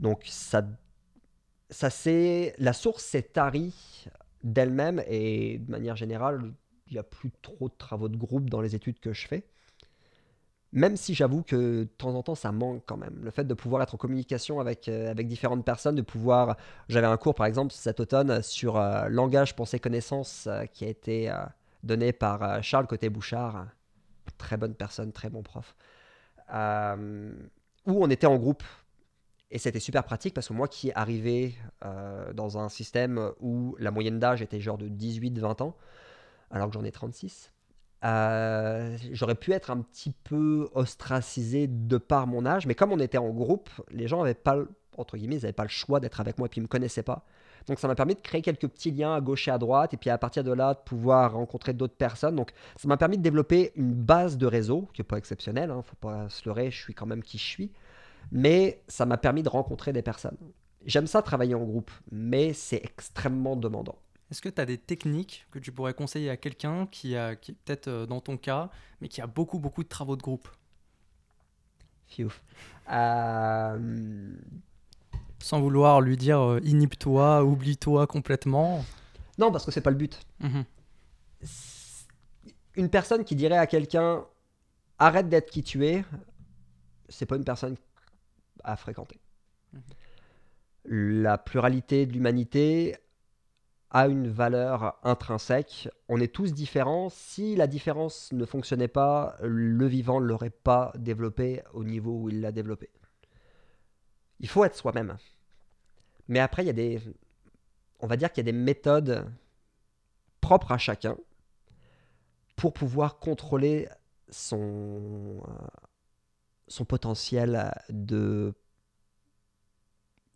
Donc, 0.00 0.22
ça, 0.26 0.66
ça 1.70 1.90
c'est 1.90 2.54
la 2.58 2.72
source 2.72 3.04
s'est 3.04 3.22
tarie 3.22 4.06
d'elle-même 4.44 5.02
et 5.08 5.58
de 5.58 5.70
manière 5.70 5.96
générale, 5.96 6.52
il 6.86 6.94
n'y 6.94 6.98
a 6.98 7.02
plus 7.02 7.30
trop 7.42 7.68
de 7.68 7.74
travaux 7.76 8.08
de 8.08 8.16
groupe 8.16 8.48
dans 8.48 8.60
les 8.60 8.74
études 8.74 9.00
que 9.00 9.12
je 9.12 9.26
fais. 9.26 9.44
Même 10.72 10.96
si 10.96 11.14
j'avoue 11.14 11.42
que 11.42 11.56
de 11.56 11.88
temps 11.96 12.14
en 12.14 12.22
temps 12.22 12.34
ça 12.34 12.52
manque 12.52 12.82
quand 12.86 12.98
même. 12.98 13.20
Le 13.22 13.30
fait 13.30 13.44
de 13.44 13.54
pouvoir 13.54 13.82
être 13.82 13.94
en 13.94 13.98
communication 13.98 14.60
avec, 14.60 14.88
euh, 14.88 15.10
avec 15.10 15.26
différentes 15.26 15.64
personnes, 15.64 15.96
de 15.96 16.02
pouvoir. 16.02 16.56
J'avais 16.88 17.06
un 17.06 17.16
cours 17.16 17.34
par 17.34 17.46
exemple 17.46 17.72
cet 17.72 18.00
automne 18.00 18.42
sur 18.42 18.78
langage, 19.08 19.56
pensée, 19.56 19.80
connaissance 19.80 20.48
qui 20.72 20.84
a 20.84 20.88
été 20.88 21.32
donné 21.82 22.12
par 22.12 22.42
euh, 22.42 22.58
Charles 22.62 22.86
Côté-Bouchard. 22.86 23.66
Très 24.36 24.56
bonne 24.56 24.74
personne, 24.74 25.12
très 25.12 25.30
bon 25.30 25.42
prof. 25.42 25.74
Euh, 26.52 27.32
où 27.86 28.04
on 28.04 28.10
était 28.10 28.26
en 28.26 28.36
groupe. 28.36 28.62
Et 29.50 29.58
c'était 29.58 29.80
super 29.80 30.04
pratique 30.04 30.34
parce 30.34 30.48
que 30.48 30.52
moi 30.52 30.68
qui 30.68 30.92
arrivais 30.94 31.54
euh, 31.84 32.32
dans 32.34 32.58
un 32.58 32.68
système 32.68 33.32
où 33.40 33.76
la 33.78 33.90
moyenne 33.90 34.18
d'âge 34.18 34.42
était 34.42 34.60
genre 34.60 34.76
de 34.76 34.88
18-20 34.88 35.62
ans, 35.62 35.76
alors 36.50 36.68
que 36.68 36.74
j'en 36.74 36.84
ai 36.84 36.92
36, 36.92 37.50
euh, 38.04 38.96
j'aurais 39.10 39.34
pu 39.34 39.52
être 39.52 39.70
un 39.70 39.80
petit 39.80 40.12
peu 40.24 40.68
ostracisé 40.74 41.66
de 41.66 41.96
par 41.96 42.26
mon 42.26 42.44
âge, 42.44 42.66
mais 42.66 42.74
comme 42.74 42.92
on 42.92 43.00
était 43.00 43.18
en 43.18 43.30
groupe, 43.30 43.70
les 43.90 44.06
gens 44.06 44.20
avaient 44.20 44.34
pas, 44.34 44.58
entre 44.98 45.16
guillemets, 45.16 45.36
n'avaient 45.36 45.52
pas 45.52 45.64
le 45.64 45.70
choix 45.70 45.98
d'être 45.98 46.20
avec 46.20 46.38
moi 46.38 46.46
et 46.46 46.48
puis 46.50 46.58
ils 46.58 46.62
me 46.62 46.68
connaissaient 46.68 47.02
pas. 47.02 47.24
Donc 47.68 47.78
ça 47.78 47.86
m'a 47.86 47.94
permis 47.94 48.14
de 48.14 48.20
créer 48.20 48.42
quelques 48.42 48.66
petits 48.66 48.90
liens 48.90 49.14
à 49.14 49.20
gauche 49.20 49.46
et 49.48 49.50
à 49.50 49.58
droite, 49.58 49.94
et 49.94 49.96
puis 49.96 50.10
à 50.10 50.18
partir 50.18 50.42
de 50.42 50.52
là, 50.52 50.74
de 50.74 50.80
pouvoir 50.80 51.34
rencontrer 51.34 51.72
d'autres 51.72 51.96
personnes. 51.96 52.36
Donc 52.36 52.52
ça 52.76 52.88
m'a 52.88 52.96
permis 52.96 53.18
de 53.18 53.22
développer 53.22 53.72
une 53.76 53.92
base 53.92 54.38
de 54.38 54.46
réseau, 54.46 54.88
qui 54.94 55.00
n'est 55.00 55.06
pas 55.06 55.18
exceptionnelle, 55.18 55.70
hein, 55.70 55.82
faut 55.82 55.96
pas 55.96 56.28
se 56.28 56.48
leurrer, 56.48 56.70
je 56.70 56.80
suis 56.80 56.94
quand 56.94 57.06
même 57.06 57.22
qui 57.22 57.38
je 57.38 57.44
suis, 57.44 57.72
mais 58.32 58.82
ça 58.88 59.06
m'a 59.06 59.18
permis 59.18 59.42
de 59.42 59.48
rencontrer 59.48 59.92
des 59.92 60.02
personnes. 60.02 60.38
J'aime 60.86 61.06
ça 61.06 61.22
travailler 61.22 61.54
en 61.54 61.64
groupe, 61.64 61.90
mais 62.10 62.52
c'est 62.52 62.82
extrêmement 62.82 63.56
demandant. 63.56 63.96
Est-ce 64.30 64.42
que 64.42 64.48
tu 64.48 64.60
as 64.60 64.66
des 64.66 64.78
techniques 64.78 65.46
que 65.50 65.58
tu 65.58 65.72
pourrais 65.72 65.94
conseiller 65.94 66.30
à 66.30 66.36
quelqu'un 66.36 66.86
qui, 66.86 67.16
a, 67.16 67.34
qui 67.34 67.52
est 67.52 67.54
peut-être 67.54 67.88
euh, 67.88 68.06
dans 68.06 68.20
ton 68.20 68.36
cas, 68.36 68.70
mais 69.00 69.08
qui 69.08 69.20
a 69.20 69.26
beaucoup, 69.26 69.58
beaucoup 69.58 69.82
de 69.82 69.88
travaux 69.88 70.16
de 70.16 70.22
groupe? 70.22 70.48
Fiouf. 72.06 72.42
Euh, 72.90 74.32
Sans 75.40 75.60
vouloir 75.60 76.00
lui 76.00 76.16
dire 76.16 76.40
euh, 76.40 76.60
inhibe-toi, 76.64 77.44
oublie-toi 77.44 78.06
complètement. 78.06 78.84
Non, 79.38 79.52
parce 79.52 79.64
que 79.64 79.70
c'est 79.70 79.80
pas 79.80 79.90
le 79.90 79.96
but. 79.96 80.20
Mhm. 80.40 80.64
Une 82.74 82.90
personne 82.90 83.24
qui 83.24 83.36
dirait 83.36 83.56
à 83.56 83.66
quelqu'un 83.66 84.24
arrête 84.98 85.28
d'être 85.28 85.50
qui 85.50 85.62
tu 85.62 85.86
es, 85.86 86.04
c'est 87.08 87.26
pas 87.26 87.36
une 87.36 87.44
personne 87.44 87.76
à 88.64 88.76
fréquenter. 88.76 89.18
La 90.84 91.38
pluralité 91.38 92.06
de 92.06 92.12
l'humanité 92.12 92.96
a 93.90 94.06
une 94.08 94.28
valeur 94.28 94.98
intrinsèque. 95.02 95.88
On 96.08 96.20
est 96.20 96.32
tous 96.32 96.52
différents. 96.52 97.08
Si 97.10 97.56
la 97.56 97.66
différence 97.66 98.32
ne 98.32 98.44
fonctionnait 98.44 98.88
pas, 98.88 99.36
le 99.42 99.86
vivant 99.86 100.20
ne 100.20 100.26
l'aurait 100.26 100.50
pas 100.50 100.92
développé 100.96 101.62
au 101.72 101.84
niveau 101.84 102.22
où 102.22 102.28
il 102.28 102.40
l'a 102.40 102.52
développé. 102.52 102.90
Il 104.40 104.48
faut 104.48 104.64
être 104.64 104.76
soi-même. 104.76 105.16
Mais 106.28 106.38
après, 106.40 106.62
il 106.62 106.66
y 106.66 106.70
a 106.70 106.74
des. 106.74 107.00
On 108.00 108.06
va 108.06 108.16
dire 108.16 108.32
qu'il 108.32 108.44
y 108.44 108.48
a 108.48 108.52
des 108.52 108.58
méthodes 108.58 109.26
propres 110.40 110.72
à 110.72 110.78
chacun 110.78 111.16
pour 112.56 112.72
pouvoir 112.72 113.18
contrôler 113.18 113.88
son, 114.28 115.42
euh, 115.48 115.66
son 116.68 116.84
potentiel 116.84 117.72
de 117.88 118.54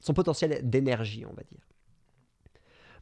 son 0.01 0.15
potentiel 0.15 0.69
d'énergie, 0.69 1.25
on 1.27 1.33
va 1.33 1.43
dire. 1.45 1.61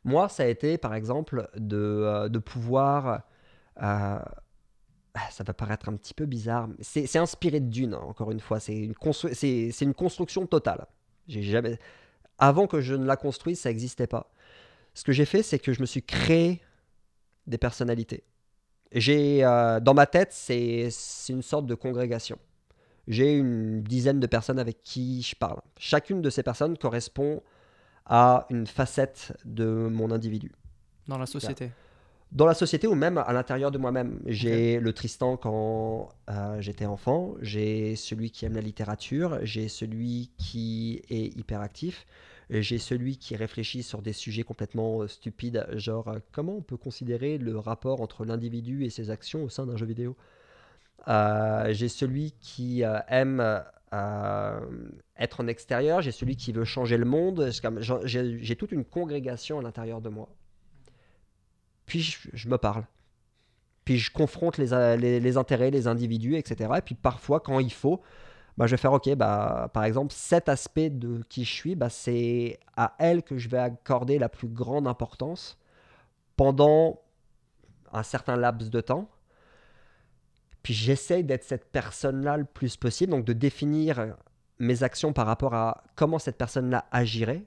Moi, 0.05 0.29
ça 0.29 0.43
a 0.43 0.47
été, 0.47 0.79
par 0.79 0.95
exemple, 0.95 1.49
de, 1.57 1.77
euh, 1.77 2.41
pouvoir... 2.41 3.23
euh, 3.83 4.19
ça 5.31 5.45
va 5.45 5.53
paraître 5.53 5.89
un 5.89 5.97
petit 5.97 6.15
peu 6.15 6.27
bizarre, 6.27 6.69
mais 6.69 6.77
c'est 6.83 7.19
inspiré 7.19 7.61
de 7.61 7.69
Dune, 7.69 7.95
hein, 7.95 8.03
encore 8.03 8.31
une 8.31 8.41
fois. 8.41 8.61
C'est 8.61 8.77
une, 8.77 8.93
constru- 8.93 9.85
une 9.85 9.95
construction 9.95 10.47
totale. 10.47 10.87
J'ai 11.29 11.43
jamais... 11.43 11.79
Avant 12.39 12.67
que 12.67 12.81
je 12.81 12.95
ne 12.95 13.05
la 13.05 13.17
construise, 13.17 13.61
ça 13.61 13.69
n'existait 13.69 14.07
pas. 14.07 14.33
Ce 14.95 15.05
que 15.05 15.13
j'ai 15.13 15.27
fait, 15.27 15.43
c'est 15.43 15.59
que 15.59 15.73
je 15.73 15.81
me 15.81 15.87
suis 15.87 16.03
créé 16.03 16.63
des 17.47 17.59
personnalités. 17.59 18.25
J'ai, 18.93 19.45
euh, 19.45 19.79
dans 19.79 19.95
ma 19.95 20.07
tête, 20.07 20.33
c'est 20.33 20.89
c'est 20.91 21.33
une 21.33 21.43
sorte 21.43 21.67
de 21.67 21.75
congrégation. 21.75 22.39
J'ai 23.07 23.37
une 23.37 23.83
dizaine 23.83 24.21
de 24.21 24.27
personnes 24.27 24.59
avec 24.59 24.83
qui 24.83 25.23
je 25.23 25.37
parle. 25.37 25.61
Chacune 25.79 26.23
de 26.23 26.31
ces 26.31 26.43
personnes 26.43 26.79
correspond 26.79 27.43
à 28.07 28.47
une 28.51 28.67
facette 28.67 29.37
de 29.45 29.89
mon 29.91 30.11
individu. 30.11 30.51
Dans 31.07 31.19
la 31.19 31.27
société. 31.27 31.71
Dans 32.33 32.47
la 32.47 32.55
société 32.55 32.87
ou 32.87 32.95
même 32.95 33.19
à 33.19 33.33
l'intérieur 33.33 33.73
de 33.73 33.79
moi-même. 33.79 34.21
J'ai 34.25 34.79
le 34.79 34.93
Tristan 34.93 35.37
quand 35.37 36.11
euh, 36.29 36.61
j'étais 36.61 36.87
enfant, 36.87 37.35
j'ai 37.41 37.97
celui 37.97 38.31
qui 38.31 38.45
aime 38.47 38.55
la 38.55 38.61
littérature, 38.61 39.41
j'ai 39.43 39.67
celui 39.69 40.31
qui 40.39 41.03
est 41.11 41.37
hyperactif, 41.37 42.07
j'ai 42.49 42.79
celui 42.79 43.17
qui 43.17 43.35
réfléchit 43.35 43.83
sur 43.83 44.01
des 44.01 44.13
sujets 44.13 44.45
complètement 44.45 45.03
euh, 45.03 45.09
stupides, 45.09 45.67
genre 45.73 46.07
euh, 46.09 46.19
comment 46.31 46.57
on 46.57 46.63
peut 46.63 46.77
considérer 46.77 47.37
le 47.37 47.59
rapport 47.59 48.01
entre 48.01 48.25
l'individu 48.25 48.85
et 48.85 48.91
ses 48.91 49.11
actions 49.11 49.43
au 49.43 49.49
sein 49.49 49.67
d'un 49.67 49.77
jeu 49.77 49.87
vidéo? 49.87 50.17
Euh, 51.09 51.73
j'ai 51.73 51.89
celui 51.89 52.33
qui 52.41 52.85
euh, 52.85 52.99
aime 53.09 53.63
euh, 53.93 54.61
être 55.19 55.41
en 55.41 55.49
extérieur, 55.49 56.01
j'ai 56.03 56.13
celui 56.13 56.37
qui 56.37 56.53
veut 56.53 56.65
changer 56.65 56.97
le 56.97 57.07
monde, 57.07 57.51
j'ai 58.05 58.57
toute 58.57 58.71
une 58.71 58.85
congrégation 58.85 59.59
à 59.59 59.63
l'intérieur 59.63 60.01
de 60.01 60.11
moi 60.11 60.29
puis 61.91 62.03
je, 62.33 62.49
me 62.49 62.57
parle. 62.57 62.85
Puis 63.85 63.99
je 63.99 64.13
confronte 64.13 64.59
les, 64.59 64.73
euh, 64.73 64.97
les 64.97 65.37
intérêts, 65.37 65.73
les 65.73 65.89
individus, 65.89 66.37
etc. 66.37 66.71
Et 66.79 66.83
puis 66.83 66.95
parfois, 66.95 67.41
quand 67.41 67.59
il 67.59 67.73
faut, 67.73 68.01
bah, 68.57 68.67
je 68.67 68.71
vais 68.71 68.77
faire, 68.77 68.93
ok, 68.93 69.13
bah, 69.17 69.71
par 69.75 69.83
exemple, 69.83 70.13
cet 70.15 70.49
aspect 70.49 70.89
de 70.89 71.21
qui 71.29 71.45
je 71.45 71.53
suis, 71.53 71.75
bah, 71.75 71.91
c'est 71.91 72.61
à 72.77 72.95
elle 73.01 73.25
que 73.25 73.39
je 73.39 73.49
vais 73.49 73.59
accorder 73.59 74.21
la 74.21 74.29
plus 74.29 74.47
grande 74.47 74.87
importance 74.87 75.59
pendant 76.37 77.01
un 77.93 78.05
certain 78.05 78.37
laps 78.37 78.71
de 78.71 78.81
temps. 78.81 79.11
Puis 80.63 80.75
j'essaye 80.75 81.25
d'être 81.25 81.43
cette 81.43 81.73
personne-là 81.73 82.37
le 82.37 82.45
plus 82.45 82.77
possible, 82.77 83.11
donc 83.11 83.25
de 83.25 83.33
définir 83.33 84.15
mes 84.61 84.85
actions 84.85 85.13
par 85.13 85.27
rapport 85.27 85.55
à 85.55 85.83
comment 85.97 86.21
cette 86.21 86.39
personne-là 86.39 86.87
agirait. 86.93 87.45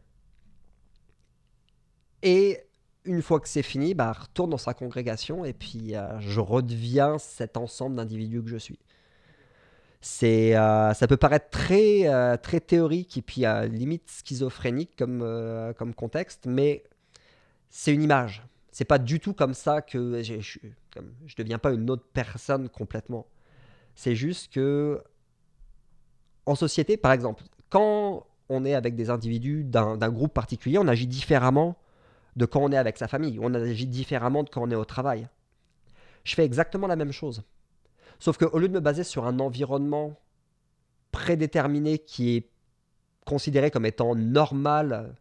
Et 2.23 2.59
une 3.05 3.21
fois 3.21 3.39
que 3.39 3.47
c'est 3.47 3.63
fini, 3.63 3.93
bah, 3.93 4.11
retourne 4.11 4.49
dans 4.49 4.57
sa 4.57 4.73
congrégation 4.73 5.45
et 5.45 5.53
puis 5.53 5.95
euh, 5.95 6.19
je 6.19 6.39
redeviens 6.39 7.17
cet 7.17 7.57
ensemble 7.57 7.95
d'individus 7.95 8.43
que 8.43 8.49
je 8.49 8.57
suis. 8.57 8.79
C'est, 10.01 10.55
euh, 10.57 10.93
ça 10.93 11.07
peut 11.07 11.17
paraître 11.17 11.49
très, 11.49 12.07
euh, 12.07 12.35
très 12.35 12.59
théorique 12.59 13.17
et 13.17 13.21
puis 13.21 13.43
limite 13.69 14.09
schizophrénique 14.09 14.95
comme, 14.97 15.73
comme 15.77 15.93
contexte, 15.93 16.45
mais 16.45 16.83
c'est 17.69 17.93
une 17.93 18.03
image. 18.03 18.43
C'est 18.71 18.85
pas 18.85 18.97
du 18.97 19.19
tout 19.19 19.33
comme 19.33 19.53
ça 19.53 19.81
que 19.81 20.21
je, 20.23 20.39
je 20.41 21.35
deviens 21.37 21.59
pas 21.59 21.71
une 21.71 21.89
autre 21.89 22.05
personne 22.11 22.69
complètement. 22.69 23.27
C'est 23.95 24.15
juste 24.15 24.51
que 24.51 25.01
en 26.45 26.55
société, 26.55 26.97
par 26.97 27.11
exemple, 27.11 27.43
quand 27.69 28.25
on 28.49 28.65
est 28.65 28.73
avec 28.73 28.95
des 28.95 29.09
individus 29.09 29.63
d'un 29.63 30.09
groupe 30.09 30.33
particulier, 30.33 30.77
on 30.77 30.87
agit 30.87 31.07
différemment 31.07 31.77
de 32.35 32.45
quand 32.45 32.61
on 32.61 32.71
est 32.71 32.77
avec 32.77 32.97
sa 32.97 33.07
famille. 33.07 33.39
On 33.41 33.53
agit 33.53 33.87
différemment 33.87 34.43
de 34.43 34.49
quand 34.49 34.61
on 34.61 34.71
est 34.71 34.75
au 34.75 34.85
travail. 34.85 35.27
Je 36.23 36.35
fais 36.35 36.45
exactement 36.45 36.87
la 36.87 36.95
même 36.95 37.11
chose. 37.11 37.43
Sauf 38.19 38.37
qu'au 38.37 38.57
lieu 38.57 38.67
de 38.67 38.73
me 38.73 38.79
baser 38.79 39.03
sur 39.03 39.25
un 39.25 39.39
environnement 39.39 40.19
prédéterminé 41.11 41.99
qui 41.99 42.37
est 42.37 42.49
considéré 43.25 43.71
comme 43.71 43.85
étant 43.85 44.15
normal 44.15 45.15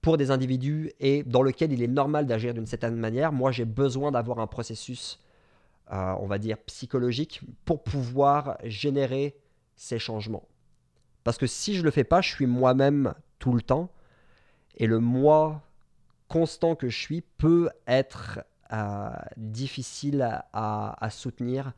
pour 0.00 0.16
des 0.16 0.30
individus 0.30 0.92
et 1.00 1.22
dans 1.22 1.42
lequel 1.42 1.72
il 1.72 1.82
est 1.82 1.88
normal 1.88 2.26
d'agir 2.26 2.54
d'une 2.54 2.66
certaine 2.66 2.96
manière, 2.96 3.32
moi 3.32 3.52
j'ai 3.52 3.64
besoin 3.64 4.10
d'avoir 4.10 4.40
un 4.40 4.46
processus, 4.46 5.20
euh, 5.92 6.14
on 6.18 6.26
va 6.26 6.38
dire, 6.38 6.58
psychologique 6.66 7.40
pour 7.64 7.82
pouvoir 7.82 8.58
générer 8.64 9.36
ces 9.76 9.98
changements. 9.98 10.48
Parce 11.24 11.38
que 11.38 11.46
si 11.46 11.74
je 11.74 11.82
le 11.82 11.90
fais 11.90 12.04
pas, 12.04 12.20
je 12.20 12.30
suis 12.30 12.46
moi-même 12.46 13.14
tout 13.38 13.52
le 13.52 13.62
temps. 13.62 13.90
Et 14.76 14.86
le 14.86 14.98
moi 14.98 15.62
constant 16.32 16.74
que 16.74 16.88
je 16.88 16.98
suis 16.98 17.20
peut 17.20 17.68
être 17.86 18.40
euh, 18.72 19.10
difficile 19.36 20.26
à, 20.54 21.08
soutenir 21.10 21.74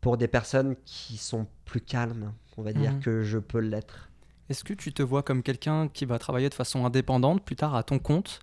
pour 0.00 0.16
des 0.16 0.26
personnes 0.26 0.74
qui 0.86 1.18
sont 1.18 1.46
plus 1.66 1.82
calmes, 1.82 2.32
on 2.56 2.62
va 2.62 2.72
dire, 2.72 2.92
Mhm. 2.92 3.00
que 3.00 3.22
je 3.22 3.38
peux 3.38 3.58
l'être. 3.58 4.08
Est-ce 4.48 4.64
que 4.64 4.72
tu 4.72 4.92
te 4.94 5.02
vois 5.02 5.22
comme 5.22 5.42
quelqu'un 5.42 5.88
qui 5.88 6.06
va 6.06 6.18
travailler 6.18 6.48
de 6.48 6.54
façon 6.54 6.86
indépendante 6.86 7.44
plus 7.44 7.56
tard 7.56 7.74
à 7.74 7.82
ton 7.82 7.98
compte 7.98 8.40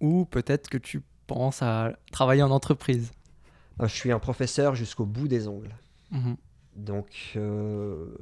ou 0.00 0.26
peut-être 0.26 0.68
que 0.70 0.78
tu 0.78 1.02
penses 1.26 1.60
à 1.60 1.92
travailler 2.12 2.42
en 2.44 2.52
entreprise? 2.52 3.10
Euh, 3.80 3.88
Je 3.88 3.94
suis 3.94 4.12
un 4.12 4.20
professeur 4.20 4.76
jusqu'au 4.76 5.06
bout 5.06 5.26
des 5.26 5.48
ongles. 5.48 5.74
Mhm. 6.12 6.36
Donc, 6.76 7.32
euh, 7.34 8.14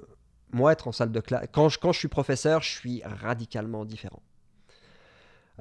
moi, 0.53 0.73
être 0.73 0.89
en 0.89 0.93
salle 0.93 1.13
de 1.13 1.21
classe, 1.21 1.49
quand 1.53 1.69
je, 1.69 1.79
quand 1.79 1.93
je 1.93 1.99
suis 1.99 2.09
professeur, 2.09 2.63
je 2.63 2.71
suis 2.71 3.03
radicalement 3.05 3.85
différent. 3.85 4.23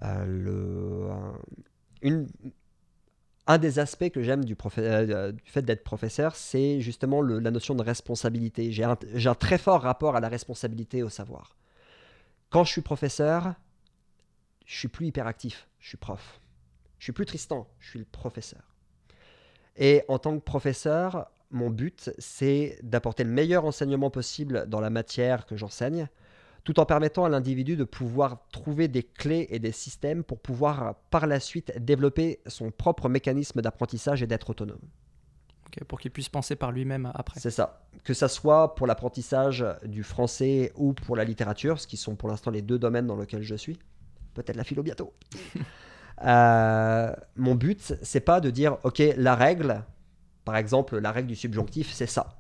Euh, 0.04 1.10
un- 3.48 3.58
des 3.58 3.80
aspects 3.80 4.10
que 4.10 4.22
j'aime 4.24 4.44
du, 4.44 4.56
euh, 4.78 5.32
du 5.32 5.44
fait 5.46 5.62
d'être 5.62 5.84
professeur, 5.84 6.36
c'est 6.36 6.82
justement 6.82 7.22
la 7.22 7.52
notion 7.52 7.76
de 7.76 7.84
responsabilité. 7.84 8.72
J'ai 8.72 8.84
un, 8.84 8.98
un 9.26 9.36
très 9.36 9.58
fort 9.58 9.82
rapport 9.82 10.16
à 10.16 10.20
la 10.20 10.30
responsabilité 10.30 11.04
au 11.04 11.10
savoir. 11.10 11.56
Quand 12.50 12.64
je 12.64 12.72
suis 12.72 12.82
professeur, 12.82 13.54
je 14.66 14.78
suis 14.78 14.88
plus 14.88 15.08
hyperactif, 15.08 15.68
je 15.80 15.90
suis 15.90 15.98
prof. 15.98 16.40
Je 16.98 17.06
suis 17.06 17.14
plus 17.14 17.26
Tristan, 17.26 17.68
je 17.80 17.90
suis 17.90 18.00
le 18.00 18.06
professeur. 18.06 18.64
Et 19.78 20.04
en 20.08 20.18
tant 20.18 20.38
que 20.38 20.44
professeur, 20.44 21.30
mon 21.52 21.70
but, 21.70 22.10
c'est 22.18 22.80
d'apporter 22.82 23.24
le 23.24 23.30
meilleur 23.30 23.66
enseignement 23.66 24.10
possible 24.10 24.68
dans 24.68 24.80
la 24.80 24.90
matière 24.90 25.46
que 25.46 25.56
j'enseigne, 25.56 26.08
tout 26.66 26.80
en 26.80 26.86
permettant 26.86 27.24
à 27.26 27.30
l'individu 27.30 27.78
de 27.78 27.84
pouvoir 27.84 28.40
trouver 28.52 28.88
des 28.88 29.04
clés 29.04 29.48
et 29.52 29.60
des 29.60 29.72
systèmes 29.72 30.24
pour 30.24 30.40
pouvoir 30.40 30.96
par 31.12 31.28
la 31.28 31.40
suite 31.40 31.72
développer 31.80 32.40
son 32.48 32.72
propre 32.72 33.08
mécanisme 33.08 33.62
d'apprentissage 33.62 34.24
et 34.24 34.28
d'être 34.28 34.50
autonome. 34.50 34.82
Ok, 35.68 35.84
pour 35.84 36.00
qu'il 36.00 36.10
puisse 36.10 36.28
penser 36.28 36.56
par 36.56 36.72
lui-même 36.72 37.12
après. 37.14 37.40
C'est 37.40 37.52
ça. 37.52 37.86
Que 38.04 38.16
ça 38.16 38.28
soit 38.28 38.74
pour 38.74 38.88
l'apprentissage 38.88 39.64
du 39.86 40.02
français 40.02 40.74
ou 40.76 40.94
pour 40.94 41.16
la 41.16 41.24
littérature, 41.24 41.80
ce 41.80 41.86
qui 41.86 41.98
sont 41.98 42.16
pour 42.16 42.30
l'instant 42.30 42.50
les 42.50 42.64
deux 42.64 42.80
domaines 42.80 43.06
dans 43.06 43.16
lesquels 43.16 43.44
je 43.44 43.56
suis. 43.56 43.78
Peut-être 44.34 44.58
la 44.58 44.64
philo 44.66 44.84
bientôt. 44.84 45.14
Euh, 46.24 47.14
mon 47.36 47.56
but, 47.56 47.94
c'est 48.02 48.22
pas 48.22 48.40
de 48.40 48.50
dire, 48.50 48.78
ok, 48.84 49.04
la 49.18 49.36
règle, 49.36 49.84
par 50.46 50.56
exemple, 50.56 50.98
la 50.98 51.12
règle 51.12 51.28
du 51.28 51.36
subjonctif, 51.36 51.92
c'est 51.92 52.08
ça. 52.08 52.38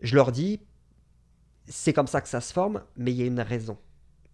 Je 0.00 0.14
leur 0.14 0.32
dis, 0.32 0.60
c'est 1.70 1.92
comme 1.92 2.08
ça 2.08 2.20
que 2.20 2.28
ça 2.28 2.40
se 2.40 2.52
forme, 2.52 2.82
mais 2.96 3.12
il 3.12 3.16
y 3.16 3.22
a 3.22 3.26
une 3.26 3.40
raison. 3.40 3.78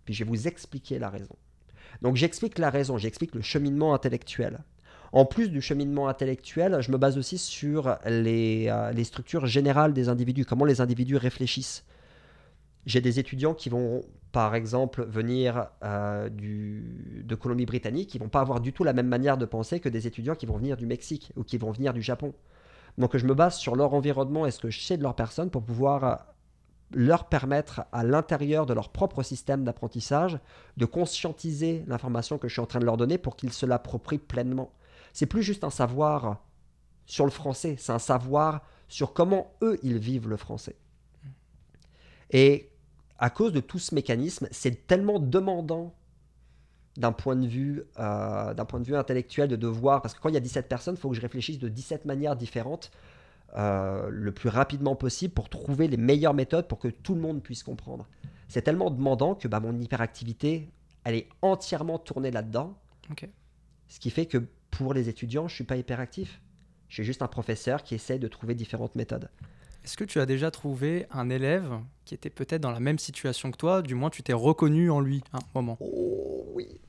Puis 0.05 0.15
je 0.15 0.25
vais 0.25 0.31
vous 0.31 0.49
expliquer 0.49 0.99
la 0.99 1.11
raison. 1.11 1.37
Donc 2.03 2.17
j'explique 2.17 2.59
la 2.59 2.71
raison, 2.71 2.99
j'explique 2.99 3.35
le 3.35 3.43
cheminement 3.43 3.95
intellectuel. 3.95 4.61
En 5.13 5.25
plus 5.25 5.51
du 5.51 5.61
cheminement 5.61 6.09
intellectuel, 6.09 6.79
je 6.81 6.91
me 6.91 6.99
base 6.99 7.17
aussi 7.17 7.39
sur 7.39 7.97
les, 8.07 8.69
euh, 8.69 9.05
structures 9.05 9.47
générales 9.47 9.93
des 9.93 10.09
individus, 10.09 10.45
comment 10.45 10.65
les 10.65 10.81
individus 10.81 11.17
réfléchissent. 11.17 11.85
J'ai 12.87 13.01
des 13.01 13.19
étudiants 13.19 13.55
qui 13.55 13.69
vont, 13.69 14.03
par 14.33 14.55
exemple, 14.55 15.05
venir 15.05 15.69
euh, 15.85 16.29
de 16.31 17.35
Colombie-Britannique, 17.35 18.11
qui 18.11 18.19
vont 18.19 18.29
pas 18.29 18.41
avoir 18.41 18.61
du 18.61 18.73
tout 18.73 18.85
la 18.85 18.93
même 18.93 19.09
manière 19.09 19.39
de 19.39 19.45
penser 19.45 19.81
que 19.81 19.89
des 19.89 20.07
étudiants 20.07 20.35
qui 20.35 20.47
vont 20.47 20.57
venir 20.57 20.77
du 20.77 20.87
Mexique 20.87 21.33
ou 21.37 21.45
qui 21.45 21.59
vont 21.59 21.71
venir 21.71 21.93
du 21.93 22.03
Japon. 22.03 22.33
Donc 22.99 23.17
je 23.17 23.27
me 23.27 23.35
base 23.35 23.57
sur 23.57 23.77
leur 23.77 23.93
environnement 23.95 24.47
et 24.47 24.51
ce 24.51 24.61
que 24.61 24.71
je 24.71 24.81
sais 24.81 24.97
de 24.97 25.03
leur 25.03 25.15
personne 25.15 25.51
pour 25.51 25.63
pouvoir 25.63 26.05
euh, 26.05 26.15
leur 26.93 27.29
permettre 27.29 27.83
à 27.93 28.05
l'intérieur 28.05 28.67
de 28.67 28.73
leur 28.73 28.91
propre 28.91 29.23
système 29.23 29.65
d'apprentissage 29.65 30.39
de 30.77 30.85
conscientiser 30.85 31.85
l'information 31.87 32.39
que 32.39 32.49
je 32.49 32.55
suis 32.55 32.63
en 32.63 32.67
train 32.67 32.79
de 32.79 32.85
leur 32.85 32.97
donner 32.97 33.19
pour 33.19 33.37
qu'ils 33.37 33.53
se 33.53 33.67
l'approprient 33.67 34.19
pleinement. 34.19 34.71
C'est 35.13 35.27
plus 35.27 35.43
juste 35.43 35.65
un 35.65 35.71
savoir 35.71 36.43
sur 37.07 37.25
le 37.25 37.31
français, 37.31 37.77
c'est 37.79 37.93
un 37.93 37.99
savoir 37.99 38.63
sur 38.89 39.13
comment 39.13 39.53
eux 39.63 39.79
ils 39.83 39.99
vivent 39.99 40.29
le 40.29 40.37
français. 40.37 40.77
Et 42.31 42.71
à 43.19 43.31
cause 43.31 43.53
de 43.53 43.61
tout 43.61 43.79
ce 43.79 43.95
mécanisme, 43.95 44.49
c'est 44.51 44.87
tellement 44.87 45.19
demandant 45.19 45.95
d'un 46.97 47.13
point 47.13 47.37
de 47.37 47.47
vue 47.47 47.85
euh, 47.99 48.55
d'un 48.55 48.65
point 48.65 48.81
de 48.81 48.85
vue 48.85 48.97
intellectuel 48.97 49.49
de 49.49 49.57
devoir 49.57 50.01
parce 50.01 50.15
que 50.15 50.21
quand 50.21 50.31
il 50.31 50.35
y 50.35 50.39
a 50.39 50.41
17 50.41 50.69
personnes, 50.69 50.95
il 50.95 51.01
faut 51.01 51.11
que 51.11 51.17
je 51.17 51.21
réfléchisse 51.21 51.59
de 51.59 51.69
17 51.69 52.05
manières 52.05 52.37
différentes 52.37 52.91
euh, 53.57 54.09
le 54.11 54.33
plus 54.33 54.49
rapidement 54.49 54.97
possible 54.97 55.33
pour 55.33 55.49
trouver 55.49 55.89
les 55.89 55.97
meilleures 55.97 56.35
méthodes 56.35 56.69
pour 56.69 56.79
que 56.79 56.89
tout 56.89 57.15
le 57.15 57.21
monde 57.21 57.43
puisse 57.43 57.63
comprendre. 57.63 58.07
C'est 58.49 58.63
tellement 58.63 58.91
demandant 58.91 59.35
que 59.35 59.49
bah, 59.49 59.61
mon 59.61 59.79
hyperactivité, 59.79 60.71
elle 61.05 61.15
est 61.15 61.29
entièrement 61.43 61.99
tournée 61.99 62.31
là-dedans. 62.31 62.79
Ce 63.89 64.01
qui 64.01 64.11
fait 64.11 64.27
que 64.27 64.39
pour 64.71 64.95
les 64.95 65.09
étudiants, 65.09 65.49
je 65.49 65.55
suis 65.55 65.65
pas 65.65 65.77
hyperactif. 65.77 66.41
Je 66.89 66.95
suis 66.95 67.05
juste 67.05 67.23
un 67.23 67.29
professeur 67.29 67.83
qui 67.83 67.95
essaie 67.95 68.19
de 68.19 68.29
trouver 68.29 68.55
différentes 68.55 68.95
méthodes. 68.95 69.31
Est-ce 69.85 69.97
que 69.97 70.05
tu 70.05 70.21
as 70.21 70.27
déjà 70.27 70.51
trouvé 70.51 71.07
un 71.13 71.31
élève 71.31 71.73
qui 72.05 72.15
était 72.15 72.31
peut-être 72.31 72.61
dans 72.61 72.73
la 72.73 72.81
même 72.81 72.99
situation 72.99 73.51
que 73.51 73.57
toi? 73.57 73.83
Du 73.83 73.95
moins, 73.95 74.11
tu 74.11 74.23
t'es 74.23 74.33
reconnu 74.33 74.91
en 74.91 75.01
lui 75.01 75.23
à 75.33 75.39
un 75.39 75.41
moment. 75.55 75.77
Oh 75.81 76.45
oui. 76.55 76.81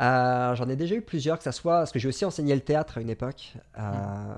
Euh, 0.00 0.54
J'en 0.54 0.68
ai 0.68 0.76
déjà 0.76 0.94
eu 0.94 1.02
plusieurs, 1.02 1.38
que 1.38 1.44
ça 1.44 1.52
soit 1.52 1.78
parce 1.78 1.92
que 1.92 1.98
j'ai 1.98 2.08
aussi 2.08 2.24
enseigné 2.24 2.54
le 2.54 2.62
théâtre 2.62 2.98
à 2.98 3.00
une 3.00 3.10
époque. 3.10 3.54
Euh, 3.78 4.34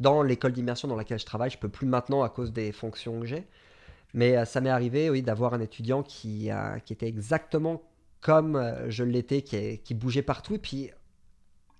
Dans 0.00 0.22
l'école 0.22 0.52
d'immersion 0.52 0.88
dans 0.88 0.96
laquelle 0.96 1.18
je 1.18 1.26
travaille, 1.26 1.50
je 1.50 1.58
peux 1.58 1.68
plus 1.68 1.86
maintenant 1.86 2.22
à 2.22 2.28
cause 2.28 2.52
des 2.52 2.72
fonctions 2.72 3.20
que 3.20 3.26
j'ai. 3.26 3.46
Mais 4.12 4.36
euh, 4.36 4.44
ça 4.44 4.60
m'est 4.60 4.70
arrivé, 4.70 5.08
oui, 5.08 5.22
d'avoir 5.22 5.54
un 5.54 5.60
étudiant 5.60 6.02
qui, 6.02 6.50
euh, 6.50 6.78
qui 6.80 6.92
était 6.92 7.06
exactement 7.06 7.82
comme 8.20 8.56
euh, 8.56 8.90
je 8.90 9.04
l'étais, 9.04 9.42
qui, 9.42 9.78
qui 9.78 9.94
bougeait 9.94 10.22
partout. 10.22 10.56
Et 10.56 10.58
puis, 10.58 10.90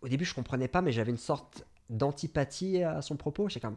au 0.02 0.08
début, 0.08 0.24
je 0.24 0.34
comprenais 0.34 0.68
pas, 0.68 0.80
mais 0.80 0.92
j'avais 0.92 1.10
une 1.10 1.18
sorte 1.18 1.66
d'antipathie 1.88 2.84
à 2.84 3.02
son 3.02 3.16
propos. 3.16 3.48
J'étais 3.48 3.60
comme, 3.60 3.76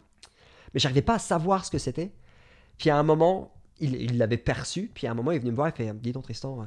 mais 0.73 0.79
j'arrivais 0.79 1.01
pas 1.01 1.15
à 1.15 1.19
savoir 1.19 1.65
ce 1.65 1.71
que 1.71 1.77
c'était. 1.77 2.11
Puis 2.77 2.89
à 2.89 2.97
un 2.97 3.03
moment, 3.03 3.53
il 3.79 4.17
l'avait 4.17 4.37
perçu. 4.37 4.91
Puis 4.93 5.07
à 5.07 5.11
un 5.11 5.13
moment, 5.13 5.31
il 5.31 5.35
est 5.35 5.39
venu 5.39 5.51
me 5.51 5.55
voir 5.55 5.67
et 5.67 5.71
fait, 5.71 5.93
dis 5.99 6.11
donc 6.11 6.23
Tristan, 6.23 6.61
euh, 6.61 6.65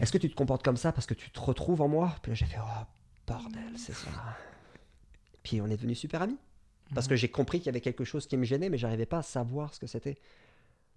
est-ce 0.00 0.12
que 0.12 0.18
tu 0.18 0.30
te 0.30 0.34
comportes 0.34 0.62
comme 0.62 0.76
ça 0.76 0.92
parce 0.92 1.06
que 1.06 1.14
tu 1.14 1.30
te 1.30 1.40
retrouves 1.40 1.80
en 1.80 1.88
moi? 1.88 2.14
Puis 2.22 2.30
là, 2.30 2.34
j'ai 2.34 2.46
fait, 2.46 2.58
oh 2.60 2.84
bordel, 3.26 3.72
c'est 3.76 3.94
ça. 3.94 4.10
Puis 5.42 5.60
on 5.60 5.66
est 5.66 5.76
devenus 5.76 5.98
super 5.98 6.22
amis. 6.22 6.38
Parce 6.94 7.06
que 7.06 7.16
j'ai 7.16 7.28
compris 7.28 7.58
qu'il 7.58 7.66
y 7.66 7.68
avait 7.70 7.80
quelque 7.80 8.04
chose 8.04 8.26
qui 8.26 8.36
me 8.36 8.44
gênait, 8.44 8.70
mais 8.70 8.78
j'arrivais 8.78 9.06
pas 9.06 9.18
à 9.18 9.22
savoir 9.22 9.74
ce 9.74 9.80
que 9.80 9.86
c'était. 9.86 10.16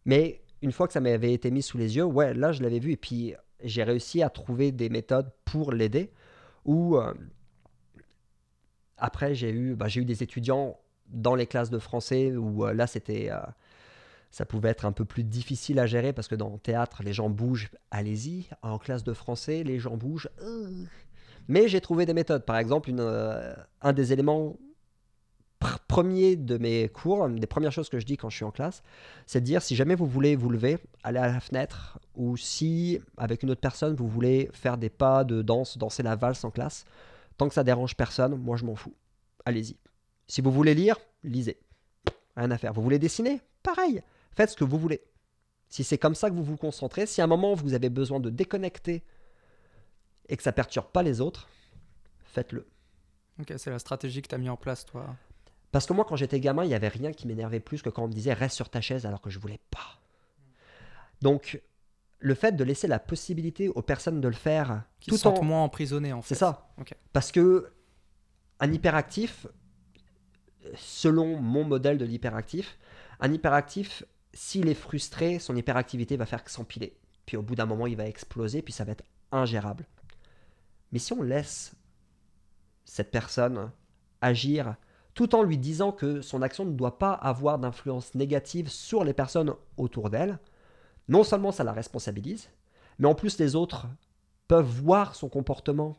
Mais 0.05 0.41
une 0.61 0.71
fois 0.71 0.87
que 0.87 0.93
ça 0.93 1.01
m'avait 1.01 1.33
été 1.33 1.51
mis 1.51 1.61
sous 1.61 1.77
les 1.77 1.95
yeux, 1.95 2.05
ouais, 2.05 2.33
là, 2.33 2.51
je 2.51 2.61
l'avais 2.61 2.79
vu. 2.79 2.91
Et 2.91 2.97
puis, 2.97 3.33
j'ai 3.63 3.83
réussi 3.83 4.23
à 4.23 4.29
trouver 4.29 4.71
des 4.71 4.89
méthodes 4.89 5.31
pour 5.45 5.71
l'aider. 5.71 6.11
Ou 6.65 6.97
euh, 6.97 7.13
après, 8.97 9.35
j'ai 9.35 9.51
eu, 9.51 9.75
bah, 9.75 9.87
j'ai 9.87 10.01
eu 10.01 10.05
des 10.05 10.23
étudiants 10.23 10.79
dans 11.07 11.35
les 11.35 11.47
classes 11.47 11.69
de 11.69 11.79
français 11.79 12.35
où 12.35 12.65
euh, 12.65 12.73
là, 12.73 12.87
c'était, 12.87 13.29
euh, 13.31 13.39
ça 14.29 14.45
pouvait 14.45 14.69
être 14.69 14.85
un 14.85 14.91
peu 14.91 15.03
plus 15.03 15.23
difficile 15.23 15.79
à 15.79 15.85
gérer 15.87 16.13
parce 16.13 16.27
que 16.27 16.35
dans 16.35 16.49
le 16.49 16.59
théâtre, 16.59 17.03
les 17.03 17.13
gens 17.13 17.29
bougent, 17.29 17.69
allez-y. 17.89 18.47
En 18.61 18.77
classe 18.77 19.03
de 19.03 19.13
français, 19.13 19.63
les 19.63 19.79
gens 19.79 19.97
bougent. 19.97 20.29
Mais 21.47 21.67
j'ai 21.67 21.81
trouvé 21.81 22.05
des 22.05 22.13
méthodes. 22.13 22.45
Par 22.45 22.57
exemple, 22.57 22.89
une, 22.89 23.55
un 23.81 23.93
des 23.93 24.13
éléments 24.13 24.55
pr- 25.61 25.77
premiers 25.87 26.35
de 26.35 26.57
mes 26.57 26.89
cours, 26.89 27.25
une 27.25 27.37
des 27.37 27.47
premières 27.47 27.71
choses 27.71 27.89
que 27.89 27.99
je 27.99 28.05
dis 28.05 28.17
quand 28.17 28.29
je 28.29 28.35
suis 28.35 28.45
en 28.45 28.51
classe, 28.51 28.83
c'est 29.25 29.39
de 29.39 29.45
dire 29.45 29.61
si 29.61 29.75
jamais 29.75 29.95
vous 29.95 30.07
voulez 30.07 30.35
vous 30.35 30.49
lever, 30.49 30.79
aller 31.03 31.19
à 31.19 31.27
la 31.27 31.39
fenêtre, 31.39 31.99
ou 32.15 32.35
si 32.35 32.99
avec 33.17 33.43
une 33.43 33.51
autre 33.51 33.61
personne 33.61 33.95
vous 33.95 34.07
voulez 34.07 34.49
faire 34.53 34.77
des 34.77 34.89
pas 34.89 35.23
de 35.23 35.41
danse, 35.41 35.77
danser 35.77 36.03
la 36.03 36.15
valse 36.15 36.43
en 36.43 36.51
classe, 36.51 36.85
tant 37.37 37.47
que 37.47 37.53
ça 37.53 37.63
dérange 37.63 37.95
personne, 37.95 38.35
moi 38.35 38.57
je 38.57 38.65
m'en 38.65 38.75
fous. 38.75 38.95
Allez-y. 39.45 39.77
Si 40.27 40.41
vous 40.41 40.51
voulez 40.51 40.73
lire, 40.73 40.97
lisez. 41.23 41.59
Rien 42.35 42.51
à 42.51 42.57
faire. 42.57 42.73
Vous 42.73 42.81
voulez 42.81 42.99
dessiner? 42.99 43.41
Pareil. 43.63 44.01
Faites 44.35 44.51
ce 44.51 44.55
que 44.55 44.63
vous 44.63 44.77
voulez. 44.77 45.01
Si 45.67 45.83
c'est 45.83 45.97
comme 45.97 46.15
ça 46.15 46.29
que 46.29 46.35
vous 46.35 46.43
vous 46.43 46.57
concentrez, 46.57 47.05
si 47.05 47.21
à 47.21 47.23
un 47.23 47.27
moment 47.27 47.53
vous 47.53 47.73
avez 47.73 47.89
besoin 47.89 48.19
de 48.19 48.29
déconnecter 48.29 49.03
et 50.29 50.37
que 50.37 50.43
ça 50.43 50.51
perturbe 50.51 50.87
pas 50.91 51.03
les 51.03 51.21
autres, 51.21 51.49
faites-le. 52.23 52.67
Ok, 53.39 53.53
c'est 53.57 53.69
la 53.69 53.79
stratégie 53.79 54.21
que 54.21 54.27
tu 54.27 54.35
as 54.35 54.37
mis 54.37 54.49
en 54.49 54.57
place, 54.57 54.85
toi. 54.85 55.15
Parce 55.71 55.85
que 55.85 55.93
moi, 55.93 56.05
quand 56.05 56.15
j'étais 56.15 56.39
gamin, 56.39 56.63
il 56.63 56.67
n'y 56.67 56.73
avait 56.73 56.89
rien 56.89 57.13
qui 57.13 57.27
m'énervait 57.27 57.59
plus 57.59 57.81
que 57.81 57.89
quand 57.89 58.03
on 58.03 58.07
me 58.07 58.13
disait 58.13 58.33
reste 58.33 58.55
sur 58.55 58.69
ta 58.69 58.81
chaise 58.81 59.05
alors 59.05 59.21
que 59.21 59.29
je 59.29 59.39
voulais 59.39 59.59
pas. 59.69 60.01
Donc, 61.21 61.61
le 62.19 62.35
fait 62.35 62.51
de 62.53 62.63
laisser 62.63 62.87
la 62.87 62.99
possibilité 62.99 63.69
aux 63.69 63.81
personnes 63.81 64.21
de 64.21 64.27
le 64.27 64.33
faire 64.33 64.83
Qui 64.99 65.11
tout 65.11 65.17
se 65.17 65.27
en. 65.27 65.43
moins 65.43 65.63
emprisonnés, 65.63 66.13
en 66.13 66.21
fait. 66.21 66.35
C'est 66.35 66.39
ça. 66.39 66.73
Parce 67.13 67.31
que 67.31 67.71
un 68.59 68.71
hyperactif, 68.71 69.47
selon 70.75 71.39
mon 71.39 71.63
modèle 71.63 71.97
de 71.97 72.05
l'hyperactif, 72.05 72.77
un 73.19 73.31
hyperactif, 73.31 74.03
s'il 74.33 74.67
est 74.67 74.75
frustré, 74.75 75.39
son 75.39 75.55
hyperactivité 75.55 76.17
va 76.17 76.25
faire 76.25 76.43
que 76.43 76.51
s'empiler. 76.51 76.97
Puis 77.25 77.37
au 77.37 77.41
bout 77.41 77.55
d'un 77.55 77.65
moment, 77.65 77.87
il 77.87 77.95
va 77.95 78.07
exploser, 78.07 78.61
puis 78.61 78.73
ça 78.73 78.83
va 78.83 78.91
être 78.91 79.03
ingérable. 79.31 79.85
Mais 80.91 80.99
si 80.99 81.13
on 81.13 81.21
laisse 81.21 81.73
cette 82.85 83.11
personne 83.11 83.71
agir 84.19 84.75
tout 85.13 85.35
en 85.35 85.43
lui 85.43 85.57
disant 85.57 85.91
que 85.91 86.21
son 86.21 86.41
action 86.41 86.65
ne 86.65 86.71
doit 86.71 86.97
pas 86.97 87.13
avoir 87.13 87.59
d'influence 87.59 88.15
négative 88.15 88.69
sur 88.69 89.03
les 89.03 89.13
personnes 89.13 89.53
autour 89.77 90.09
d'elle, 90.09 90.39
non 91.09 91.23
seulement 91.23 91.51
ça 91.51 91.63
la 91.63 91.73
responsabilise, 91.73 92.49
mais 92.99 93.07
en 93.07 93.15
plus 93.15 93.37
les 93.39 93.55
autres 93.55 93.87
peuvent 94.47 94.65
voir 94.65 95.15
son 95.15 95.29
comportement 95.29 95.97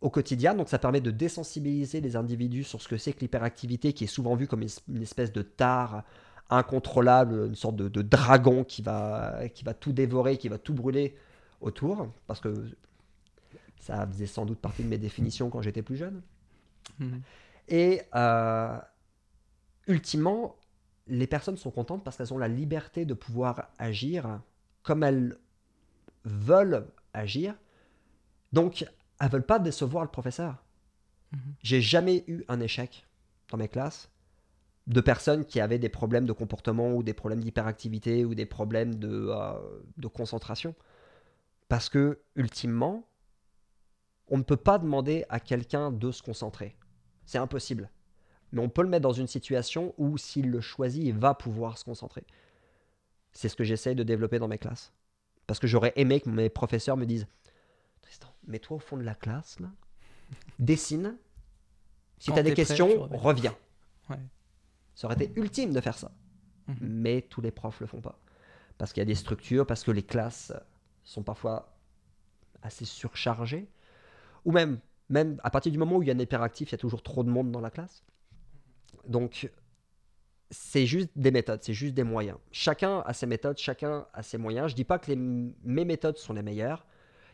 au 0.00 0.10
quotidien, 0.10 0.54
donc 0.54 0.68
ça 0.68 0.78
permet 0.78 1.00
de 1.00 1.10
désensibiliser 1.10 2.00
les 2.00 2.16
individus 2.16 2.64
sur 2.64 2.80
ce 2.80 2.88
que 2.88 2.96
c'est 2.96 3.12
que 3.12 3.20
l'hyperactivité, 3.20 3.92
qui 3.92 4.04
est 4.04 4.08
souvent 4.08 4.34
vue 4.34 4.46
comme 4.46 4.64
une 4.88 5.02
espèce 5.02 5.32
de 5.32 5.42
tare 5.42 6.04
incontrôlable, 6.48 7.46
une 7.46 7.54
sorte 7.54 7.76
de, 7.76 8.02
dragon 8.02 8.64
qui 8.64 8.82
va, 8.82 9.48
qui 9.54 9.62
va 9.62 9.74
tout 9.74 9.92
dévorer, 9.92 10.36
qui 10.36 10.48
va 10.48 10.58
tout 10.58 10.74
brûler 10.74 11.16
autour, 11.60 12.08
parce 12.26 12.40
que 12.40 12.54
ça 13.78 14.06
faisait 14.06 14.26
sans 14.26 14.46
doute 14.46 14.58
partie 14.58 14.82
de 14.82 14.88
mes 14.88 14.98
définitions 14.98 15.50
quand 15.50 15.62
j'étais 15.62 15.82
plus 15.82 15.96
jeune. 15.96 16.22
Mhm. 16.98 17.20
Et 17.70 18.02
euh, 18.14 18.78
ultimement, 19.86 20.56
les 21.06 21.26
personnes 21.26 21.56
sont 21.56 21.70
contentes 21.70 22.04
parce 22.04 22.16
qu'elles 22.16 22.34
ont 22.34 22.38
la 22.38 22.48
liberté 22.48 23.04
de 23.04 23.14
pouvoir 23.14 23.70
agir 23.78 24.40
comme 24.82 25.02
elles 25.02 25.38
veulent 26.24 26.86
agir. 27.12 27.54
Donc, 28.52 28.84
elles 29.20 29.30
veulent 29.30 29.46
pas 29.46 29.58
décevoir 29.58 30.04
le 30.04 30.10
professeur. 30.10 30.56
Mhm. 31.32 31.54
J'ai 31.62 31.80
jamais 31.80 32.24
eu 32.26 32.44
un 32.48 32.60
échec 32.60 33.06
dans 33.50 33.56
mes 33.56 33.68
classes 33.68 34.10
de 34.86 35.00
personnes 35.00 35.44
qui 35.44 35.60
avaient 35.60 35.78
des 35.78 35.88
problèmes 35.88 36.26
de 36.26 36.32
comportement 36.32 36.92
ou 36.92 37.02
des 37.02 37.14
problèmes 37.14 37.40
d'hyperactivité 37.40 38.24
ou 38.24 38.34
des 38.34 38.46
problèmes 38.46 38.96
de, 38.96 39.28
euh, 39.30 39.52
de 39.96 40.08
concentration. 40.08 40.74
Parce 41.68 41.88
que, 41.88 42.20
ultimement, 42.34 43.06
on 44.28 44.38
ne 44.38 44.42
peut 44.42 44.56
pas 44.56 44.78
demander 44.78 45.24
à 45.28 45.38
quelqu'un 45.38 45.92
de 45.92 46.10
se 46.10 46.22
concentrer. 46.22 46.76
C'est 47.30 47.38
impossible. 47.38 47.88
Mais 48.50 48.60
on 48.60 48.68
peut 48.68 48.82
le 48.82 48.88
mettre 48.88 49.04
dans 49.04 49.12
une 49.12 49.28
situation 49.28 49.94
où, 49.98 50.18
s'il 50.18 50.50
le 50.50 50.60
choisit, 50.60 51.04
il 51.04 51.16
va 51.16 51.32
pouvoir 51.32 51.78
se 51.78 51.84
concentrer. 51.84 52.24
C'est 53.30 53.48
ce 53.48 53.54
que 53.54 53.62
j'essaye 53.62 53.94
de 53.94 54.02
développer 54.02 54.40
dans 54.40 54.48
mes 54.48 54.58
classes. 54.58 54.92
Parce 55.46 55.60
que 55.60 55.68
j'aurais 55.68 55.92
aimé 55.94 56.20
que 56.20 56.28
mes 56.28 56.48
professeurs 56.48 56.96
me 56.96 57.06
disent 57.06 57.28
Tristan, 58.02 58.26
mets-toi 58.48 58.78
au 58.78 58.80
fond 58.80 58.96
de 58.96 59.04
la 59.04 59.14
classe, 59.14 59.60
là, 59.60 59.68
dessine. 60.58 61.16
Si 62.18 62.32
tu 62.32 62.38
as 62.40 62.42
des 62.42 62.50
prêt, 62.50 62.64
questions, 62.64 63.08
reviens. 63.12 63.56
Ouais. 64.08 64.18
Ça 64.96 65.06
aurait 65.06 65.14
été 65.14 65.30
ultime 65.36 65.72
de 65.72 65.80
faire 65.80 65.96
ça. 65.96 66.10
Mhm. 66.66 66.78
Mais 66.80 67.22
tous 67.22 67.42
les 67.42 67.52
profs 67.52 67.78
le 67.78 67.86
font 67.86 68.00
pas. 68.00 68.18
Parce 68.76 68.92
qu'il 68.92 69.02
y 69.02 69.02
a 69.02 69.06
des 69.06 69.14
structures, 69.14 69.68
parce 69.68 69.84
que 69.84 69.92
les 69.92 70.02
classes 70.02 70.52
sont 71.04 71.22
parfois 71.22 71.76
assez 72.62 72.84
surchargées. 72.84 73.68
Ou 74.44 74.50
même, 74.50 74.80
même 75.10 75.38
à 75.42 75.50
partir 75.50 75.70
du 75.70 75.78
moment 75.78 75.96
où 75.96 76.02
il 76.02 76.08
y 76.08 76.10
a 76.10 76.14
un 76.14 76.18
hyperactif, 76.18 76.70
il 76.70 76.72
y 76.72 76.74
a 76.76 76.78
toujours 76.78 77.02
trop 77.02 77.22
de 77.24 77.28
monde 77.28 77.50
dans 77.50 77.60
la 77.60 77.70
classe. 77.70 78.04
Donc, 79.06 79.50
c'est 80.50 80.86
juste 80.86 81.10
des 81.16 81.30
méthodes, 81.30 81.60
c'est 81.62 81.74
juste 81.74 81.94
des 81.94 82.04
moyens. 82.04 82.38
Chacun 82.52 83.00
a 83.00 83.12
ses 83.12 83.26
méthodes, 83.26 83.58
chacun 83.58 84.06
a 84.14 84.22
ses 84.22 84.38
moyens. 84.38 84.70
Je 84.70 84.76
dis 84.76 84.84
pas 84.84 84.98
que 84.98 85.12
mes 85.12 85.84
méthodes 85.84 86.16
sont 86.16 86.32
les 86.32 86.42
meilleures. 86.42 86.86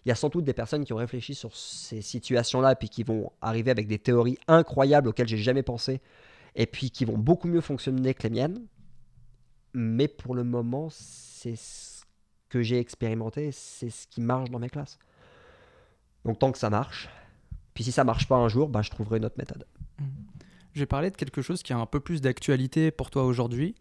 il 0.05 0.09
y 0.09 0.13
a 0.13 0.15
sans 0.15 0.31
doute 0.31 0.45
des 0.45 0.55
personnes 0.55 0.85
qui 0.85 0.93
ont 0.93 0.99
réfléchi 0.99 1.35
sur 1.35 1.55
ces 1.55 2.01
situations-là 2.01 2.77
puis 2.77 2.89
qui 2.89 3.03
vont 3.03 3.31
arriver 3.43 3.71
avec 3.71 3.87
des 3.87 3.99
théories 3.99 4.39
incroyables 4.49 5.09
auxquelles 5.09 5.29
j'ai 5.29 5.37
jamais 5.37 5.63
pensé 5.63 6.01
et 6.55 6.67
puis 6.67 6.91
qui 6.91 7.05
vont 7.05 7.19
beaucoup 7.19 7.49
mieux 7.49 7.61
fonctionner 7.61 8.15
que 8.15 8.23
les 8.23 8.31
miennes. 8.31 8.67
Mais 9.75 10.09
pour 10.09 10.35
le 10.35 10.45
moment, 10.45 10.89
c'est 10.91 11.57
ce 11.57 12.05
que 12.49 12.63
j'ai 12.63 12.79
expérimenté, 12.79 13.53
c'est 13.53 13.91
ce 13.91 14.07
qui 14.07 14.23
marche 14.23 14.51
dans 14.51 14.59
mes 14.59 14.71
classes. 14.71 14.99
Donc 16.25 16.39
tant 16.39 16.53
que 16.53 16.59
ça 16.59 16.71
marche, 16.71 17.09
puis 17.77 17.85
si 17.85 17.93
ça 17.93 18.05
marche 18.05 18.27
pas 18.27 18.37
un 18.37 18.49
jour, 18.49 18.71
bah, 18.71 18.81
je 18.81 18.89
trouverai 18.91 19.19
une 19.19 19.27
autre 19.27 19.37
méthode. 19.37 19.67
Je 20.73 20.81
vais 20.81 20.87
parler 20.87 21.11
de 21.11 21.17
quelque 21.17 21.43
chose 21.43 21.63
qui 21.63 21.75
a 21.75 21.77
un 21.77 21.85
peu 21.85 22.01
plus 22.01 22.23
d'actualité 22.23 22.91
pour 22.91 23.11
toi 23.11 23.25
aujourd'hui. 23.25 23.75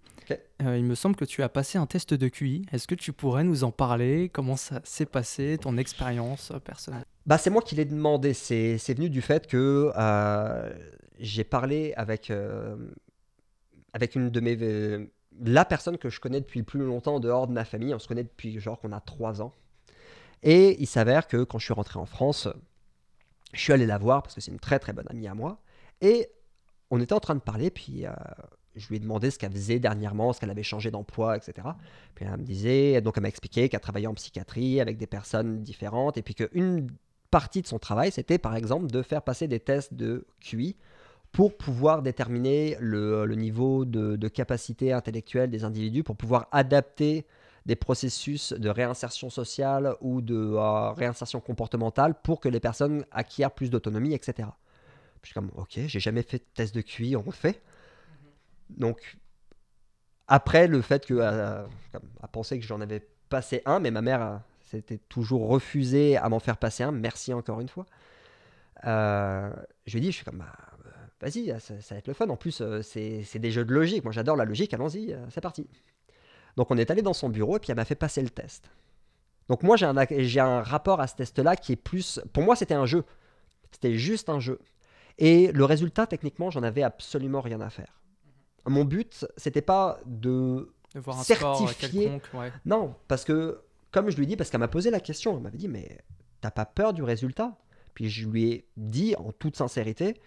Euh, 0.62 0.78
il 0.78 0.84
me 0.84 0.96
semble 0.96 1.16
que 1.16 1.24
tu 1.24 1.44
as 1.44 1.50
passé 1.50 1.78
un 1.78 1.86
test 1.86 2.14
de 2.14 2.28
QI. 2.28 2.66
Est-ce 2.74 2.88
que 2.88 2.96
tu 2.96 3.14
pourrais 3.14 3.46
nous 3.46 3.64
en 3.64 3.72
parler? 3.72 4.28
Comment 4.28 4.58
ça 4.58 4.82
s'est 4.84 5.06
passé, 5.06 5.58
ton 5.62 5.78
expérience 5.78 6.52
euh, 6.52 6.60
personnelle? 6.60 7.06
Bah, 7.26 7.38
c'est 7.38 7.50
moi 7.50 7.62
qui 7.62 7.76
l'ai 7.76 7.86
demandé. 7.86 8.34
C'est 8.34 8.78
c'est 8.78 8.94
venu 8.94 9.10
du 9.10 9.22
fait 9.22 9.48
que 9.48 9.94
euh, 9.96 10.74
j'ai 11.20 11.46
parlé 11.46 11.94
avec, 11.96 12.32
euh, 12.32 12.76
avec 13.94 14.16
une 14.16 14.30
de 14.30 14.40
mes. 14.42 15.10
la 15.42 15.64
personne 15.64 15.98
que 15.98 16.10
je 16.10 16.20
connais 16.20 16.42
depuis 16.42 16.60
le 16.60 16.66
plus 16.66 16.82
longtemps 16.82 17.16
en 17.16 17.20
dehors 17.22 17.48
de 17.48 17.54
ma 17.54 17.64
famille. 17.64 17.94
On 17.94 18.00
se 18.00 18.10
connaît 18.10 18.24
depuis 18.24 18.60
genre 18.60 18.78
qu'on 18.78 18.92
a 18.92 19.00
3 19.00 19.42
ans. 19.42 19.54
Et 20.44 20.82
il 20.82 20.88
s'avère 20.88 21.28
que 21.28 21.46
quand 21.46 21.60
je 21.60 21.66
suis 21.66 21.74
rentré 21.74 21.98
en 21.98 22.06
France, 22.06 22.50
je 23.56 23.62
suis 23.62 23.74
allé 23.74 23.86
la 23.86 23.98
voir 23.98 24.22
parce 24.22 24.36
que 24.36 24.42
c'est 24.42 24.52
une 24.52 24.60
très 24.60 24.80
très 24.80 24.94
bonne 24.94 25.08
amie 25.10 25.28
à 25.28 25.34
moi. 25.34 25.60
Et 26.02 26.30
on 26.92 27.00
était 27.00 27.14
en 27.14 27.20
train 27.20 27.36
de 27.36 27.40
parler, 27.40 27.70
puis 27.70 28.06
euh, 28.06 28.12
je 28.76 28.88
lui 28.90 28.98
ai 28.98 29.00
demandé 29.00 29.32
ce 29.32 29.40
qu'elle 29.40 29.52
faisait 29.52 29.80
dernièrement, 29.80 30.34
ce 30.34 30.40
qu'elle 30.40 30.52
avait 30.52 30.64
changé 30.64 30.92
d'emploi, 30.92 31.38
etc. 31.38 31.68
Puis 32.14 32.26
elle 32.26 32.38
me 32.38 32.44
disait, 32.44 33.02
donc 33.02 33.16
elle 33.18 33.24
m'a 33.24 33.30
expliqué 33.30 33.70
qu'elle 33.70 33.80
travaillait 33.80 34.08
en 34.08 34.14
psychiatrie 34.14 34.82
avec 34.82 34.98
des 34.98 35.08
personnes 35.08 35.64
différentes, 35.64 36.18
et 36.18 36.22
puis 36.22 36.36
qu'une 36.36 36.88
partie 37.32 37.62
de 37.62 37.68
son 37.68 37.80
travail, 37.80 38.12
c'était 38.12 38.38
par 38.38 38.56
exemple 38.56 38.88
de 38.88 39.02
faire 39.02 39.22
passer 39.22 39.48
des 39.48 39.60
tests 39.60 39.94
de 39.94 40.28
QI 40.42 40.76
pour 41.32 41.58
pouvoir 41.58 42.02
déterminer 42.02 42.78
le, 42.80 43.26
niveau 43.36 43.84
de 43.84 44.28
capacité 44.28 44.94
intellectuelle 44.94 45.50
des 45.50 45.64
individus, 45.64 46.04
pour 46.04 46.16
pouvoir 46.16 46.48
adapter 46.52 47.26
des 47.66 47.76
processus 47.76 48.54
de 48.54 48.70
réinsertion 48.70 49.30
sociale 49.30 49.96
ou 50.02 50.22
de 50.22 50.36
euh, 50.36 50.92
réinsertion 50.92 51.40
comportementale 51.40 52.16
pour 52.22 52.40
que 52.40 52.50
les 52.50 52.60
personnes 52.60 53.06
acquièrent 53.12 53.52
plus 53.52 53.70
d'autonomie, 53.70 54.14
etc. 54.14 54.50
Je 55.24 55.28
suis 55.30 55.34
comme, 55.34 55.52
ok, 55.56 55.80
j'ai 55.88 56.00
jamais 56.00 56.22
fait 56.24 56.38
de 56.40 56.44
test 56.54 56.76
de 56.76 56.82
QI, 56.82 57.16
on 57.16 57.24
le 57.26 57.32
fait. 57.32 57.62
Donc, 58.70 59.18
après 60.28 60.68
le 60.68 60.82
fait 60.82 61.06
qu'elle 61.06 61.22
a 61.22 61.68
pensé 62.32 62.60
que 62.60 62.66
j'en 62.66 62.82
avais 62.82 63.08
passé 63.30 63.62
un, 63.66 63.80
mais 63.80 63.92
ma 63.92 64.02
mère 64.02 64.22
a- 64.22 64.44
s'était 64.62 64.98
toujours 64.98 65.48
refusée 65.48 66.18
à 66.18 66.28
m'en 66.30 66.40
faire 66.40 66.58
passer 66.58 66.84
un, 66.84 66.92
merci 66.92 67.34
encore 67.34 67.62
une 67.62 67.70
fois. 67.70 67.86
Euh, 68.86 69.52
je 69.86 69.94
lui 69.94 70.00
ai 70.00 70.02
dit, 70.02 70.12
je 70.12 70.18
suis 70.18 70.26
comme, 70.26 70.40
bah, 70.40 70.54
euh, 70.86 70.90
vas-y, 71.22 71.48
ça, 71.60 71.80
ça 71.82 71.96
va 71.96 72.00
être 72.00 72.08
le 72.08 72.14
fun. 72.14 72.28
En 72.30 72.38
plus, 72.38 72.62
euh, 72.62 72.82
c'est 72.82 73.40
des 73.40 73.52
jeux 73.52 73.66
de 73.66 73.74
logique. 73.74 74.04
Moi, 74.04 74.14
j'adore 74.14 74.36
la 74.36 74.46
logique, 74.46 74.74
allons-y, 74.74 75.14
euh, 75.14 75.18
c'est 75.30 75.42
parti. 75.42 75.68
Donc, 76.58 76.72
on 76.72 76.78
est 76.78 76.90
allé 76.92 77.02
dans 77.02 77.14
son 77.14 77.30
bureau 77.30 77.58
et 77.58 77.60
puis 77.60 77.72
elle 77.72 77.76
m'a 77.78 77.86
fait 77.86 77.96
passer 77.96 78.22
le 78.22 78.30
test. 78.30 78.70
Donc, 79.50 79.62
moi, 79.64 79.76
j'ai 79.78 79.86
un, 79.86 79.96
ac- 79.96 80.22
j'ai 80.22 80.40
un 80.40 80.62
rapport 80.62 81.00
à 81.02 81.08
ce 81.08 81.16
test-là 81.16 81.56
qui 81.56 81.74
est 81.74 81.76
plus. 81.76 82.20
Pour 82.34 82.44
moi, 82.44 82.56
c'était 82.56 82.74
un 82.74 82.86
jeu. 82.86 83.04
C'était 83.72 83.96
juste 83.96 84.30
un 84.30 84.40
jeu. 84.40 84.60
Et 85.18 85.52
le 85.52 85.66
résultat, 85.66 86.08
techniquement, 86.08 86.50
j'en 86.50 86.64
avais 86.64 86.84
absolument 86.84 87.42
rien 87.42 87.62
à 87.62 87.70
faire. 87.70 88.02
Mon 88.66 88.84
but, 88.86 89.26
c'était 89.38 89.62
pas 89.62 90.00
de 90.06 90.74
De 90.94 91.00
voir 91.00 91.20
un 91.20 91.24
sport 91.24 91.58
Certifié. 91.70 92.06
quelconque 92.06 92.30
ouais. 92.34 92.52
non, 92.66 92.96
parce 93.08 93.24
que, 93.24 93.62
comme 93.92 94.10
je 94.10 94.16
lui 94.18 94.24
ai 94.24 94.28
dit, 94.28 94.36
parce 94.36 94.50
qu'elle 94.50 94.60
m'a 94.62 94.68
posé 94.68 94.90
la 94.90 95.00
question, 95.00 95.36
elle 95.38 95.44
m'avait 95.44 95.58
dit, 95.58 95.68
mais 95.68 96.00
t'as 96.42 96.52
pas 96.52 96.66
peur 96.66 96.94
du 96.94 97.04
résultat? 97.04 97.56
Puis 97.94 98.10
je 98.10 98.28
lui 98.28 98.44
ai 98.52 98.68
dit, 98.78 99.16
en 99.18 99.32
toute 99.32 99.56
sincérité, 99.56 100.20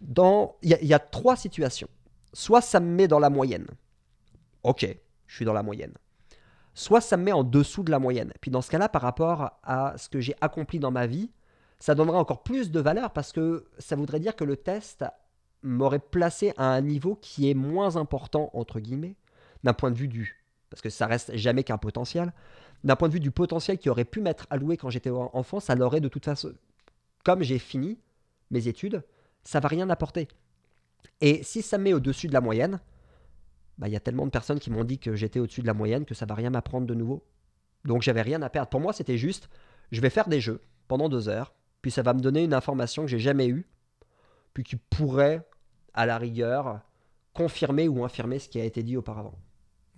dans... 0.00 0.56
il 0.62 0.70
y, 0.70 0.74
a- 0.74 0.80
il 0.80 0.86
y 0.88 0.94
a 0.94 0.98
trois 0.98 1.36
situations. 1.36 1.88
Soit 2.32 2.62
ça 2.62 2.80
me 2.80 2.86
met 2.94 3.08
dans 3.08 3.18
la 3.20 3.30
moyenne. 3.30 3.66
Ok, 4.62 4.86
je 5.26 5.36
suis 5.36 5.44
dans 5.44 5.52
la 5.52 5.62
moyenne. 5.62 5.94
Soit 6.74 7.00
ça 7.00 7.16
me 7.16 7.24
met 7.24 7.32
en 7.32 7.44
dessous 7.44 7.82
de 7.82 7.90
la 7.90 7.98
moyenne. 7.98 8.32
Puis 8.40 8.50
dans 8.50 8.60
ce 8.62 8.70
cas-là, 8.70 8.88
par 8.88 9.02
rapport 9.02 9.58
à 9.62 9.94
ce 9.96 10.08
que 10.08 10.20
j'ai 10.20 10.34
accompli 10.40 10.78
dans 10.78 10.90
ma 10.90 11.06
vie, 11.06 11.30
ça 11.78 11.94
donnera 11.94 12.18
encore 12.18 12.42
plus 12.42 12.70
de 12.70 12.80
valeur 12.80 13.12
parce 13.12 13.32
que 13.32 13.66
ça 13.78 13.94
voudrait 13.96 14.20
dire 14.20 14.34
que 14.34 14.44
le 14.44 14.56
test 14.56 15.04
m'aurait 15.62 15.98
placé 15.98 16.52
à 16.56 16.66
un 16.72 16.80
niveau 16.80 17.16
qui 17.16 17.50
est 17.50 17.54
moins 17.54 17.96
important, 17.96 18.50
entre 18.54 18.80
guillemets, 18.80 19.16
d'un 19.62 19.72
point 19.72 19.90
de 19.90 19.96
vue 19.96 20.08
du 20.08 20.40
parce 20.70 20.82
que 20.82 20.90
ça 20.90 21.06
reste 21.06 21.36
jamais 21.36 21.62
qu'un 21.62 21.78
potentiel. 21.78 22.32
D'un 22.82 22.96
point 22.96 23.06
de 23.06 23.12
vue 23.12 23.20
du 23.20 23.30
potentiel 23.30 23.78
qui 23.78 23.88
aurait 23.88 24.04
pu 24.04 24.20
m'être 24.20 24.48
alloué 24.50 24.76
quand 24.76 24.90
j'étais 24.90 25.10
en- 25.10 25.30
enfant, 25.32 25.60
ça 25.60 25.76
l'aurait 25.76 26.00
de 26.00 26.08
toute 26.08 26.24
façon. 26.24 26.52
Comme 27.24 27.44
j'ai 27.44 27.60
fini 27.60 28.00
mes 28.50 28.66
études, 28.66 29.04
ça 29.44 29.60
va 29.60 29.68
rien 29.68 29.88
apporter. 29.88 30.26
Et 31.20 31.44
si 31.44 31.62
ça 31.62 31.78
me 31.78 31.84
met 31.84 31.92
au-dessus 31.92 32.26
de 32.26 32.32
la 32.32 32.40
moyenne, 32.40 32.80
bah, 33.78 33.88
il 33.88 33.92
y 33.92 33.96
a 33.96 34.00
tellement 34.00 34.24
de 34.26 34.30
personnes 34.30 34.58
qui 34.60 34.70
m'ont 34.70 34.84
dit 34.84 34.98
que 34.98 35.14
j'étais 35.14 35.40
au-dessus 35.40 35.62
de 35.62 35.66
la 35.66 35.74
moyenne 35.74 36.04
que 36.04 36.14
ça 36.14 36.26
va 36.26 36.34
rien 36.34 36.50
m'apprendre 36.50 36.86
de 36.86 36.94
nouveau. 36.94 37.24
Donc 37.84 38.02
j'avais 38.02 38.22
rien 38.22 38.40
à 38.42 38.48
perdre. 38.50 38.68
Pour 38.70 38.80
moi, 38.80 38.92
c'était 38.92 39.18
juste, 39.18 39.48
je 39.92 40.00
vais 40.00 40.10
faire 40.10 40.28
des 40.28 40.40
jeux 40.40 40.60
pendant 40.88 41.08
deux 41.08 41.28
heures, 41.28 41.54
puis 41.82 41.90
ça 41.90 42.02
va 42.02 42.14
me 42.14 42.20
donner 42.20 42.44
une 42.44 42.54
information 42.54 43.02
que 43.02 43.08
j'ai 43.08 43.18
jamais 43.18 43.48
eue, 43.48 43.66
puis 44.54 44.62
qui 44.64 44.76
pourrait, 44.76 45.46
à 45.92 46.06
la 46.06 46.16
rigueur, 46.18 46.80
confirmer 47.32 47.88
ou 47.88 48.04
infirmer 48.04 48.38
ce 48.38 48.48
qui 48.48 48.60
a 48.60 48.64
été 48.64 48.82
dit 48.82 48.96
auparavant. 48.96 49.34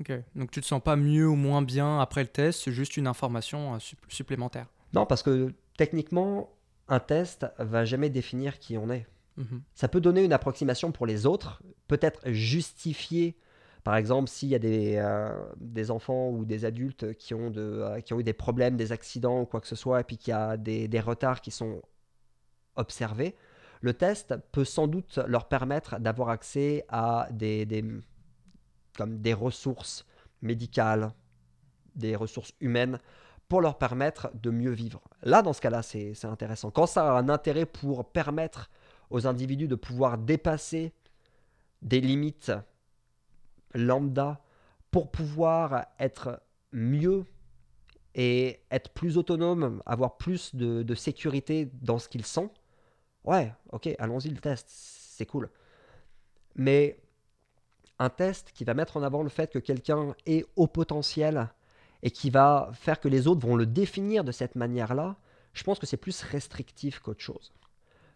Ok. 0.01 0.12
Donc 0.35 0.51
tu 0.51 0.61
te 0.61 0.66
sens 0.66 0.83
pas 0.83 0.97
mieux 0.97 1.29
ou 1.29 1.37
moins 1.37 1.62
bien 1.62 2.01
après 2.01 2.22
le 2.22 2.29
test, 2.29 2.62
c'est 2.64 2.72
juste 2.72 2.97
une 2.97 3.07
information 3.07 3.74
euh, 3.74 3.79
sup- 3.79 4.01
supplémentaire. 4.09 4.66
Non, 4.93 5.07
parce 5.07 5.22
que 5.22 5.55
techniquement, 5.77 6.51
un 6.89 7.01
test 7.01 7.47
va 7.59 7.85
jamais 7.85 8.11
définir 8.11 8.59
qui 8.59 8.77
on 8.79 8.91
est. 8.91 9.07
Mhm. 9.37 9.62
Ça 9.74 9.89
peut 9.89 10.01
donner 10.01 10.24
une 10.24 10.33
approximation 10.33 10.93
pour 10.93 11.07
les 11.07 11.27
autres, 11.27 11.62
peut-être 11.89 12.31
justifier, 12.31 13.37
par 13.87 13.95
exemple, 13.95 14.28
s'il 14.28 14.49
y 14.49 14.57
a 14.57 14.59
des, 14.59 14.97
euh, 14.97 15.91
enfants 15.91 16.30
ou 16.30 16.45
des 16.45 16.64
adultes 16.64 17.14
qui 17.14 17.34
ont, 17.34 17.51
de, 17.51 17.61
euh, 17.61 18.01
qui 18.01 18.14
ont 18.14 18.18
eu 18.18 18.24
des 18.24 18.32
problèmes, 18.32 18.76
des 18.76 18.91
accidents 18.91 19.43
ou 19.43 19.47
quoi 19.47 19.61
que 19.61 19.68
ce 19.68 19.76
soit, 19.76 20.01
et 20.01 20.03
puis 20.03 20.18
qu'il 20.18 20.32
y 20.32 20.34
a 20.34 20.57
des, 20.57 20.99
retards 20.99 21.41
qui 21.41 21.53
sont 21.53 21.80
observés, 22.74 23.37
le 23.82 23.95
test 23.95 24.34
peut 24.51 24.64
sans 24.64 24.89
doute 24.89 25.20
leur 25.28 25.47
permettre 25.47 26.01
d'avoir 26.01 26.30
accès 26.30 26.84
à 26.89 27.28
des, 27.30 27.64
ressources 29.34 30.05
médicales, 30.43 31.12
des 31.95 32.16
ressources 32.16 32.55
humaines 32.61 32.99
pour 33.49 33.61
leur 33.61 33.78
permettre 33.78 34.32
de 34.34 34.51
mieux 34.51 34.72
vivre. 34.72 35.01
Là, 35.22 35.43
dans 35.43 35.53
ce 35.53 35.61
cas-là, 35.61 35.82
c'est 35.82 36.24
intéressant. 36.24 36.72
Quand 36.72 36.87
ça 36.87 37.14
a 37.14 37.20
un 37.20 37.28
intérêt 37.28 37.66
pour 37.66 38.11
permettre 38.11 38.68
aux 39.11 39.28
individus 39.28 39.68
de 39.68 39.76
pouvoir 39.76 40.18
dépasser 40.18 40.93
des 41.82 42.01
limites 42.01 42.51
lambda 43.77 44.41
pour 44.91 45.11
pouvoir 45.11 45.87
être 45.99 46.41
mieux 46.72 47.24
et 48.14 48.61
être 48.70 48.91
plus 48.91 49.18
autonome, 49.18 49.83
avoir 49.85 50.16
plus 50.16 50.55
de, 50.55 50.95
sécurité 50.95 51.70
dans 51.83 51.99
ce 51.99 52.09
qu'ils 52.09 52.24
sont, 52.24 52.51
ouais, 53.24 53.53
ok, 53.72 53.91
allons-y 53.99 54.31
le 54.31 54.39
test, 54.39 54.66
c'est 54.68 55.27
cool. 55.27 55.51
Mais 56.55 56.99
un 57.99 58.09
test 58.09 58.53
qui 58.53 58.64
va 58.64 58.74
mettre 58.74 58.97
en 58.97 59.03
avant 59.03 59.22
le 59.22 59.29
fait 59.29 59.53
que 59.53 59.59
quelqu'un 59.59 60.14
est 60.24 60.47
au 60.57 60.66
potentiel 60.66 61.51
et 62.03 62.11
qui 62.11 62.31
va 62.31 62.70
faire 62.72 63.01
que 63.01 63.09
les 63.09 63.27
autres 63.27 63.47
vont 63.47 63.57
le 63.57 63.66
définir 63.66 64.24
de 64.24 64.33
cette 64.33 64.55
manière-là, 64.55 65.16
je 65.53 65.62
pense 65.62 65.79
que 65.79 65.87
c'est 65.87 65.97
plus 65.97 66.22
restrictif 66.22 67.01
qu'autre 67.01 67.22
chose. 67.22 67.53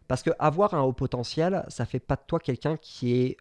Parce 0.08 0.22
que 0.22 0.30
avoir 0.38 0.74
un 0.74 0.80
haut 0.80 0.92
potentiel, 0.92 1.64
ça 1.68 1.86
fait 1.86 2.00
pas 2.00 2.16
de 2.16 2.22
toi 2.26 2.40
quelqu'un 2.40 2.76
qui 2.76 3.14
est 3.14 3.36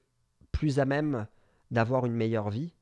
plus 0.51 0.79
à 0.79 0.85
même 0.85 1.27
d'avoir 1.71 2.05
une 2.05 2.13
meilleure 2.13 2.49
vie, 2.49 2.73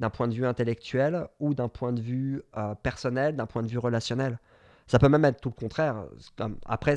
d'un 0.00 0.10
point 0.10 0.28
de 0.28 0.34
vue 0.34 0.46
intellectuel 0.46 1.28
ou 1.38 1.54
d'un 1.54 1.68
point 1.68 1.92
de 1.92 2.00
vue 2.00 2.42
euh, 2.56 2.74
personnel, 2.74 3.36
d'un 3.36 3.46
point 3.46 3.62
de 3.62 3.68
vue 3.68 3.78
relationnel. 3.78 4.38
Ça 4.86 4.98
peut 4.98 5.08
même 5.08 5.24
être 5.24 5.40
tout 5.40 5.48
le 5.48 5.54
contraire. 5.54 6.04
Après, 6.66 6.96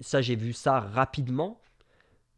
ça, 0.00 0.22
j'ai 0.22 0.36
vu 0.36 0.52
ça 0.52 0.80
rapidement, 0.80 1.60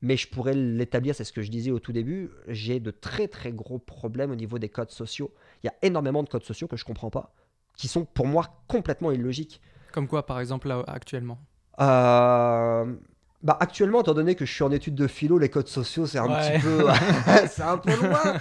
mais 0.01 0.17
je 0.17 0.29
pourrais 0.29 0.55
l'établir, 0.55 1.15
c'est 1.15 1.25
ce 1.25 1.33
que 1.33 1.43
je 1.43 1.51
disais 1.51 1.71
au 1.71 1.79
tout 1.79 1.93
début. 1.93 2.31
J'ai 2.49 2.81
de 2.81 2.91
très 2.91 3.29
très 3.29 3.53
gros 3.53 3.79
problèmes 3.79 4.33
au 4.33 4.35
niveau 4.35 4.59
des 4.59 4.69
codes 4.69 4.91
sociaux. 4.91 5.33
Il 5.63 5.69
y 5.69 5.71
a 5.71 5.75
énormément 5.83 6.25
de 6.25 6.29
codes 6.29 6.45
sociaux 6.45 6.67
que 6.67 6.77
je 6.77 6.85
comprends 6.85 7.11
pas, 7.11 7.33
qui 7.77 7.87
sont 7.87 8.05
pour 8.05 8.27
moi 8.27 8.65
complètement 8.67 9.13
illogiques. 9.13 9.61
Comme 9.93 10.09
quoi, 10.09 10.27
par 10.27 10.41
exemple, 10.41 10.69
là, 10.69 10.83
actuellement? 10.89 11.39
Euh, 11.81 12.97
Bah, 13.43 13.57
actuellement, 13.61 14.01
étant 14.03 14.15
donné 14.15 14.35
que 14.37 14.45
je 14.47 14.53
suis 14.53 14.63
en 14.63 14.71
étude 14.71 14.95
de 14.95 15.07
philo, 15.09 15.37
les 15.39 15.49
codes 15.51 15.67
sociaux, 15.69 16.07
c'est 16.07 16.19
un 16.19 16.29
Ouais. 16.29 16.59
petit 16.59 16.63
peu, 16.63 16.87
c'est 17.49 17.63
un 17.63 17.79
peu 17.79 17.95
loin. 17.97 18.39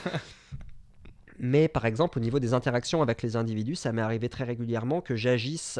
Mais 1.40 1.68
par 1.68 1.86
exemple, 1.86 2.20
au 2.20 2.22
niveau 2.22 2.40
des 2.40 2.54
interactions 2.54 3.02
avec 3.02 3.24
les 3.24 3.36
individus, 3.36 3.76
ça 3.76 3.92
m'est 3.92 4.02
arrivé 4.04 4.30
très 4.30 4.44
régulièrement 4.44 5.02
que 5.02 5.16
j'agisse 5.16 5.80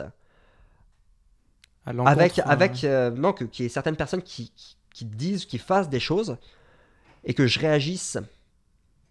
avec, 1.86 2.40
euh, 2.40 2.44
avec 2.46 2.84
euh, 2.84 3.12
non, 3.12 3.34
que- 3.34 3.44
qu'il 3.46 3.64
y 3.64 3.66
ait 3.66 3.70
certaines 3.70 3.96
personnes 3.96 4.22
qui, 4.22 4.52
qui, 4.56 4.78
qui 4.94 5.06
disent, 5.06 5.46
qui 5.46 5.58
fassent 5.58 5.90
des 5.90 6.00
choses, 6.00 6.38
et 7.24 7.34
que 7.34 7.48
je 7.48 7.60
réagisse 7.60 8.18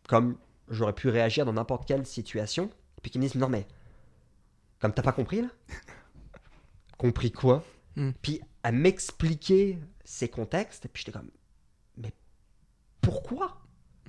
comme 0.09 0.37
j'aurais 0.69 0.93
pu 0.93 1.09
réagir 1.09 1.45
dans 1.45 1.53
n'importe 1.53 1.87
quelle 1.87 2.07
situation, 2.07 2.65
et 2.99 3.01
puis 3.03 3.11
qu'ils 3.11 3.21
me 3.21 3.27
disent 3.27 3.37
non 3.37 3.49
mais, 3.49 3.67
comme 4.81 4.93
t'as 4.93 5.03
pas 5.03 5.13
compris 5.13 5.43
là? 5.43 5.49
Compris 6.99 7.33
quoi? 7.33 7.65
Mm. 7.97 8.11
Puis 8.23 8.41
à 8.63 8.73
m'expliquer 8.73 9.79
ces 10.11 10.29
contextes, 10.29 10.87
et 10.87 10.89
puis 10.89 11.03
j'étais 11.05 11.17
comme, 11.17 11.31
mais 11.97 12.13
pourquoi? 13.01 13.59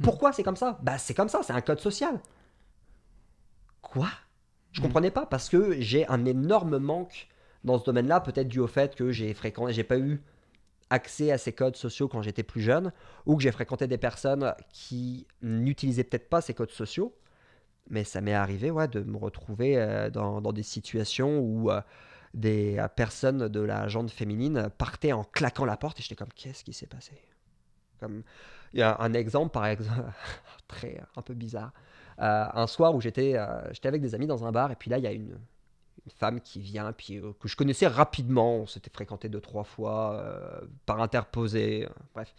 Pourquoi 0.01 0.33
c'est 0.33 0.41
comme 0.41 0.55
ça? 0.55 0.79
Bah 0.81 0.97
c'est 0.97 1.13
comme 1.13 1.29
ça, 1.29 1.41
c'est 1.43 1.53
un 1.53 1.61
code 1.61 1.79
social. 1.79 2.19
Quoi? 3.81 4.09
Je 4.71 4.79
Mm. 4.79 4.83
comprenais 4.83 5.11
pas 5.11 5.25
parce 5.27 5.47
que 5.47 5.79
j'ai 5.79 6.07
un 6.07 6.25
énorme 6.25 6.79
manque 6.79 7.27
dans 7.63 7.77
ce 7.77 7.83
domaine-là, 7.83 8.19
peut-être 8.19 8.47
dû 8.47 8.59
au 8.59 8.67
fait 8.67 8.95
que 8.95 9.11
j'ai 9.11 9.31
fréquenté, 9.35 9.73
j'ai 9.73 9.83
pas 9.83 9.99
eu 9.99 10.23
accès 10.89 11.31
à 11.31 11.37
ces 11.37 11.53
codes 11.53 11.75
sociaux 11.75 12.07
quand 12.07 12.23
j'étais 12.23 12.43
plus 12.43 12.61
jeune, 12.61 12.91
ou 13.27 13.35
que 13.37 13.43
j'ai 13.43 13.51
fréquenté 13.51 13.85
des 13.87 13.99
personnes 13.99 14.55
qui 14.69 15.27
n'utilisaient 15.43 16.03
peut-être 16.03 16.29
pas 16.29 16.41
ces 16.41 16.55
codes 16.55 16.71
sociaux. 16.71 17.15
Mais 17.89 18.03
ça 18.03 18.21
m'est 18.21 18.33
arrivé 18.33 18.71
ouais, 18.71 18.87
de 18.87 19.01
me 19.01 19.17
retrouver 19.17 19.77
euh, 19.77 20.09
dans, 20.09 20.41
dans 20.41 20.53
des 20.53 20.63
situations 20.63 21.39
où 21.39 21.69
euh, 21.69 21.81
des 22.33 22.77
euh, 22.77 22.87
personnes 22.87 23.47
de 23.47 23.59
la 23.59 23.87
jante 23.87 24.11
féminine 24.11 24.69
partaient 24.77 25.11
en 25.11 25.23
claquant 25.23 25.65
la 25.65 25.77
porte 25.77 25.99
et 25.99 26.03
j'étais 26.03 26.15
comme 26.15 26.31
qu'est-ce 26.33 26.63
qui 26.63 26.73
s'est 26.73 26.87
passé? 26.87 27.13
Comme 27.99 28.23
il 28.73 28.79
y 28.79 28.83
a 28.83 28.97
un 29.01 29.13
exemple 29.13 29.51
par 29.51 29.65
exemple 29.65 30.03
très 30.67 31.01
un 31.15 31.21
peu 31.21 31.33
bizarre. 31.33 31.71
Euh, 32.19 32.45
un 32.53 32.67
soir 32.67 32.95
où 32.95 33.01
j'étais 33.01 33.35
euh, 33.35 33.73
j'étais 33.73 33.87
avec 33.87 34.01
des 34.01 34.15
amis 34.15 34.27
dans 34.27 34.45
un 34.45 34.51
bar 34.51 34.71
et 34.71 34.75
puis 34.75 34.89
là 34.89 34.97
il 34.97 35.03
y 35.03 35.07
a 35.07 35.11
une, 35.11 35.37
femme 36.17 36.41
qui 36.41 36.59
vient 36.59 36.91
puis 36.93 37.17
euh, 37.17 37.33
que 37.39 37.47
je 37.47 37.55
connaissais 37.55 37.87
rapidement. 37.87 38.55
On 38.55 38.65
s'était 38.65 38.89
fréquenté 38.89 39.29
deux 39.29 39.41
trois 39.41 39.63
fois 39.63 40.13
euh, 40.15 40.61
par 40.85 41.01
interposé 41.01 41.85
euh, 41.85 41.89
bref. 42.13 42.33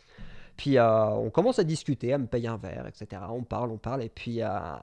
Puis 0.56 0.78
euh, 0.78 1.06
on 1.06 1.30
commence 1.30 1.58
à 1.58 1.64
discuter 1.64 2.08
elle 2.08 2.22
me 2.22 2.26
paye 2.26 2.46
un 2.46 2.56
verre 2.56 2.86
etc 2.86 3.22
on 3.28 3.42
parle 3.42 3.70
on 3.70 3.78
parle 3.78 4.02
et 4.02 4.08
puis 4.08 4.42
euh, 4.42 4.48
à 4.48 4.82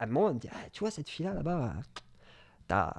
un 0.00 0.06
moment 0.06 0.28
elle 0.28 0.34
me 0.34 0.40
dit 0.40 0.48
Ah, 0.52 0.68
tu 0.72 0.80
vois 0.80 0.90
cette 0.90 1.08
fille 1.08 1.26
là 1.26 1.34
là-bas 1.34 1.66
euh, 1.66 1.80
t'as 2.66 2.92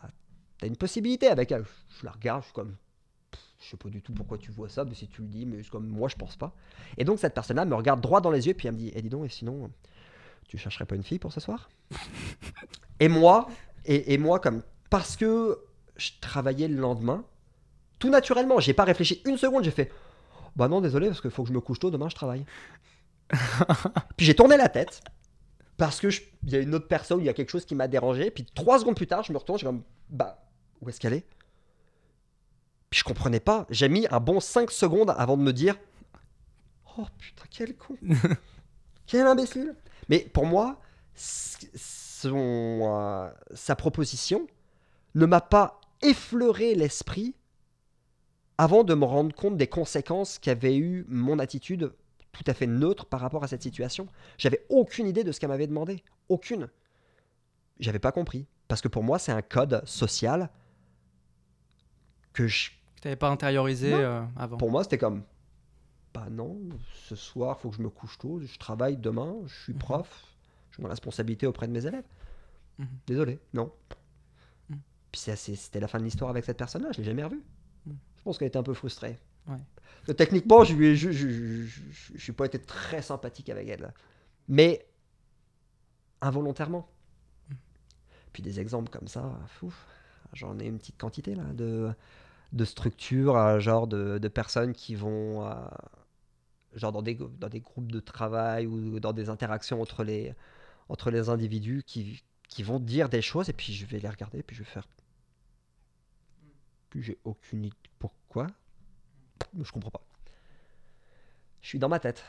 t'as 0.59 0.67
une 0.67 0.77
possibilité 0.77 1.27
avec 1.27 1.51
elle 1.51 1.65
je 1.99 2.05
la 2.05 2.11
regarde 2.11 2.41
je 2.41 2.47
suis 2.47 2.53
comme 2.53 2.75
je 3.59 3.69
sais 3.69 3.77
pas 3.77 3.89
du 3.89 4.01
tout 4.01 4.13
pourquoi 4.13 4.37
tu 4.37 4.51
vois 4.51 4.69
ça, 4.69 4.85
mais 4.85 4.93
si 4.93 5.07
tu 5.07 5.21
le 5.21 5.27
dis, 5.27 5.45
mais 5.45 5.63
c'est 5.63 5.69
comme 5.69 5.87
moi 5.87 6.07
je 6.09 6.15
pense 6.15 6.35
pas. 6.35 6.53
Et 6.97 7.03
donc 7.03 7.19
cette 7.19 7.33
personne-là 7.33 7.65
me 7.65 7.75
regarde 7.75 8.01
droit 8.01 8.21
dans 8.21 8.31
les 8.31 8.47
yeux, 8.47 8.53
puis 8.53 8.67
elle 8.67 8.75
me 8.75 8.79
dit, 8.79 8.91
eh 8.95 9.01
dis 9.01 9.09
donc, 9.09 9.25
et 9.25 9.29
sinon, 9.29 9.69
tu 10.47 10.57
chercherais 10.57 10.85
pas 10.85 10.95
une 10.95 11.03
fille 11.03 11.19
pour 11.19 11.33
ce 11.33 11.39
soir? 11.39 11.69
Et 12.99 13.09
moi, 13.09 13.47
et, 13.85 14.15
et 14.15 14.17
moi 14.17 14.39
comme 14.39 14.63
parce 14.89 15.15
que 15.15 15.59
je 15.97 16.09
travaillais 16.19 16.67
le 16.67 16.77
lendemain, 16.77 17.23
tout 17.99 18.09
naturellement, 18.09 18.59
j'ai 18.59 18.73
pas 18.73 18.85
réfléchi 18.85 19.21
une 19.25 19.37
seconde, 19.37 19.63
j'ai 19.63 19.71
fait, 19.71 19.91
bah 20.55 20.67
non 20.67 20.81
désolé 20.81 21.05
parce 21.07 21.21
qu'il 21.21 21.29
faut 21.29 21.43
que 21.43 21.49
je 21.49 21.53
me 21.53 21.61
couche 21.61 21.77
tôt, 21.77 21.91
demain 21.91 22.09
je 22.09 22.15
travaille. 22.15 22.43
puis 24.17 24.25
j'ai 24.25 24.33
tourné 24.33 24.57
la 24.57 24.67
tête 24.67 25.01
parce 25.77 25.99
que 25.99 26.07
il 26.41 26.49
y 26.49 26.55
a 26.55 26.59
une 26.59 26.73
autre 26.73 26.87
personne, 26.87 27.19
il 27.19 27.25
y 27.25 27.29
a 27.29 27.33
quelque 27.33 27.51
chose 27.51 27.65
qui 27.65 27.75
m'a 27.75 27.87
dérangé, 27.87 28.31
puis 28.31 28.43
trois 28.43 28.79
secondes 28.79 28.95
plus 28.95 29.05
tard, 29.05 29.21
je 29.23 29.31
me 29.31 29.37
retourne, 29.37 29.59
je 29.59 29.65
suis 29.65 29.67
comme, 29.67 29.83
bah 30.09 30.46
où 30.81 30.89
est-ce 30.89 30.99
qu'elle 30.99 31.13
est? 31.13 31.25
Puis 32.89 32.99
je 32.99 33.03
comprenais 33.03 33.39
pas. 33.39 33.65
J'ai 33.69 33.89
mis 33.89 34.07
un 34.11 34.19
bon 34.19 34.39
5 34.39 34.71
secondes 34.71 35.13
avant 35.17 35.37
de 35.37 35.43
me 35.43 35.53
dire 35.53 35.75
Oh 36.97 37.05
putain, 37.17 37.43
quel 37.49 37.75
con 37.75 37.97
Quel 39.05 39.27
imbécile 39.27 39.75
Mais 40.09 40.19
pour 40.19 40.45
moi, 40.45 40.79
son, 41.15 42.81
euh, 42.83 43.29
sa 43.53 43.75
proposition 43.75 44.47
ne 45.15 45.25
m'a 45.25 45.41
pas 45.41 45.79
effleuré 46.01 46.75
l'esprit 46.75 47.35
avant 48.57 48.83
de 48.83 48.93
me 48.93 49.05
rendre 49.05 49.35
compte 49.35 49.57
des 49.57 49.67
conséquences 49.67 50.39
qu'avait 50.39 50.77
eu 50.77 51.05
mon 51.07 51.39
attitude 51.39 51.93
tout 52.31 52.43
à 52.47 52.53
fait 52.53 52.67
neutre 52.67 53.05
par 53.05 53.19
rapport 53.19 53.43
à 53.43 53.47
cette 53.47 53.63
situation. 53.63 54.07
J'avais 54.37 54.65
aucune 54.69 55.07
idée 55.07 55.23
de 55.23 55.31
ce 55.31 55.39
qu'elle 55.39 55.49
m'avait 55.49 55.67
demandé. 55.67 56.03
Aucune. 56.29 56.69
J'avais 57.79 57.99
pas 57.99 58.11
compris. 58.11 58.47
Parce 58.67 58.81
que 58.81 58.87
pour 58.87 59.03
moi, 59.03 59.17
c'est 59.17 59.31
un 59.31 59.41
code 59.41 59.81
social 59.85 60.49
que 62.37 62.47
je 62.47 62.69
Que 62.95 63.01
tu 63.01 63.07
n'avais 63.07 63.15
pas 63.15 63.29
intériorisé 63.29 63.93
euh, 63.93 64.21
avant. 64.35 64.57
pour 64.57 64.71
moi, 64.71 64.83
c'était 64.83 64.97
comme 64.97 65.23
Bah 66.13 66.27
non, 66.31 66.57
ce 67.07 67.15
soir, 67.15 67.59
faut 67.59 67.69
que 67.69 67.75
je 67.77 67.81
me 67.81 67.89
couche 67.89 68.17
tôt, 68.17 68.39
je 68.39 68.57
travaille 68.57 68.97
demain, 68.97 69.35
je 69.45 69.53
suis 69.63 69.73
Mhm. 69.73 69.79
prof, 69.79 70.25
j'ai 70.71 70.81
une 70.81 70.87
responsabilité 70.87 71.45
auprès 71.47 71.67
de 71.67 71.71
mes 71.73 71.85
élèves. 71.85 72.05
Mhm. 72.79 72.87
Désolé, 73.07 73.39
non. 73.53 73.71
Mhm. 74.69 74.79
Puis 75.11 75.21
c'était 75.55 75.79
la 75.79 75.87
fin 75.87 75.99
de 75.99 76.03
l'histoire 76.03 76.29
avec 76.29 76.45
cette 76.45 76.57
personne-là, 76.57 76.89
je 76.93 76.99
l'ai 76.99 77.03
jamais 77.03 77.23
revue. 77.23 77.43
Mhm. 77.85 77.95
Je 78.17 78.21
pense 78.23 78.37
qu'elle 78.37 78.47
était 78.47 78.57
un 78.57 78.63
peu 78.63 78.73
frustrée. 78.73 79.17
Ouais. 79.47 79.57
Que 80.05 80.11
techniquement, 80.11 80.63
je 80.63 80.73
lui 80.75 80.87
ai- 80.87 80.95
je, 80.95 81.11
je, 81.11 81.29
je, 81.29 81.63
je- 81.65 81.81
je 82.15 82.21
suis 82.23 82.33
pas 82.33 82.45
été 82.45 82.59
très 82.59 83.01
sympathique 83.01 83.49
avec 83.49 83.67
elle. 83.67 83.93
Mais 84.47 84.85
involontairement. 86.21 86.87
Puis 88.33 88.43
des 88.43 88.59
exemples 88.59 88.89
comme 88.91 89.07
ça, 89.07 89.37
j'en 90.33 90.59
ai 90.59 90.65
une 90.67 90.77
petite 90.77 90.97
quantité 90.97 91.35
là 91.35 91.43
de, 91.53 91.91
de 92.53 92.65
structures, 92.65 93.35
euh, 93.37 93.59
genre 93.59 93.87
de, 93.87 94.27
personnes 94.27 94.73
qui 94.73 94.95
vont, 94.95 95.45
euh, 95.45 95.53
genre 96.73 96.91
dans 96.91 97.01
des, 97.01 97.15
groupes 97.15 97.91
de 97.91 97.99
travail 97.99 98.67
ou 98.67 98.99
dans 98.99 99.13
des 99.13 99.29
interactions 99.29 99.81
entre 99.81 100.03
les, 100.03 100.33
individus 101.29 101.83
qui, 101.85 102.21
vont 102.63 102.79
dire 102.79 103.09
des 103.09 103.21
choses 103.21 103.49
et 103.49 103.53
puis 103.53 103.73
je 103.73 103.85
vais 103.85 103.99
les 103.99 104.09
regarder 104.09 104.39
et 104.39 104.43
puis 104.43 104.55
je 104.55 104.63
vais 104.63 104.69
faire. 104.69 104.87
Puis 106.89 107.03
j'ai 107.03 107.17
aucune 107.23 107.65
idée 107.65 107.75
pourquoi. 107.99 108.47
Je 109.61 109.71
comprends 109.71 109.91
pas. 109.91 110.01
Je 111.61 111.67
suis 111.67 111.79
dans 111.79 111.89
ma 111.89 111.99
tête. 111.99 112.23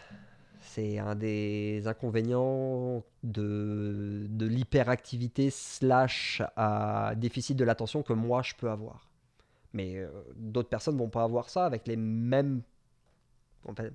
C'est 0.61 0.99
un 0.99 1.15
des 1.15 1.87
inconvénients 1.87 3.05
de, 3.23 4.27
de 4.29 4.47
l'hyperactivité 4.47 5.51
slash 5.51 6.43
à 6.57 7.15
déficit 7.17 7.57
de 7.57 7.65
l'attention 7.65 8.03
que 8.03 8.13
moi 8.13 8.43
je 8.43 8.55
peux 8.55 8.69
avoir. 8.69 9.08
Mais 9.73 9.97
euh, 9.97 10.09
d'autres 10.37 10.69
personnes 10.69 10.97
vont 10.97 11.11
pas 11.11 11.23
avoir 11.25 11.51
ça 11.51 11.67
avec 11.67 11.87
les 11.87 11.97
mêmes 11.97 12.63
en 13.67 13.75
fait, 13.75 13.93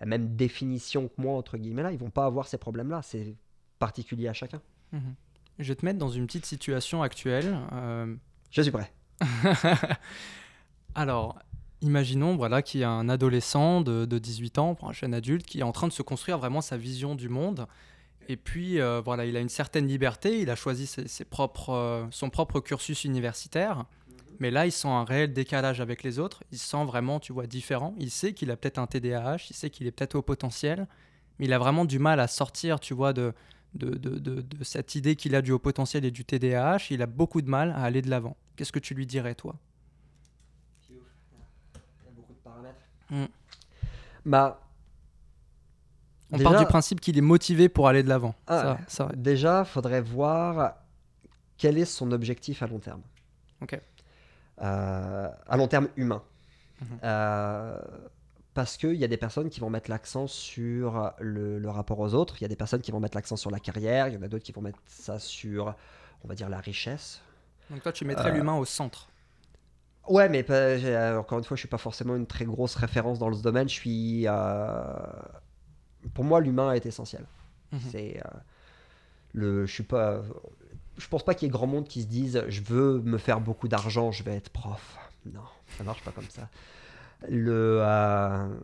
la 0.00 0.06
même 0.06 0.34
définition 0.36 1.08
que 1.08 1.14
moi 1.18 1.36
entre 1.36 1.56
guillemets 1.58 1.82
là. 1.82 1.92
Ils 1.92 1.98
vont 1.98 2.10
pas 2.10 2.26
avoir 2.26 2.48
ces 2.48 2.58
problèmes-là. 2.58 3.02
C'est 3.02 3.34
particulier 3.78 4.28
à 4.28 4.32
chacun. 4.32 4.60
Mhm. 4.92 5.14
Je 5.58 5.68
vais 5.68 5.74
te 5.76 5.84
mettre 5.84 5.98
dans 5.98 6.08
une 6.10 6.26
petite 6.26 6.44
situation 6.46 7.02
actuelle. 7.02 7.56
euh, 7.72 8.14
Je 8.50 8.62
suis 8.62 8.70
prêt. 8.70 8.92
Alors, 10.94 11.38
imaginons 11.82 12.36
voilà, 12.36 12.62
qu'il 12.62 12.80
y 12.80 12.84
a 12.84 12.90
un 12.90 13.08
adolescent 13.08 13.80
de, 13.80 14.04
de 14.04 14.18
18 14.18 14.58
ans, 14.58 14.76
un 14.82 14.92
jeune 14.92 15.14
adulte, 15.14 15.46
qui 15.46 15.60
est 15.60 15.62
en 15.62 15.72
train 15.72 15.88
de 15.88 15.92
se 15.92 16.02
construire 16.02 16.38
vraiment 16.38 16.60
sa 16.60 16.76
vision 16.76 17.14
du 17.14 17.28
monde. 17.28 17.66
Et 18.28 18.36
puis, 18.36 18.80
euh, 18.80 19.00
voilà, 19.04 19.24
il 19.24 19.36
a 19.36 19.40
une 19.40 19.48
certaine 19.48 19.86
liberté, 19.86 20.40
il 20.40 20.50
a 20.50 20.56
choisi 20.56 20.86
ses, 20.86 21.06
ses 21.06 21.24
propres, 21.24 21.70
euh, 21.70 22.04
son 22.10 22.28
propre 22.28 22.60
cursus 22.60 23.04
universitaire. 23.04 23.84
Mais 24.38 24.50
là, 24.50 24.66
il 24.66 24.72
sent 24.72 24.88
un 24.88 25.04
réel 25.04 25.32
décalage 25.32 25.80
avec 25.80 26.02
les 26.02 26.18
autres. 26.18 26.42
Il 26.52 26.58
se 26.58 26.66
sent 26.68 26.84
vraiment, 26.84 27.20
tu 27.20 27.32
vois, 27.32 27.46
différent. 27.46 27.94
Il 27.98 28.10
sait 28.10 28.32
qu'il 28.34 28.50
a 28.50 28.56
peut-être 28.56 28.78
un 28.78 28.86
TDAH, 28.86 29.46
il 29.50 29.56
sait 29.56 29.70
qu'il 29.70 29.86
est 29.86 29.92
peut-être 29.92 30.14
au 30.14 30.22
potentiel, 30.22 30.86
mais 31.38 31.46
il 31.46 31.52
a 31.52 31.58
vraiment 31.58 31.84
du 31.84 31.98
mal 31.98 32.20
à 32.20 32.26
sortir, 32.28 32.78
tu 32.80 32.92
vois, 32.94 33.12
de, 33.12 33.32
de, 33.74 33.90
de, 33.90 34.18
de- 34.18 34.42
de 34.42 34.64
cette 34.64 34.94
idée 34.94 35.16
qu'il 35.16 35.34
a 35.34 35.42
du 35.42 35.52
haut 35.52 35.58
potentiel 35.58 36.04
et 36.04 36.10
du 36.10 36.24
TDAH. 36.24 36.88
Il 36.90 37.00
a 37.02 37.06
beaucoup 37.06 37.40
de 37.42 37.48
mal 37.48 37.70
à 37.70 37.82
aller 37.84 38.02
de 38.02 38.10
l'avant. 38.10 38.36
Qu'est-ce 38.56 38.72
que 38.72 38.78
tu 38.78 38.94
lui 38.94 39.06
dirais, 39.06 39.34
toi? 39.34 39.56
Il 40.90 40.96
y 40.96 40.98
a 40.98 42.10
beaucoup 42.14 42.32
de 42.34 42.38
paramètres. 42.38 42.80
Mm. 43.10 43.24
Bah, 44.26 44.60
On 46.32 46.38
Déjà- 46.38 46.50
part 46.50 46.58
du 46.60 46.66
principe 46.66 47.00
qu'il 47.00 47.16
est 47.16 47.20
motivé 47.22 47.68
pour 47.68 47.86
aller 47.88 48.02
de 48.02 48.08
l'avant. 48.08 48.34
Ah, 48.48 48.78
Ça- 48.88 49.06
ça- 49.06 49.12
déjà, 49.14 49.64
faudrait 49.64 50.00
voir 50.00 50.74
quel 51.56 51.78
est 51.78 51.84
son 51.84 52.10
objectif 52.12 52.62
à 52.62 52.66
long 52.66 52.80
terme. 52.80 53.00
Ok. 53.62 53.80
Euh, 54.62 55.28
à 55.48 55.56
long 55.56 55.68
terme 55.68 55.88
humain. 55.96 56.22
Euh, 57.04 57.78
parce 58.54 58.76
qu'il 58.78 58.94
y 58.94 59.04
a 59.04 59.08
des 59.08 59.16
personnes 59.18 59.50
qui 59.50 59.60
vont 59.60 59.68
mettre 59.70 59.90
l'accent 59.90 60.26
sur 60.26 61.12
le, 61.18 61.58
le 61.58 61.70
rapport 61.70 61.98
aux 62.00 62.14
autres, 62.14 62.36
il 62.38 62.42
y 62.42 62.44
a 62.46 62.48
des 62.48 62.56
personnes 62.56 62.80
qui 62.80 62.90
vont 62.90 63.00
mettre 63.00 63.16
l'accent 63.16 63.36
sur 63.36 63.50
la 63.50 63.60
carrière, 63.60 64.08
il 64.08 64.14
y 64.14 64.16
en 64.16 64.22
a 64.22 64.28
d'autres 64.28 64.44
qui 64.44 64.52
vont 64.52 64.62
mettre 64.62 64.78
ça 64.86 65.18
sur, 65.18 65.74
on 66.24 66.28
va 66.28 66.34
dire, 66.34 66.48
la 66.48 66.58
richesse. 66.58 67.20
Donc 67.70 67.82
toi, 67.82 67.92
tu 67.92 68.04
mettrais 68.06 68.30
Euh, 68.30 68.34
l'humain 68.34 68.54
au 68.56 68.64
centre. 68.64 69.08
Ouais, 70.08 70.28
mais 70.28 70.44
euh, 70.48 71.18
encore 71.18 71.38
une 71.38 71.44
fois, 71.44 71.56
je 71.56 71.60
suis 71.60 71.68
pas 71.68 71.78
forcément 71.78 72.14
une 72.16 72.26
très 72.26 72.44
grosse 72.44 72.76
référence 72.76 73.18
dans 73.18 73.32
ce 73.32 73.42
domaine. 73.42 73.68
Je 73.68 73.74
suis, 73.74 74.24
euh, 74.26 74.82
pour 76.14 76.24
moi, 76.24 76.40
l'humain 76.40 76.72
est 76.72 76.86
essentiel. 76.86 77.26
Mhm. 77.72 77.80
C'est 77.90 78.22
le, 79.32 79.66
je 79.66 79.72
suis 79.72 79.82
pas, 79.82 80.22
je 80.96 81.08
pense 81.08 81.24
pas 81.24 81.34
qu'il 81.34 81.46
y 81.46 81.48
ait 81.48 81.52
grand 81.52 81.66
monde 81.66 81.88
qui 81.88 82.02
se 82.02 82.06
dise, 82.06 82.44
je 82.48 82.60
veux 82.62 83.00
me 83.02 83.18
faire 83.18 83.40
beaucoup 83.40 83.68
d'argent, 83.68 84.12
je 84.12 84.22
vais 84.22 84.34
être 84.34 84.50
prof. 84.50 84.98
Non, 85.26 85.42
ça 85.76 85.84
marche 85.84 86.02
pas 86.02 86.12
comme 86.12 86.28
ça. 86.28 86.48
Le, 87.28 87.80
euh, 87.82 88.60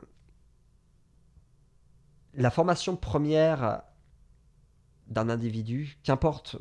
la 2.34 2.50
formation 2.50 2.96
première 2.96 3.82
d'un 5.08 5.28
individu, 5.28 5.98
qu'importe 6.02 6.56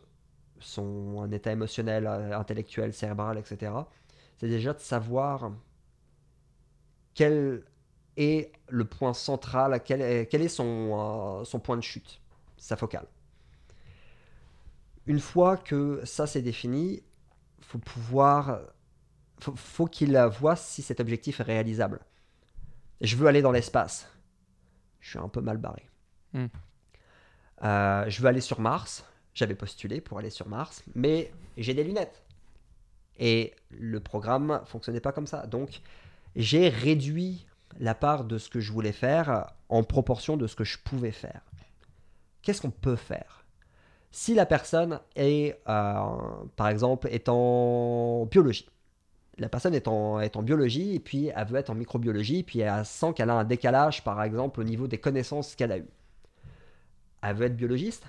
son 0.60 1.32
état 1.32 1.52
émotionnel, 1.52 2.06
euh, 2.08 2.38
intellectuel, 2.38 2.94
cérébral, 2.94 3.38
etc., 3.38 3.72
c'est 4.38 4.48
déjà 4.48 4.74
de 4.74 4.80
savoir 4.80 5.52
quel 7.14 7.64
est 8.18 8.52
le 8.70 8.86
point 8.86 9.14
central, 9.14 9.82
quel 9.84 10.02
est, 10.02 10.28
quel 10.28 10.42
est 10.42 10.50
son, 10.50 11.40
euh, 11.42 11.44
son 11.46 11.60
point 11.60 11.78
de 11.78 11.82
chute, 11.82 12.22
sa 12.58 12.76
focale. 12.76 13.08
Une 15.08 15.20
fois 15.20 15.58
que 15.58 16.02
ça 16.06 16.28
c'est 16.28 16.42
défini, 16.42 17.04
faut 17.62 17.80
pouvoir 17.80 18.62
faut, 19.40 19.56
faut 19.56 19.88
qu'il 19.88 20.18
voit 20.40 20.56
si 20.56 20.82
cet 20.82 21.00
objectif 21.00 21.40
est 21.40 21.44
réalisable. 21.44 22.00
Je 23.02 23.16
veux 23.16 23.28
aller 23.28 23.42
dans 23.42 23.52
l'espace. 23.52 24.08
Je 25.00 25.10
suis 25.10 25.20
un 25.20 25.28
peu 25.28 25.42
mal 25.42 25.58
barré. 25.58 25.90
Hmm. 26.34 26.48
Euh, 27.64 28.06
je 28.08 28.22
veux 28.22 28.28
aller 28.28 28.42
sur 28.42 28.60
Mars. 28.60 29.04
J'avais 29.34 29.56
postulé 29.56 30.02
pour 30.02 30.20
aller 30.20 30.30
sur 30.30 30.48
Mars, 30.48 30.84
mais 30.94 31.32
j'ai 31.58 31.74
des 31.74 31.84
lunettes. 31.84 32.24
Et 33.18 33.56
le 33.70 34.00
programme 34.00 34.62
fonctionnait 34.66 35.00
pas 35.00 35.12
comme 35.12 35.28
ça. 35.28 35.48
Donc, 35.48 35.82
j'ai 36.36 36.70
réduit 36.70 37.46
la 37.80 37.96
part 37.96 38.26
de 38.26 38.38
ce 38.38 38.50
que 38.50 38.60
je 38.60 38.72
voulais 38.72 38.92
faire 38.92 39.54
en 39.70 39.84
proportion 39.84 40.38
de 40.38 40.48
ce 40.48 40.56
que 40.56 40.64
je 40.64 40.78
pouvais 40.78 41.12
faire. 41.12 41.42
Qu'est-ce 42.42 42.62
qu'on 42.62 42.72
peut 42.72 42.96
faire? 42.96 43.41
Si 44.12 44.34
la 44.34 44.46
personne 44.46 45.00
est, 45.16 45.60
euh, 45.70 46.04
par 46.56 46.68
exemple, 46.68 47.08
est 47.12 47.30
en 47.30 48.26
biologie, 48.26 48.68
la 49.38 49.50
personne 49.50 49.76
est 49.76 49.88
en, 49.88 50.20
est 50.22 50.36
en 50.38 50.44
biologie 50.44 50.96
et 50.96 51.00
puis 51.02 51.28
elle 51.36 51.48
veut 51.48 51.58
être 51.60 51.70
en 51.72 51.76
microbiologie, 51.76 52.44
puis 52.44 52.60
elle 52.62 52.86
sent 52.86 53.14
qu'elle 53.16 53.30
a 53.32 53.36
un 53.36 53.46
décalage, 53.46 54.04
par 54.04 54.24
exemple, 54.24 54.62
au 54.62 54.64
niveau 54.66 54.88
des 54.88 55.00
connaissances 55.00 55.56
qu'elle 55.56 55.72
a 55.74 55.80
eues. 55.80 55.90
Elle 57.24 57.36
veut 57.36 57.46
être 57.48 57.56
biologiste? 57.56 58.06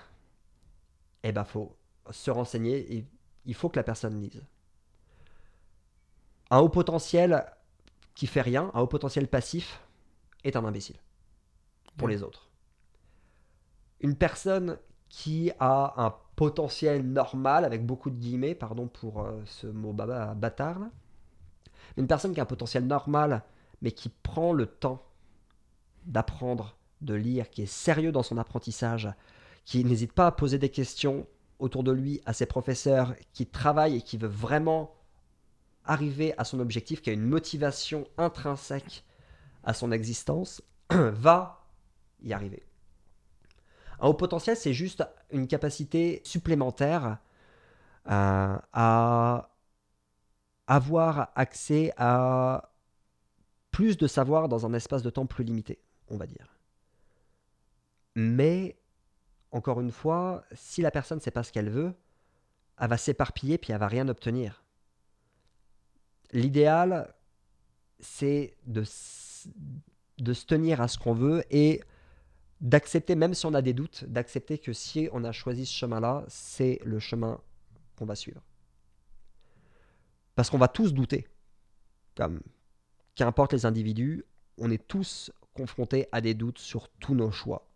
Eh 1.24 1.32
ben, 1.32 1.44
faut 1.44 1.76
se 2.10 2.30
renseigner. 2.30 2.94
Et 2.94 3.04
il 3.46 3.54
faut 3.54 3.68
que 3.68 3.78
la 3.78 3.82
personne 3.84 4.20
lise. 4.20 4.42
Un 6.50 6.58
haut 6.60 6.68
potentiel 6.68 7.44
qui 8.14 8.26
fait 8.28 8.42
rien, 8.42 8.70
un 8.74 8.80
haut 8.80 8.86
potentiel 8.86 9.28
passif, 9.28 9.80
est 10.44 10.56
un 10.56 10.64
imbécile 10.64 10.96
pour 11.96 12.08
Ouais. 12.08 12.10
les 12.10 12.22
autres. 12.22 12.48
Une 14.00 14.16
personne 14.16 14.78
qui 15.12 15.52
a 15.60 15.92
un 16.02 16.14
potentiel 16.36 17.06
normal, 17.06 17.66
avec 17.66 17.84
beaucoup 17.84 18.08
de 18.08 18.16
guillemets, 18.16 18.54
pardon 18.54 18.88
pour 18.88 19.20
euh, 19.20 19.42
ce 19.44 19.66
mot 19.66 19.92
baba- 19.92 20.32
bâtard, 20.32 20.78
une 21.98 22.06
personne 22.06 22.32
qui 22.32 22.40
a 22.40 22.44
un 22.44 22.46
potentiel 22.46 22.86
normal, 22.86 23.44
mais 23.82 23.92
qui 23.92 24.08
prend 24.08 24.54
le 24.54 24.64
temps 24.64 25.04
d'apprendre, 26.06 26.78
de 27.02 27.12
lire, 27.12 27.50
qui 27.50 27.60
est 27.60 27.66
sérieux 27.66 28.10
dans 28.10 28.22
son 28.22 28.38
apprentissage, 28.38 29.10
qui 29.66 29.84
n'hésite 29.84 30.14
pas 30.14 30.28
à 30.28 30.32
poser 30.32 30.58
des 30.58 30.70
questions 30.70 31.26
autour 31.58 31.84
de 31.84 31.92
lui 31.92 32.22
à 32.24 32.32
ses 32.32 32.46
professeurs, 32.46 33.14
qui 33.34 33.44
travaille 33.46 33.96
et 33.96 34.02
qui 34.02 34.16
veut 34.16 34.28
vraiment 34.28 34.94
arriver 35.84 36.32
à 36.38 36.44
son 36.44 36.58
objectif, 36.58 37.02
qui 37.02 37.10
a 37.10 37.12
une 37.12 37.26
motivation 37.26 38.08
intrinsèque 38.16 39.04
à 39.62 39.74
son 39.74 39.92
existence, 39.92 40.62
va 40.90 41.66
y 42.22 42.32
arriver. 42.32 42.62
Un 44.02 44.08
haut 44.08 44.14
potentiel, 44.14 44.56
c'est 44.56 44.74
juste 44.74 45.04
une 45.30 45.46
capacité 45.46 46.20
supplémentaire 46.24 47.18
euh, 48.10 48.58
à 48.72 49.48
avoir 50.66 51.30
accès 51.36 51.92
à 51.96 52.72
plus 53.70 53.96
de 53.96 54.08
savoir 54.08 54.48
dans 54.48 54.66
un 54.66 54.74
espace 54.74 55.02
de 55.02 55.10
temps 55.10 55.26
plus 55.26 55.44
limité, 55.44 55.78
on 56.08 56.16
va 56.16 56.26
dire. 56.26 56.58
Mais, 58.16 58.76
encore 59.52 59.80
une 59.80 59.92
fois, 59.92 60.44
si 60.52 60.82
la 60.82 60.90
personne 60.90 61.18
ne 61.18 61.22
sait 61.22 61.30
pas 61.30 61.44
ce 61.44 61.52
qu'elle 61.52 61.70
veut, 61.70 61.94
elle 62.80 62.88
va 62.88 62.96
s'éparpiller 62.96 63.56
puis 63.56 63.72
elle 63.72 63.78
va 63.78 63.86
rien 63.86 64.08
obtenir. 64.08 64.64
L'idéal, 66.32 67.14
c'est 68.00 68.56
de, 68.66 68.82
se 68.82 69.46
tenir 70.44 70.80
à 70.80 70.88
ce 70.88 70.98
qu'on 70.98 71.14
veut 71.14 71.44
et 71.50 71.82
d'accepter, 72.62 73.16
même 73.16 73.34
si 73.34 73.44
on 73.44 73.54
a 73.54 73.60
des 73.60 73.74
doutes, 73.74 74.04
d'accepter 74.04 74.56
que 74.56 74.72
si 74.72 75.08
on 75.12 75.24
a 75.24 75.32
choisi 75.32 75.66
ce 75.66 75.74
chemin-là, 75.74 76.24
c'est 76.28 76.78
le 76.84 77.00
chemin 77.00 77.40
qu'on 77.96 78.06
va 78.06 78.14
suivre. 78.14 78.40
Parce 80.36 80.48
qu'on 80.48 80.58
va 80.58 80.68
tous 80.68 80.94
douter. 80.94 81.26
Comme 82.16 82.40
qu'importe 83.16 83.52
les 83.52 83.66
individus, 83.66 84.24
on 84.58 84.70
est 84.70 84.86
tous 84.86 85.32
confrontés 85.54 86.06
à 86.12 86.20
des 86.20 86.34
doutes 86.34 86.58
sur 86.58 86.88
tous 86.88 87.14
nos 87.14 87.32
choix. 87.32 87.68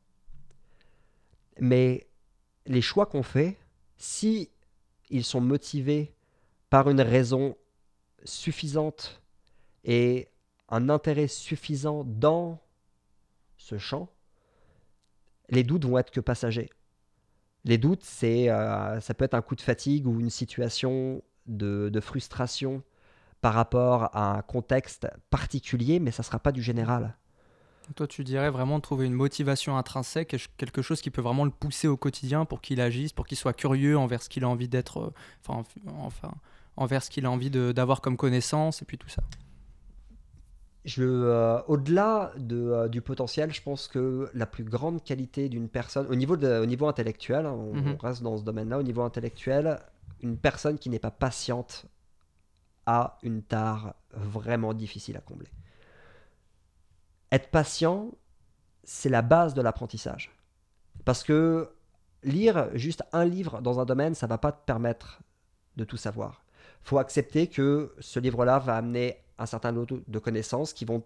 Mais 1.58 2.06
les 2.66 2.80
choix 2.80 3.06
qu'on 3.06 3.24
fait, 3.24 3.58
si 3.96 4.50
ils 5.10 5.24
sont 5.24 5.40
motivés 5.40 6.14
par 6.70 6.88
une 6.88 7.00
raison 7.00 7.56
suffisante 8.24 9.20
et 9.84 10.28
un 10.68 10.88
intérêt 10.88 11.28
suffisant 11.28 12.04
dans 12.04 12.60
ce 13.56 13.78
champ, 13.78 14.10
les 15.50 15.64
doutes 15.64 15.84
vont 15.84 15.98
être 15.98 16.10
que 16.10 16.20
passagers. 16.20 16.70
Les 17.64 17.78
doutes, 17.78 18.04
c'est, 18.04 18.48
euh, 18.48 19.00
ça 19.00 19.14
peut 19.14 19.24
être 19.24 19.34
un 19.34 19.42
coup 19.42 19.56
de 19.56 19.60
fatigue 19.60 20.06
ou 20.06 20.20
une 20.20 20.30
situation 20.30 21.22
de, 21.46 22.00
frustration 22.00 22.82
par 23.40 23.54
rapport 23.54 24.04
à 24.16 24.38
un 24.38 24.42
contexte 24.42 25.08
particulier, 25.30 25.98
mais 25.98 26.10
ça 26.10 26.22
ne 26.22 26.26
sera 26.26 26.38
pas 26.38 26.52
du 26.52 26.62
général. 26.62 27.16
Toi, 27.94 28.06
tu 28.06 28.24
dirais 28.24 28.50
vraiment 28.50 28.80
trouver 28.80 29.06
une 29.06 29.14
motivation 29.14 29.76
intrinsèque, 29.76 30.36
quelque 30.56 30.82
chose 30.82 31.00
qui 31.00 31.10
peut 31.10 31.22
vraiment 31.22 31.44
le 31.44 31.52
pousser 31.52 31.86
au 31.86 31.96
quotidien 31.96 32.44
pour 32.44 32.60
qu'il 32.60 32.80
agisse, 32.80 33.12
pour 33.12 33.26
qu'il 33.26 33.36
soit 33.36 33.52
curieux 33.52 33.96
envers 33.96 34.22
ce 34.22 34.28
qu'il 34.28 34.42
a 34.42 34.48
envie 34.48 34.68
d'être, 34.68 34.98
euh, 34.98 35.14
enfin, 35.46 35.62
enfin, 35.98 36.32
envers 36.76 37.02
ce 37.02 37.10
qu'il 37.10 37.26
a 37.26 37.30
envie 37.30 37.50
d'avoir 37.50 38.00
comme 38.00 38.16
connaissance, 38.16 38.82
et 38.82 38.84
puis 38.84 38.98
tout 38.98 39.08
ça. 39.08 39.22
Je, 40.86 41.02
euh, 41.02 41.60
au-delà 41.66 42.32
de, 42.38 42.56
euh, 42.70 42.88
du 42.88 43.02
potentiel, 43.02 43.52
je 43.52 43.60
pense 43.60 43.88
que 43.88 44.30
la 44.34 44.46
plus 44.46 44.62
grande 44.64 45.02
qualité 45.02 45.48
d'une 45.48 45.68
personne, 45.68 46.06
au 46.06 46.14
niveau, 46.14 46.36
de- 46.36 46.60
au 46.62 46.66
niveau 46.66 46.86
intellectuel, 46.86 47.44
hein, 47.44 47.52
on, 47.52 47.74
Mhm. 47.74 47.94
on 47.94 47.96
reste 48.06 48.22
dans 48.22 48.36
ce 48.38 48.44
domaine-là, 48.44 48.78
au 48.78 48.82
niveau 48.84 49.02
intellectuel, 49.02 49.80
une 50.22 50.36
personne 50.38 50.78
qui 50.78 50.88
n'est 50.88 51.00
pas 51.00 51.10
patiente 51.10 51.86
a 52.86 53.18
une 53.24 53.42
tare 53.42 53.94
vraiment 54.12 54.72
difficile 54.74 55.16
à 55.16 55.20
combler. 55.20 55.48
Être 57.32 57.50
patient, 57.50 58.12
c'est 58.84 59.08
la 59.08 59.22
base 59.22 59.54
de 59.54 59.62
l'apprentissage. 59.62 60.30
Parce 61.04 61.24
que 61.24 61.68
lire 62.22 62.70
juste 62.74 63.02
un 63.12 63.24
livre 63.24 63.60
dans 63.60 63.80
un 63.80 63.84
domaine, 63.84 64.14
ça 64.14 64.28
va 64.28 64.38
pas 64.38 64.52
te 64.52 64.64
permettre 64.64 65.20
de 65.76 65.84
tout 65.84 65.96
savoir. 65.98 66.42
faut 66.82 66.98
accepter 66.98 67.48
que 67.48 67.92
ce 67.98 68.20
livre-là 68.20 68.60
va 68.60 68.76
amener 68.76 69.16
un 69.38 69.46
certain 69.46 69.72
lot 69.72 69.86
de 70.06 70.18
connaissances 70.18 70.72
qui 70.72 70.84
vont 70.84 71.02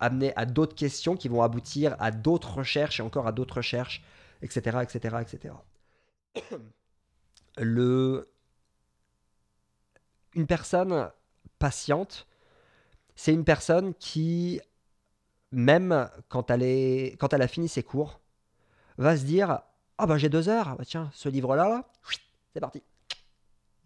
amener 0.00 0.34
à 0.36 0.46
d'autres 0.46 0.74
questions, 0.74 1.16
qui 1.16 1.28
vont 1.28 1.42
aboutir 1.42 1.96
à 1.98 2.10
d'autres 2.10 2.54
recherches 2.54 3.00
et 3.00 3.02
encore 3.02 3.26
à 3.26 3.32
d'autres 3.32 3.56
recherches, 3.56 4.02
etc., 4.42 4.78
etc., 4.82 5.16
etc. 5.20 5.54
Le... 7.58 8.28
Une 10.34 10.46
personne 10.46 11.10
patiente, 11.58 12.26
c'est 13.14 13.32
une 13.32 13.44
personne 13.44 13.94
qui, 13.94 14.60
même 15.50 16.10
quand 16.28 16.50
elle, 16.50 16.62
est... 16.62 17.16
quand 17.18 17.32
elle 17.32 17.42
a 17.42 17.48
fini 17.48 17.68
ses 17.68 17.82
cours, 17.82 18.20
va 18.98 19.16
se 19.16 19.24
dire 19.24 19.60
Ah 19.98 20.06
bah 20.06 20.18
j'ai 20.18 20.28
deux 20.28 20.48
heures, 20.48 20.76
bah 20.76 20.84
tiens, 20.84 21.10
ce 21.14 21.28
livre-là, 21.28 21.68
là, 21.68 21.88
c'est 22.52 22.60
parti. 22.60 22.82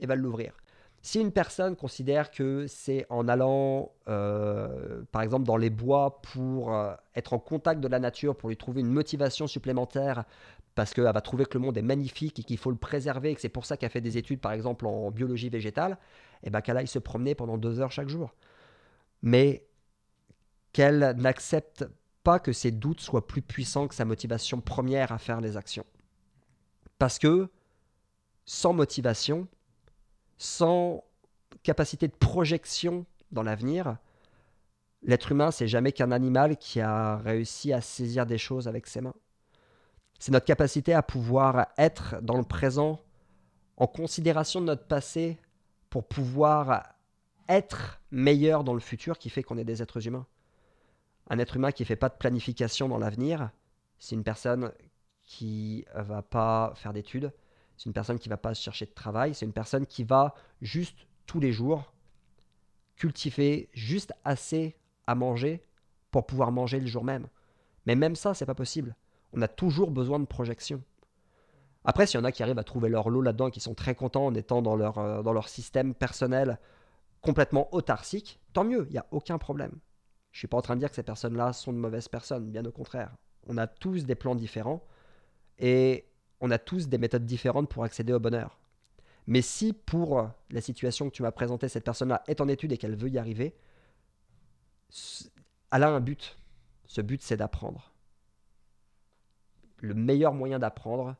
Et 0.01 0.07
va 0.07 0.16
l'ouvrir. 0.16 0.55
Si 1.03 1.18
une 1.18 1.32
personne 1.32 1.76
considère 1.76 2.30
que 2.30 2.66
c'est 2.66 3.07
en 3.09 3.26
allant, 3.26 3.92
euh, 4.09 5.03
par 5.12 5.22
exemple, 5.22 5.46
dans 5.46 5.57
les 5.57 5.70
bois 5.70 6.20
pour 6.20 6.74
euh, 6.74 6.94
être 7.14 7.32
en 7.32 7.38
contact 7.38 7.80
de 7.80 7.88
la 7.88 7.98
nature, 7.98 8.36
pour 8.36 8.51
lui 8.51 8.57
trouver 8.57 8.82
une 8.82 8.92
motivation 8.92 9.46
supplémentaire, 9.46 10.24
parce 10.74 10.92
qu'elle 10.92 11.05
va 11.05 11.20
trouver 11.22 11.46
que 11.46 11.57
le 11.57 11.64
monde 11.64 11.78
est 11.78 11.82
magnifique 11.82 12.38
et 12.38 12.42
qu'il 12.42 12.59
faut 12.59 12.70
le 12.70 12.76
préserver, 12.76 13.30
et 13.30 13.34
que 13.34 13.40
c'est 13.40 13.48
pour 13.48 13.64
ça 13.64 13.78
qu'elle 13.78 13.90
fait 13.90 14.03
des 14.03 14.18
études, 14.18 14.40
par 14.40 14.53
exemple, 14.53 14.86
en 14.86 15.11
biologie 15.11 15.48
végétale, 15.48 15.98
et 16.42 16.51
ben 16.51 16.61
qu'elle 16.61 16.76
aille 16.76 16.86
se 16.86 16.98
promener 16.98 17.34
pendant 17.34 17.57
deux 17.57 17.80
heures 17.80 17.92
chaque 17.92 18.09
jour. 18.09 18.34
Mais 19.22 19.66
qu'elle 20.72 21.14
n'accepte 21.16 21.86
pas 22.22 22.38
que 22.38 22.53
ses 22.53 22.70
doutes 22.70 23.01
soient 23.01 23.26
plus 23.26 23.42
puissants 23.42 23.88
que 23.88 23.94
sa 23.94 24.05
motivation 24.05 24.61
première 24.61 25.12
à 25.12 25.18
faire 25.18 25.40
les 25.40 25.57
actions. 25.57 25.86
Parce 26.98 27.18
que 27.18 27.48
sans 28.44 28.74
motivation, 28.74 29.48
sans 30.41 31.05
capacité 31.62 32.09
de 32.09 32.14
projection 32.14 33.05
dans 33.30 33.43
l'avenir, 33.43 33.99
l'être 35.03 35.32
humain, 35.32 35.51
c'est 35.51 35.68
jamais 35.68 35.93
qu'un 35.93 36.11
animal 36.11 36.57
qui 36.57 36.80
a 36.80 37.18
réussi 37.18 37.74
à 37.74 37.82
saisir 37.82 38.24
des 38.24 38.38
choses 38.38 38.66
avec 38.66 38.86
ses 38.86 39.03
mains. 39.03 39.14
C'est 40.18 40.32
notre 40.32 40.47
capacité 40.47 40.95
à 40.95 41.03
pouvoir 41.03 41.66
être 41.76 42.22
dans 42.22 42.38
le 42.38 42.45
présent 42.45 43.01
en 43.76 43.86
considération 43.86 44.62
de 44.62 44.66
notre 44.66 44.86
passé 44.86 45.38
pour 45.91 46.09
pouvoir 46.09 46.95
être 47.51 48.01
meilleur 48.11 48.64
dans 48.64 48.74
le 48.74 48.80
futur 48.80 49.18
qui 49.18 49.28
fait 49.28 49.43
qu'on 49.43 49.59
est 49.59 49.64
des 49.64 49.82
êtres 49.82 50.07
humains. 50.07 50.26
Un 51.28 51.38
être 51.38 51.57
humain 51.57 51.70
qui 51.70 51.82
ne 51.82 51.86
fait 51.86 51.97
pas 51.97 52.09
de 52.09 52.16
planification 52.16 52.88
dans 52.88 52.99
l'avenir, 52.99 53.51
c'est 53.99 54.14
une 54.14 54.24
personne 54.24 54.72
qui 55.22 55.84
va 55.95 56.22
pas 56.22 56.72
faire 56.76 56.95
d'études, 56.95 57.30
c'est 57.81 57.89
une 57.89 57.95
personne 57.95 58.18
qui 58.18 58.28
va 58.28 58.37
pas 58.37 58.53
chercher 58.53 58.85
de 58.85 58.91
travail, 58.91 59.35
c'est 59.35 59.47
une 59.47 59.55
personne 59.55 59.87
qui 59.87 60.05
va 60.05 60.35
juste 60.61 60.99
tous 61.24 61.41
les 61.41 61.51
jours 61.51 61.95
cultiver 62.95 63.70
juste 63.72 64.12
assez 64.22 64.76
à 65.07 65.14
manger 65.14 65.64
pour 66.11 66.26
pouvoir 66.26 66.53
manger 66.53 66.78
le 66.78 66.87
jour 66.87 67.05
même. 67.05 67.26
Mais 67.87 67.97
même 67.97 68.16
ça, 68.16 68.35
c'est 68.35 68.45
pas 68.45 68.55
possible. 68.55 68.95
On 69.33 69.41
a 69.41 69.49
toujours 69.49 69.93
besoin 69.93 70.20
de 70.20 70.26
projection. 70.26 70.83
Après, 71.87 72.07
s'il 72.07 72.20
y 72.20 72.22
en 72.22 72.26
a 72.26 72.33
qui 72.33 72.43
arrivent 72.43 72.59
à 72.59 72.64
trouver 72.64 72.91
leur 72.91 73.09
lot 73.09 73.22
là-dedans 73.22 73.49
qui 73.49 73.61
sont 73.61 73.74
très 73.74 73.95
contents 73.95 74.26
en 74.26 74.35
étant 74.35 74.61
dans 74.61 74.76
leur, 74.76 74.99
euh, 74.99 75.22
dans 75.22 75.33
leur 75.33 75.49
système 75.49 75.95
personnel 75.95 76.59
complètement 77.22 77.74
autarcique, 77.74 78.41
tant 78.53 78.64
mieux, 78.64 78.85
il 78.91 78.93
n'y 78.93 78.99
a 78.99 79.07
aucun 79.11 79.39
problème. 79.39 79.72
Je 80.33 80.41
suis 80.41 80.49
pas 80.49 80.59
en 80.59 80.62
train 80.62 80.74
de 80.74 80.81
dire 80.81 80.91
que 80.91 80.97
ces 80.97 81.03
personnes-là 81.03 81.55
sont 81.55 81.72
de 81.72 81.78
mauvaises 81.78 82.09
personnes, 82.09 82.51
bien 82.51 82.66
au 82.66 82.72
contraire. 82.72 83.16
On 83.47 83.57
a 83.57 83.66
tous 83.66 84.05
des 84.05 84.16
plans 84.16 84.35
différents 84.35 84.85
et 85.59 86.09
on 86.41 86.51
a 86.51 86.59
tous 86.59 86.88
des 86.88 86.99
méthodes 86.99 87.26
différentes 87.26 87.68
pour 87.68 87.84
accéder 87.84 88.12
au 88.12 88.20
bonheur. 88.20 88.59
Mais 89.26 89.43
si 89.43 89.72
pour 89.72 90.28
la 90.51 90.61
situation 90.61 91.09
que 91.09 91.14
tu 91.14 91.22
m'as 91.22 91.30
présentée, 91.30 91.68
cette 91.68 91.84
personne-là 91.84 92.22
est 92.26 92.41
en 92.41 92.49
étude 92.49 92.72
et 92.72 92.78
qu'elle 92.78 92.97
veut 92.97 93.11
y 93.11 93.18
arriver, 93.18 93.55
elle 95.70 95.82
a 95.82 95.88
un 95.88 96.01
but. 96.01 96.36
Ce 96.86 97.01
but, 97.01 97.22
c'est 97.22 97.36
d'apprendre. 97.36 97.93
Le 99.78 99.95
meilleur 99.95 100.34
moyen 100.34 100.59
d'apprendre, 100.59 101.14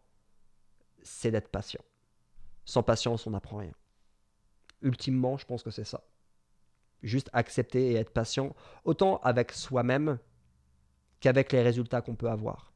c'est 1.03 1.31
d'être 1.31 1.49
patient. 1.49 1.83
Sans 2.65 2.83
patience, 2.83 3.27
on 3.27 3.31
n'apprend 3.31 3.59
rien. 3.59 3.73
Ultimement, 4.83 5.37
je 5.37 5.47
pense 5.47 5.63
que 5.63 5.71
c'est 5.71 5.85
ça. 5.85 6.03
Juste 7.03 7.31
accepter 7.33 7.93
et 7.93 7.95
être 7.95 8.13
patient, 8.13 8.55
autant 8.85 9.19
avec 9.19 9.53
soi-même 9.53 10.19
qu'avec 11.21 11.53
les 11.53 11.63
résultats 11.63 12.03
qu'on 12.03 12.17
peut 12.17 12.29
avoir. 12.29 12.73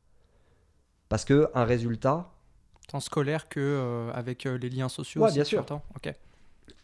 Parce 1.08 1.24
que 1.24 1.50
un 1.54 1.64
résultat, 1.64 2.33
tant 2.88 3.00
scolaire 3.00 3.48
que 3.48 3.60
euh, 3.60 4.12
avec 4.12 4.46
euh, 4.46 4.56
les 4.58 4.70
liens 4.70 4.88
sociaux. 4.88 5.22
Ouais, 5.22 5.32
bien 5.32 5.44
sûr. 5.44 5.64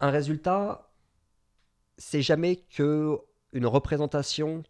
Un 0.01 0.11
résultat, 0.11 0.91
c'est 1.99 2.23
jamais 2.23 2.57
que 2.57 3.19
une 3.53 3.67
représentation 3.67 4.63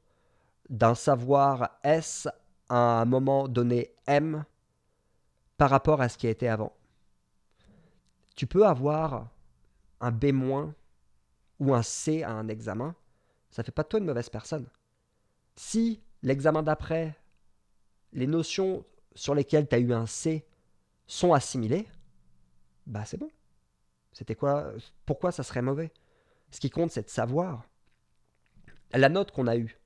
d'un 0.68 0.94
savoir 0.94 1.78
S 1.82 2.28
à 2.68 3.00
un 3.00 3.04
moment 3.04 3.48
donné 3.48 3.92
M 4.06 4.44
par 5.56 5.70
rapport 5.70 6.00
à 6.00 6.08
ce 6.08 6.16
qui 6.16 6.26
a 6.26 6.30
été 6.30 6.48
avant. 6.48 6.72
Tu 8.36 8.46
peux 8.46 8.66
avoir 8.66 9.28
un 10.00 10.10
B- 10.10 10.72
ou 11.58 11.74
un 11.74 11.82
C 11.82 12.22
à 12.22 12.32
un 12.32 12.48
examen, 12.48 12.94
ça 13.50 13.62
fait 13.62 13.72
pas 13.72 13.82
de 13.82 13.88
toi 13.88 14.00
une 14.00 14.06
mauvaise 14.06 14.30
personne. 14.30 14.66
Si 15.56 16.00
l'examen 16.22 16.62
d'après, 16.62 17.14
les 18.12 18.26
notions 18.26 18.84
sur 19.14 19.34
lesquelles 19.34 19.68
tu 19.68 19.74
as 19.74 19.78
eu 19.78 19.92
un 19.92 20.06
C 20.06 20.46
sont 21.10 21.32
assimilées, 21.32 21.88
bah 22.86 23.04
c'est 23.04 23.18
bon. 23.18 23.30
C'était 24.12 24.34
quoi 24.34 24.72
Pourquoi 25.06 25.32
ça 25.32 25.42
serait 25.42 25.62
mauvais? 25.62 25.92
Ce 26.50 26.60
qui 26.60 26.70
compte, 26.70 26.90
c'est 26.90 27.02
de 27.02 27.10
savoir. 27.10 27.64
La 28.92 29.08
note 29.08 29.30
qu'on 29.30 29.46
a 29.46 29.56
eue, 29.56 29.78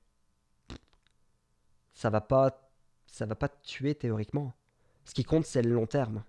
ça 1.93 2.09
va 2.09 2.21
pas, 2.21 2.69
ça 3.07 3.25
va 3.25 3.35
pas 3.35 3.49
te 3.49 3.63
tuer 3.65 3.95
théoriquement. 3.95 4.53
Ce 5.03 5.13
qui 5.13 5.23
compte, 5.23 5.45
c'est 5.45 5.61
le 5.61 5.73
long 5.73 5.85
terme. 5.85 6.23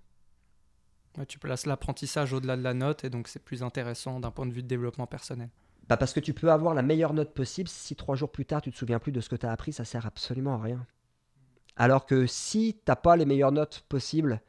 tu 1.29 1.39
places 1.39 1.67
l'apprentissage 1.67 2.33
au-delà 2.33 2.57
de 2.57 2.63
la 2.63 2.75
note 2.75 3.05
et 3.05 3.11
donc 3.11 3.29
c'est 3.29 3.43
plus 3.43 3.63
intéressant 3.63 4.21
d'un 4.21 4.31
point 4.31 4.47
de 4.47 4.53
vue 4.53 4.63
de 4.63 4.69
développement 4.69 5.07
personnel. 5.07 5.51
Bah 5.89 5.97
parce 5.97 6.13
que 6.13 6.21
tu 6.21 6.35
peux 6.35 6.51
avoir 6.51 6.75
la 6.75 6.83
meilleure 6.83 7.15
note 7.15 7.33
possible, 7.33 7.69
si 7.69 7.97
trois 7.97 8.17
jours 8.17 8.33
plus 8.33 8.45
tard 8.45 8.61
tu 8.61 8.71
te 8.71 8.77
souviens 8.77 8.99
plus 8.99 9.13
de 9.13 9.21
ce 9.21 9.29
que 9.29 9.37
tu 9.37 9.47
as 9.47 9.53
appris, 9.53 9.73
ça 9.73 9.85
sert 9.85 10.05
absolument 10.05 10.55
à 10.55 10.63
rien. 10.63 10.87
Alors 11.77 12.07
que 12.07 12.27
si 12.27 12.81
t'as 12.85 12.97
pas 12.97 13.17
les 13.17 13.25
meilleures 13.25 13.53
notes 13.53 13.85
possibles, 13.89 14.43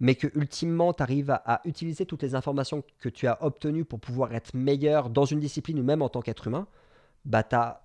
mais 0.00 0.14
que 0.14 0.28
ultimement 0.38 0.92
tu 0.92 1.02
arrives 1.02 1.30
à, 1.30 1.60
utiliser 1.64 2.06
toutes 2.06 2.22
les 2.22 2.34
informations 2.34 2.84
que 2.98 3.08
tu 3.08 3.26
as 3.26 3.42
obtenues 3.42 3.84
pour 3.84 4.00
pouvoir 4.00 4.34
être 4.34 4.54
meilleur 4.54 5.10
dans 5.10 5.24
une 5.24 5.40
discipline 5.40 5.80
ou 5.80 5.82
même 5.82 6.02
en 6.02 6.08
tant 6.08 6.22
qu'être 6.22 6.46
humain, 6.46 6.66
bah 7.24 7.42
tu 7.42 7.56
as, 7.56 7.82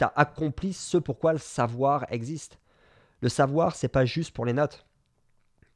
accompli 0.00 0.72
ce 0.72 0.98
pourquoi 0.98 1.32
le 1.32 1.38
savoir 1.38 2.06
existe. 2.10 2.58
Le 3.20 3.28
savoir, 3.28 3.76
c'est 3.76 3.88
pas 3.88 4.04
juste 4.04 4.32
pour 4.32 4.44
les 4.44 4.52
notes. 4.52 4.84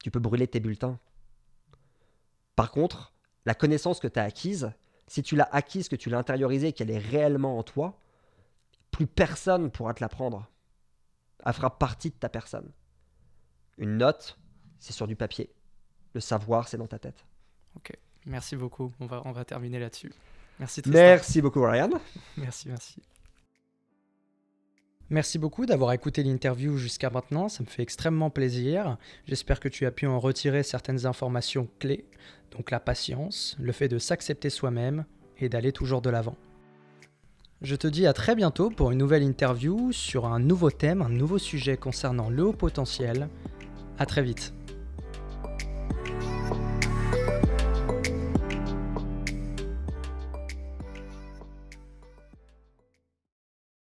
Tu 0.02 0.10
peux 0.10 0.18
brûler 0.18 0.48
tes 0.48 0.58
bulletins. 0.58 0.98
Par 2.56 2.72
contre, 2.72 3.12
la 3.44 3.54
connaissance 3.54 4.00
que 4.00 4.08
tu 4.08 4.18
as 4.18 4.24
acquise, 4.24 4.72
si 5.06 5.22
tu 5.22 5.36
l'as 5.36 5.48
acquise, 5.52 5.88
que 5.88 5.94
tu 5.94 6.10
l'as 6.10 6.18
intériorisée, 6.18 6.72
qu'elle 6.72 6.90
est 6.90 6.98
réellement 6.98 7.58
en 7.58 7.62
toi, 7.62 8.00
plus 8.90 9.06
personne 9.06 9.70
pourra 9.70 9.94
te 9.94 10.00
l'apprendre. 10.00 10.50
Elle 11.44 11.52
fera 11.52 11.78
partie 11.78 12.10
de 12.10 12.16
ta 12.16 12.28
personne. 12.28 12.72
Une 13.78 13.98
note, 13.98 14.38
c'est 14.78 14.92
sur 14.92 15.06
du 15.06 15.16
papier. 15.16 15.50
Le 16.14 16.20
savoir, 16.20 16.68
c'est 16.68 16.76
dans 16.76 16.86
ta 16.86 16.98
tête. 16.98 17.24
Ok, 17.76 17.92
merci 18.24 18.56
beaucoup. 18.56 18.92
On 19.00 19.06
va, 19.06 19.22
on 19.24 19.32
va 19.32 19.44
terminer 19.44 19.78
là-dessus. 19.78 20.12
Merci 20.58 20.82
Tristan. 20.82 20.98
Merci 20.98 21.42
beaucoup 21.42 21.62
Ryan. 21.62 21.90
merci, 22.36 22.68
merci. 22.68 23.02
Merci 25.08 25.38
beaucoup 25.38 25.66
d'avoir 25.66 25.92
écouté 25.92 26.24
l'interview 26.24 26.76
jusqu'à 26.78 27.10
maintenant, 27.10 27.48
ça 27.48 27.62
me 27.62 27.68
fait 27.68 27.82
extrêmement 27.82 28.28
plaisir. 28.28 28.96
J'espère 29.26 29.60
que 29.60 29.68
tu 29.68 29.86
as 29.86 29.92
pu 29.92 30.08
en 30.08 30.18
retirer 30.18 30.64
certaines 30.64 31.06
informations 31.06 31.68
clés, 31.78 32.06
donc 32.50 32.72
la 32.72 32.80
patience, 32.80 33.56
le 33.60 33.70
fait 33.70 33.86
de 33.86 33.98
s'accepter 33.98 34.50
soi-même 34.50 35.04
et 35.38 35.48
d'aller 35.48 35.70
toujours 35.70 36.02
de 36.02 36.10
l'avant. 36.10 36.36
Je 37.62 37.76
te 37.76 37.86
dis 37.86 38.06
à 38.06 38.12
très 38.12 38.34
bientôt 38.34 38.68
pour 38.68 38.90
une 38.90 38.98
nouvelle 38.98 39.22
interview 39.22 39.92
sur 39.92 40.26
un 40.26 40.40
nouveau 40.40 40.70
thème, 40.70 41.02
un 41.02 41.08
nouveau 41.08 41.38
sujet 41.38 41.76
concernant 41.76 42.28
le 42.28 42.44
haut 42.44 42.52
potentiel. 42.52 43.28
À 43.98 44.06
très 44.06 44.22
vite. 44.22 44.52